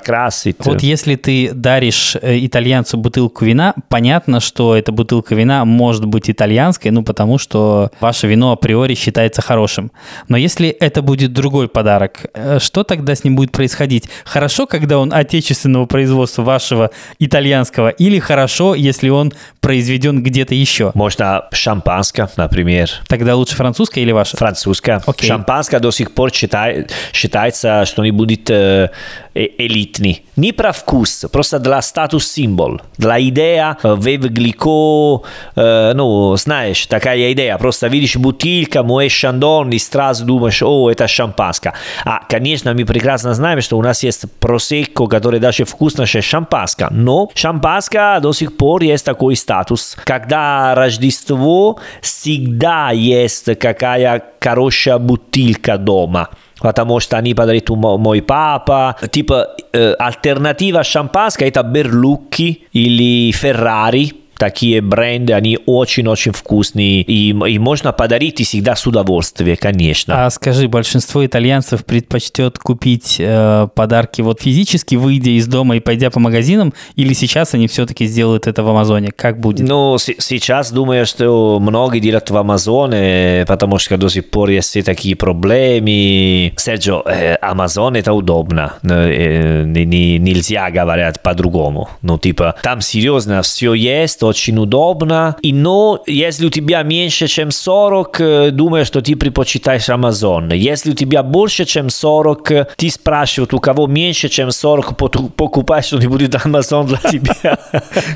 красить. 0.03 0.57
Вот 0.59 0.81
если 0.81 1.15
ты 1.15 1.51
даришь 1.53 2.15
э, 2.21 2.37
итальянцу 2.45 2.97
бутылку 2.97 3.45
вина, 3.45 3.73
понятно, 3.89 4.39
что 4.39 4.75
эта 4.75 4.91
бутылка 4.91 5.35
вина 5.35 5.65
может 5.65 6.05
быть 6.05 6.29
итальянской, 6.29 6.91
ну 6.91 7.03
потому 7.03 7.37
что 7.37 7.91
ваше 7.99 8.27
вино 8.27 8.51
априори 8.51 8.95
считается 8.95 9.41
хорошим. 9.41 9.91
Но 10.27 10.37
если 10.37 10.69
это 10.69 11.01
будет 11.01 11.33
другой 11.33 11.67
подарок, 11.67 12.25
э, 12.33 12.59
что 12.59 12.83
тогда 12.83 13.15
с 13.15 13.23
ним 13.23 13.35
будет 13.35 13.51
происходить? 13.51 14.09
Хорошо, 14.25 14.65
когда 14.65 14.97
он 14.97 15.13
отечественного 15.13 15.85
производства 15.85 16.43
вашего 16.43 16.91
итальянского, 17.19 17.89
или 17.89 18.19
хорошо, 18.19 18.75
если 18.75 19.09
он 19.09 19.33
произведен 19.61 20.23
где-то 20.23 20.55
еще? 20.55 20.91
Можно 20.93 21.45
шампанское, 21.51 22.29
например. 22.37 22.89
Тогда 23.07 23.35
лучше 23.35 23.55
французское 23.55 24.03
или 24.03 24.11
ваше? 24.11 24.37
Французское. 24.37 25.01
Окей. 25.05 25.27
Шампанское 25.27 25.79
до 25.79 25.91
сих 25.91 26.13
пор 26.13 26.31
считай- 26.31 26.87
считается, 27.11 27.85
что 27.85 28.03
не 28.03 28.11
будет 28.11 28.49
э, 28.49 28.89
элитный. 29.33 30.25
Не 30.35 30.51
про 30.51 30.71
вкус, 30.71 31.25
просто 31.31 31.59
для 31.59 31.81
статус 31.81 32.31
символ. 32.31 32.81
Для 32.97 33.19
идея 33.21 33.77
э, 33.83 33.95
вев 33.99 34.21
глико, 34.21 35.23
э, 35.55 35.93
ну, 35.95 36.35
знаешь, 36.35 36.85
такая 36.87 37.33
идея. 37.33 37.57
Просто 37.57 37.87
видишь 37.87 38.15
бутылка, 38.15 38.83
моешь 38.83 39.13
шандон 39.13 39.71
и 39.71 39.79
сразу 39.79 40.25
думаешь, 40.25 40.61
о, 40.61 40.89
это 40.91 41.07
шампанское. 41.07 41.73
А, 42.05 42.21
конечно, 42.29 42.73
мы 42.73 42.85
прекрасно 42.85 43.33
знаем, 43.33 43.61
что 43.61 43.77
у 43.77 43.81
нас 43.81 44.03
есть 44.03 44.25
просекко, 44.39 45.07
который 45.07 45.39
даже 45.39 45.65
вкусно, 45.65 46.05
что 46.05 46.21
шампанское. 46.21 46.89
Но 46.91 47.29
шампанское 47.33 48.19
до 48.19 48.33
сих 48.33 48.55
пор 48.57 48.83
есть 48.83 49.05
такой 49.05 49.35
статус. 49.35 49.95
Когда 50.03 50.75
Рождество, 50.75 51.79
всегда 52.01 52.91
есть 52.91 53.57
какая 53.59 54.23
хорошая 54.39 54.97
бутылка 54.97 55.77
дома. 55.77 56.29
Потому 56.63 57.01
что 57.01 57.17
они 57.17 57.33
подарит 57.33 57.69
мо- 57.69 57.97
мой 57.97 58.21
папа. 58.21 58.95
Типа, 59.11 59.49
э, 59.73 59.93
альтернатива 59.99 60.83
шампанское 60.83 61.49
это 61.49 61.61
Берлуcchi 61.61 62.61
или 62.71 63.31
Ferrari. 63.33 64.11
Такие 64.43 64.81
бренды, 64.81 65.31
они 65.31 65.57
очень-очень 65.65 66.33
вкусные, 66.33 67.01
и, 67.01 67.29
и 67.29 67.59
можно 67.59 67.93
подарить 67.93 68.41
и 68.41 68.43
всегда 68.43 68.75
с 68.75 68.85
удовольствием, 68.85 69.55
конечно. 69.57 70.25
А 70.25 70.29
скажи, 70.29 70.67
большинство 70.67 71.25
итальянцев 71.25 71.85
предпочтет 71.85 72.59
купить 72.59 73.15
э, 73.19 73.69
подарки 73.73 74.21
вот 74.21 74.41
физически, 74.41 74.95
выйдя 74.95 75.31
из 75.31 75.47
дома 75.47 75.77
и 75.77 75.79
пойдя 75.79 76.09
по 76.09 76.19
магазинам, 76.19 76.73
или 76.97 77.13
сейчас 77.13 77.53
они 77.53 77.67
все-таки 77.69 78.05
сделают 78.05 78.47
это 78.47 78.63
в 78.63 78.69
Амазоне? 78.69 79.11
Как 79.15 79.39
будет? 79.39 79.65
Ну, 79.65 79.97
с- 79.97 80.13
сейчас 80.19 80.73
думаю, 80.73 81.05
что 81.05 81.59
многие 81.61 81.99
делают 81.99 82.29
в 82.29 82.35
Амазоне, 82.35 83.45
потому 83.47 83.77
что 83.79 83.95
до 83.97 84.09
сих 84.09 84.29
пор 84.29 84.49
есть 84.49 84.83
такие 84.83 85.15
проблемы. 85.15 86.51
Серджо, 86.57 87.01
э, 87.05 87.35
Амазон 87.41 87.95
это 87.95 88.11
удобно. 88.11 88.73
Э, 88.83 89.63
не- 89.63 90.17
нельзя 90.19 90.69
говорить 90.69 91.21
по-другому. 91.21 91.87
Ну, 92.01 92.17
типа, 92.17 92.55
там 92.61 92.81
серьезно 92.81 93.41
все 93.41 93.73
есть, 93.73 94.21
очень 94.33 94.57
удобно. 94.57 95.35
И 95.41 95.53
но, 95.53 96.01
если 96.07 96.47
у 96.47 96.49
тебя 96.49 96.83
меньше, 96.83 97.27
чем 97.27 97.51
40, 97.51 98.19
э, 98.19 98.51
думаю, 98.51 98.85
что 98.85 99.01
ты 99.01 99.15
предпочитаешь 99.15 99.89
Амазон. 99.89 100.51
Если 100.51 100.91
у 100.91 100.95
тебя 100.95 101.21
больше, 101.23 101.65
чем 101.65 101.89
40, 101.89 102.51
э, 102.51 102.65
ты 102.75 102.89
спрашиваешь, 102.89 103.53
у 103.53 103.59
кого 103.59 103.87
меньше, 103.87 104.29
чем 104.29 104.51
40, 104.51 104.97
поту- 104.97 105.29
покупай 105.29 105.81
что-нибудь 105.83 106.35
Амазон 106.45 106.87
для 106.87 106.97
тебя. 106.97 107.57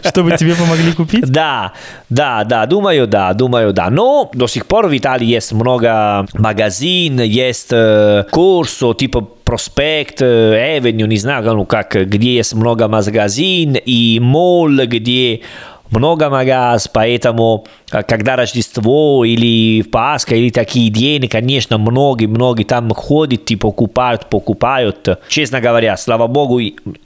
Чтобы 0.04 0.36
тебе 0.38 0.56
помогли 0.56 0.92
купить? 0.94 1.26
Да, 1.32 1.74
да, 2.10 2.44
да, 2.44 2.66
думаю, 2.66 3.08
да, 3.08 3.34
думаю, 3.34 3.74
да. 3.74 3.90
Но 3.90 4.30
до 4.34 4.48
сих 4.48 4.66
пор 4.66 4.88
в 4.88 4.98
Италии 4.98 5.28
есть 5.28 5.54
много 5.54 6.26
магазин, 6.34 7.22
есть 7.22 7.72
курсо, 8.32 8.94
типа 8.94 9.28
проспект, 9.48 10.22
э, 10.22 10.78
Avenue, 10.78 11.08
не 11.08 11.18
знаю, 11.18 11.56
ну 11.56 11.66
как, 11.66 11.96
где 11.96 12.36
есть 12.36 12.54
много 12.54 12.90
магазин 12.90 13.78
и 13.78 14.20
молл, 14.22 14.86
где 14.86 15.42
много 15.92 16.30
магаз, 16.30 16.88
поэтому 16.88 17.66
э, 17.92 18.04
когда 18.04 18.36
Рождество 18.36 19.24
или 19.24 19.82
Пасха 19.84 20.36
или 20.36 20.50
такие 20.50 20.90
дни, 20.90 21.28
конечно, 21.28 21.78
многие-многие 21.78 22.64
там 22.64 22.90
ходят, 22.92 23.46
типа 23.46 23.68
покупают, 23.68 24.30
покупают. 24.30 25.08
Честно 25.28 25.60
говоря, 25.60 25.98
слава 25.98 26.28
богу, 26.28 26.60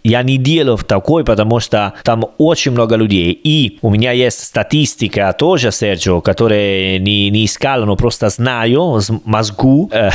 я 0.03 0.23
не 0.23 0.37
делаю 0.37 0.77
такой, 0.77 1.23
потому 1.23 1.59
что 1.59 1.93
там 2.03 2.25
очень 2.37 2.71
много 2.71 2.95
людей. 2.95 3.31
И 3.31 3.79
у 3.81 3.89
меня 3.89 4.11
есть 4.11 4.43
статистика 4.43 5.33
тоже, 5.37 5.71
Серджио, 5.71 6.21
которая 6.21 6.99
не, 6.99 7.29
не 7.29 7.45
искал, 7.45 7.85
но 7.85 7.95
просто 7.95 8.29
знаю, 8.29 8.99
с 8.99 9.11
мозгу. 9.25 9.89
Э, 9.91 10.11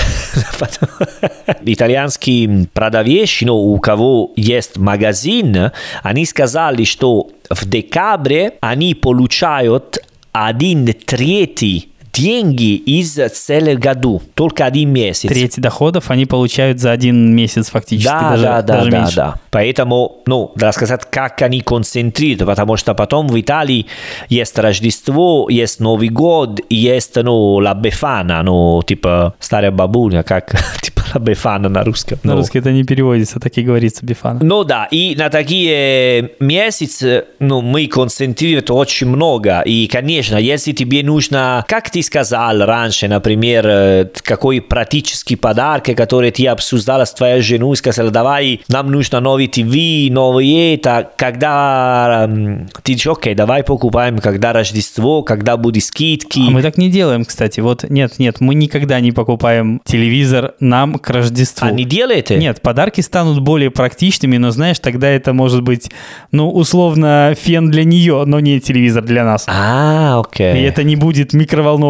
Итальянский 1.65 2.69
продавец, 2.73 3.43
ну, 3.43 3.57
у 3.57 3.79
кого 3.79 4.33
есть 4.37 4.77
магазин, 4.77 5.73
они 6.03 6.27
сказали, 6.27 6.85
что 6.85 7.31
в 7.51 7.67
декабре 7.67 8.53
они 8.61 8.95
получают 8.95 9.99
один 10.33 10.87
третий 10.93 11.91
деньги 12.17 12.75
из 12.75 13.15
целого 13.15 13.75
году, 13.75 14.23
только 14.35 14.65
один 14.65 14.93
месяц. 14.93 15.29
Треть 15.29 15.61
доходов 15.61 16.11
они 16.11 16.27
получают 16.27 16.81
за 16.81 16.93
один 16.93 17.35
месяц 17.35 17.71
фактически, 17.71 18.09
Да, 18.09 18.31
даже, 18.31 18.43
да, 18.43 18.63
да, 18.63 18.77
даже 18.77 18.91
да, 18.91 18.99
меньше. 18.99 19.17
да. 19.17 19.35
Поэтому, 19.51 20.23
ну, 20.27 20.53
рассказать, 20.57 21.03
как 21.11 21.43
они 21.43 21.61
концентрируют, 21.61 22.47
потому 22.47 22.77
что 22.77 22.95
потом 22.95 23.29
в 23.29 23.41
Италии 23.41 23.87
есть 24.29 24.59
Рождество, 24.59 25.49
есть 25.51 25.81
Новый 25.81 26.09
год, 26.09 26.61
есть, 26.71 27.17
ну, 27.17 27.61
la 27.61 27.79
Befana, 27.81 28.43
ну, 28.43 28.83
типа 28.87 29.35
старая 29.39 29.71
бабуля, 29.71 30.23
как, 30.23 30.51
типа 30.83 31.03
la 31.15 31.23
Befana 31.23 31.69
на 31.69 31.85
русском. 31.85 32.19
На 32.23 32.33
ну. 32.33 32.39
русский 32.39 32.59
это 32.59 32.73
не 32.73 32.85
переводится, 32.85 33.41
так 33.41 33.57
и 33.57 33.63
говорится, 33.63 34.05
Бифан. 34.05 34.39
Ну 34.43 34.65
да, 34.65 34.89
и 34.91 35.15
на 35.17 35.31
такие 35.31 36.31
месяцы 36.41 37.25
ну, 37.39 37.61
мы 37.61 37.87
концентрируем 37.87 38.57
очень 38.71 39.09
много. 39.09 39.61
И, 39.63 39.87
конечно, 39.87 40.37
если 40.37 40.73
тебе 40.73 41.03
нужно, 41.03 41.65
как 41.69 41.91
ты 41.91 42.03
сказал 42.07 42.65
раньше, 42.65 43.09
например, 43.09 43.67
э, 43.67 44.05
какой 44.23 44.61
практический 44.61 45.37
подарок, 45.37 45.85
который 45.97 46.31
ты 46.31 46.47
обсуждала 46.47 47.05
с 47.05 47.13
твоей 47.13 47.43
женой, 47.43 47.77
сказала, 47.77 48.11
давай, 48.11 48.63
нам 48.69 48.91
нужно 48.91 49.21
новый 49.21 49.49
ТВ, 49.49 50.13
новый 50.13 50.75
это, 50.75 51.11
когда 51.17 52.29
ты 52.83 52.93
говоришь, 52.93 53.07
окей, 53.07 53.35
давай 53.35 53.63
покупаем, 53.63 54.19
когда 54.19 54.53
Рождество, 54.53 55.23
когда 55.23 55.57
будут 55.57 55.83
скидки. 55.83 56.41
А 56.47 56.51
мы 56.51 56.63
так 56.63 56.79
не 56.79 56.89
делаем, 56.91 57.25
кстати. 57.25 57.61
Вот 57.61 57.85
нет, 57.89 58.19
нет, 58.19 58.41
мы 58.41 58.55
никогда 58.55 59.01
не 59.01 59.13
покупаем 59.13 59.81
телевизор 59.85 60.55
нам 60.61 60.99
к 60.99 61.11
Рождеству. 61.11 61.67
А 61.67 61.71
не 61.71 61.85
делаете? 61.85 62.37
Нет, 62.37 62.63
подарки 62.63 63.01
станут 63.01 63.41
более 63.41 63.71
практичными, 63.71 64.37
но 64.37 64.51
знаешь, 64.51 64.79
тогда 64.79 65.09
это 65.09 65.33
может 65.33 65.63
быть, 65.63 65.91
ну, 66.33 66.51
условно, 66.51 67.35
фен 67.39 67.71
для 67.71 67.85
нее, 67.85 68.25
но 68.27 68.41
не 68.41 68.61
телевизор 68.61 69.05
для 69.05 69.25
нас. 69.25 69.45
А, 69.49 70.21
окей. 70.21 70.59
И 70.59 70.63
это 70.63 70.83
не 70.83 70.97
будет 70.97 71.33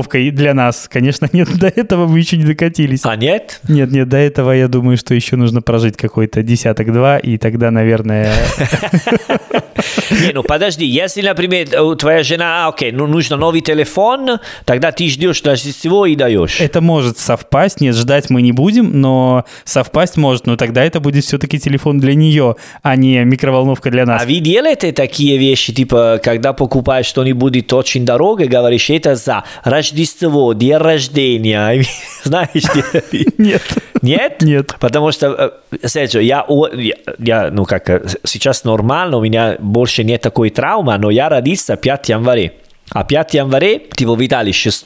микроволновкой 0.07 0.31
для 0.31 0.55
нас. 0.55 0.89
Конечно, 0.91 1.29
нет, 1.33 1.49
до 1.59 1.69
этого 1.69 2.07
мы 2.07 2.19
еще 2.19 2.37
не 2.37 2.45
докатились. 2.45 3.01
А 3.05 3.17
нет? 3.17 3.61
Нет, 3.69 3.91
нет, 3.91 4.09
до 4.09 4.17
этого 4.17 4.53
я 4.53 4.69
думаю, 4.69 4.97
что 4.97 5.15
еще 5.15 5.37
нужно 5.37 5.63
прожить 5.63 5.97
какой-то 5.97 6.43
десяток-два, 6.43 7.19
и 7.19 7.39
тогда, 7.39 7.71
наверное... 7.71 8.33
Не, 10.11 10.33
ну 10.33 10.43
подожди, 10.43 10.85
если, 10.87 11.23
например, 11.23 11.69
твоя 11.97 12.23
жена, 12.23 12.67
а, 12.67 12.69
окей, 12.69 12.93
ну 12.93 13.07
нужно 13.07 13.37
новый 13.37 13.61
телефон, 13.61 14.39
тогда 14.65 14.93
ты 14.93 15.09
ждешь 15.09 15.43
Рождество 15.45 16.07
и 16.07 16.15
даешь. 16.17 16.61
Это 16.61 16.81
может 16.81 17.19
совпасть, 17.19 17.81
нет, 17.81 17.95
ждать 17.95 18.31
мы 18.31 18.43
не 18.43 18.53
будем, 18.53 19.01
но 19.01 19.45
совпасть 19.65 20.17
может, 20.17 20.47
но 20.47 20.57
тогда 20.57 20.85
это 20.85 21.01
будет 21.01 21.25
все-таки 21.25 21.59
телефон 21.59 22.01
для 22.01 22.15
нее, 22.15 22.57
а 22.83 22.97
не 22.97 23.25
микроволновка 23.25 23.91
для 23.91 24.07
нас. 24.07 24.23
А 24.23 24.27
вы 24.27 24.37
делаете 24.37 24.93
такие 24.93 25.39
вещи, 25.39 25.73
типа, 25.73 26.21
когда 26.23 26.53
покупаешь 26.53 27.07
что-нибудь 27.07 27.73
очень 27.73 28.05
дорого, 28.05 28.47
говоришь, 28.47 28.91
это 28.91 29.17
за 29.17 29.45
Рождество, 29.65 30.53
день 30.53 30.77
рождения, 30.77 31.85
знаешь, 32.25 32.49
Нет. 33.39 33.63
нет? 34.03 34.43
Нет. 34.43 34.75
Потому 34.81 35.13
что, 35.13 35.53
э, 35.83 35.87
Серджио, 35.89 36.21
я, 36.21 36.45
о- 36.47 36.69
я, 36.69 36.95
я, 37.19 37.51
ну 37.51 37.65
как, 37.65 37.89
э, 37.91 38.07
сейчас 38.25 38.65
нормально, 38.65 39.17
у 39.19 39.23
меня 39.23 39.57
больше 39.67 40.05
нет 40.05 40.23
такой 40.23 40.51
травмы, 40.51 40.97
но 40.99 41.11
я 41.11 41.29
родился 41.29 41.77
5 41.77 42.09
января. 42.09 42.53
А 42.91 43.03
5 43.05 43.35
января, 43.35 43.79
типа 43.79 44.15
в 44.15 44.25
Италии 44.25 44.53
6 44.53 44.85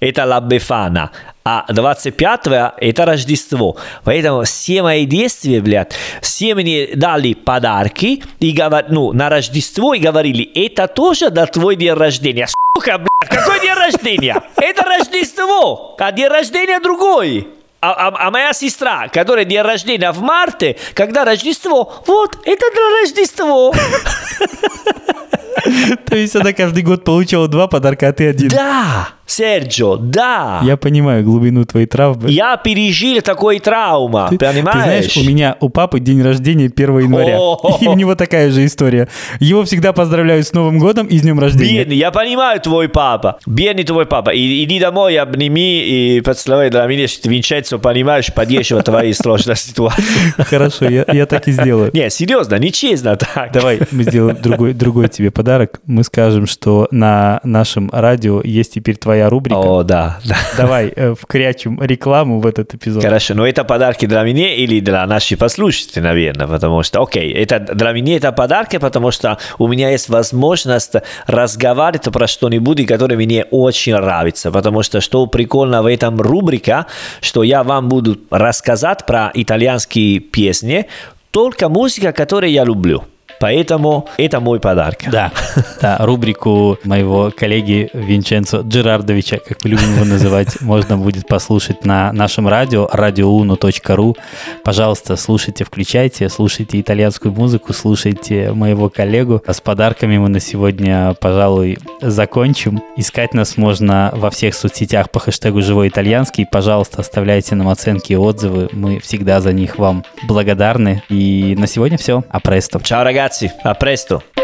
это 0.00 0.22
Befana, 0.48 1.10
а 1.44 1.64
25 1.68 2.74
это 2.78 3.04
Рождество. 3.04 3.76
Поэтому 4.04 4.44
все 4.44 4.82
мои 4.82 5.04
действия, 5.04 5.60
блядь, 5.60 5.92
все 6.22 6.54
мне 6.54 6.90
дали 6.94 7.34
подарки 7.34 8.22
и 8.38 8.52
говор, 8.52 8.84
ну, 8.88 9.12
на 9.12 9.28
Рождество 9.28 9.94
и 9.94 9.98
говорили, 9.98 10.44
это 10.54 10.86
тоже 10.86 11.30
до 11.30 11.46
твой 11.46 11.74
день 11.74 11.94
рождения. 11.94 12.46
Сука, 12.76 12.98
блядь, 12.98 13.30
какой 13.30 13.60
день 13.60 13.74
рождения? 13.74 14.40
Это 14.56 14.84
Рождество, 14.84 15.96
а 15.98 16.12
день 16.12 16.28
рождения 16.28 16.78
другой. 16.78 17.48
А, 17.82 17.92
а- 17.92 18.26
а 18.26 18.30
моя 18.30 18.52
сестра, 18.52 19.08
которая 19.08 19.46
день 19.46 19.62
рождения 19.62 20.12
в 20.12 20.20
марте, 20.20 20.76
когда 20.94 21.24
Рождество, 21.24 22.02
вот, 22.06 22.36
это 22.44 22.66
для 22.72 23.00
Рождества. 23.00 23.72
То 26.06 26.16
есть 26.16 26.36
она 26.36 26.52
каждый 26.52 26.82
год 26.82 27.04
получала 27.04 27.48
два 27.48 27.68
подарка, 27.68 28.08
а 28.08 28.12
ты 28.12 28.28
один. 28.28 28.48
Да, 28.48 29.08
Серджо, 29.30 29.96
да. 29.96 30.60
Я 30.64 30.76
понимаю 30.76 31.22
глубину 31.24 31.64
твоей 31.64 31.86
травмы. 31.86 32.30
Я 32.30 32.56
пережил 32.56 33.20
такой 33.20 33.60
травма, 33.60 34.26
Ты, 34.28 34.38
ты 34.38 34.46
понимаешь? 34.46 34.82
знаешь, 34.82 35.16
у 35.16 35.22
меня 35.22 35.56
у 35.60 35.68
папы 35.68 36.00
день 36.00 36.20
рождения 36.20 36.66
1 36.66 36.98
января. 36.98 37.38
И 37.80 37.86
у 37.86 37.94
него 37.94 38.16
такая 38.16 38.50
же 38.50 38.64
история. 38.66 39.08
Его 39.38 39.64
всегда 39.64 39.92
поздравляют 39.92 40.46
с 40.48 40.52
Новым 40.52 40.78
годом 40.80 41.06
и 41.06 41.16
с 41.16 41.22
днем 41.22 41.38
рождения. 41.38 41.80
Бедный, 41.80 41.96
я 41.96 42.10
понимаю 42.10 42.60
твой 42.60 42.88
папа. 42.88 43.38
Бедный 43.46 43.84
твой 43.84 44.04
папа. 44.04 44.30
И, 44.30 44.64
иди 44.64 44.80
домой, 44.80 45.16
обними 45.16 45.80
и 45.80 46.20
поцелуй 46.22 46.70
для 46.70 46.86
меня, 46.86 47.06
что 47.06 47.22
ты, 47.22 47.28
Винченцо, 47.28 47.78
понимаешь, 47.78 48.34
поддерживать 48.34 48.86
твои 48.86 49.12
сложные 49.12 49.54
ситуации. 49.56 50.02
Хорошо, 50.42 50.86
я, 50.88 51.04
я 51.12 51.26
так 51.26 51.46
и 51.46 51.52
сделаю. 51.52 51.90
Не, 51.92 52.10
серьезно, 52.10 52.56
нечестно 52.56 53.16
так. 53.16 53.52
Давай 53.52 53.78
мы 53.92 54.02
сделаем 54.02 54.36
другой, 54.42 54.72
другой 54.72 55.08
тебе 55.08 55.30
подарок. 55.30 55.80
Мы 55.86 56.02
скажем, 56.02 56.46
что 56.46 56.88
на 56.90 57.40
нашем 57.44 57.90
радио 57.92 58.40
есть 58.42 58.74
теперь 58.74 58.96
твоя 58.96 59.19
рубрика. 59.28 59.58
О, 59.58 59.82
да, 59.82 60.18
да. 60.24 60.36
Давай 60.56 60.92
э, 60.94 61.14
вкрячем 61.18 61.82
рекламу 61.82 62.40
в 62.40 62.46
этот 62.46 62.74
эпизод. 62.74 63.02
Хорошо, 63.02 63.34
но 63.34 63.46
это 63.46 63.64
подарки 63.64 64.06
для 64.06 64.22
меня 64.22 64.54
или 64.54 64.80
для 64.80 65.06
наших 65.06 65.38
послушателей, 65.38 66.02
наверное, 66.02 66.46
потому 66.46 66.82
что, 66.82 67.02
окей, 67.02 67.32
это 67.32 67.58
для 67.58 67.92
меня 67.92 68.16
это 68.16 68.32
подарки, 68.32 68.78
потому 68.78 69.10
что 69.10 69.38
у 69.58 69.68
меня 69.68 69.90
есть 69.90 70.08
возможность 70.08 70.94
разговаривать 71.26 72.10
про 72.12 72.26
что-нибудь, 72.26 72.86
которое 72.86 73.16
мне 73.16 73.44
очень 73.50 73.94
нравится, 73.94 74.50
потому 74.50 74.82
что 74.82 75.00
что 75.00 75.26
прикольно 75.26 75.82
в 75.82 75.86
этом 75.86 76.20
рубрика, 76.20 76.86
что 77.20 77.42
я 77.42 77.62
вам 77.62 77.88
буду 77.88 78.18
рассказать 78.30 79.06
про 79.06 79.30
итальянские 79.34 80.20
песни, 80.20 80.86
только 81.30 81.68
музыка, 81.68 82.12
которую 82.12 82.50
я 82.50 82.64
люблю. 82.64 83.04
Поэтому 83.40 84.06
это 84.18 84.38
мой 84.38 84.60
подарок. 84.60 84.98
Да, 85.10 85.32
да, 85.80 85.96
рубрику 85.98 86.78
моего 86.84 87.32
коллеги 87.34 87.88
Винченцо 87.94 88.60
Джерардовича, 88.60 89.38
как 89.38 89.64
мы 89.64 89.70
любим 89.70 89.94
его 89.94 90.04
называть, 90.04 90.60
можно 90.60 90.98
будет 90.98 91.26
послушать 91.26 91.84
на 91.86 92.12
нашем 92.12 92.46
радио, 92.46 92.88
radiouno.ru. 92.92 94.16
Пожалуйста, 94.62 95.16
слушайте, 95.16 95.64
включайте, 95.64 96.28
слушайте 96.28 96.78
итальянскую 96.78 97.32
музыку, 97.32 97.72
слушайте 97.72 98.52
моего 98.52 98.90
коллегу. 98.90 99.42
С 99.46 99.60
подарками 99.62 100.18
мы 100.18 100.28
на 100.28 100.40
сегодня, 100.40 101.14
пожалуй, 101.18 101.78
закончим. 102.02 102.82
Искать 102.96 103.32
нас 103.32 103.56
можно 103.56 104.10
во 104.14 104.30
всех 104.30 104.54
соцсетях 104.54 105.10
по 105.10 105.18
хэштегу 105.18 105.62
«Живой 105.62 105.88
итальянский». 105.88 106.44
Пожалуйста, 106.44 107.00
оставляйте 107.00 107.54
нам 107.54 107.68
оценки 107.68 108.12
и 108.12 108.16
отзывы. 108.16 108.68
Мы 108.72 108.98
всегда 109.00 109.40
за 109.40 109.54
них 109.54 109.78
вам 109.78 110.04
благодарны. 110.24 111.02
И 111.08 111.54
на 111.58 111.66
сегодня 111.66 111.96
все. 111.96 112.22
А 112.28 112.40
престо. 112.40 112.78
Ciao 112.80 113.02
ragazzi, 113.30 113.50
a 113.62 113.74
presto. 113.74 114.39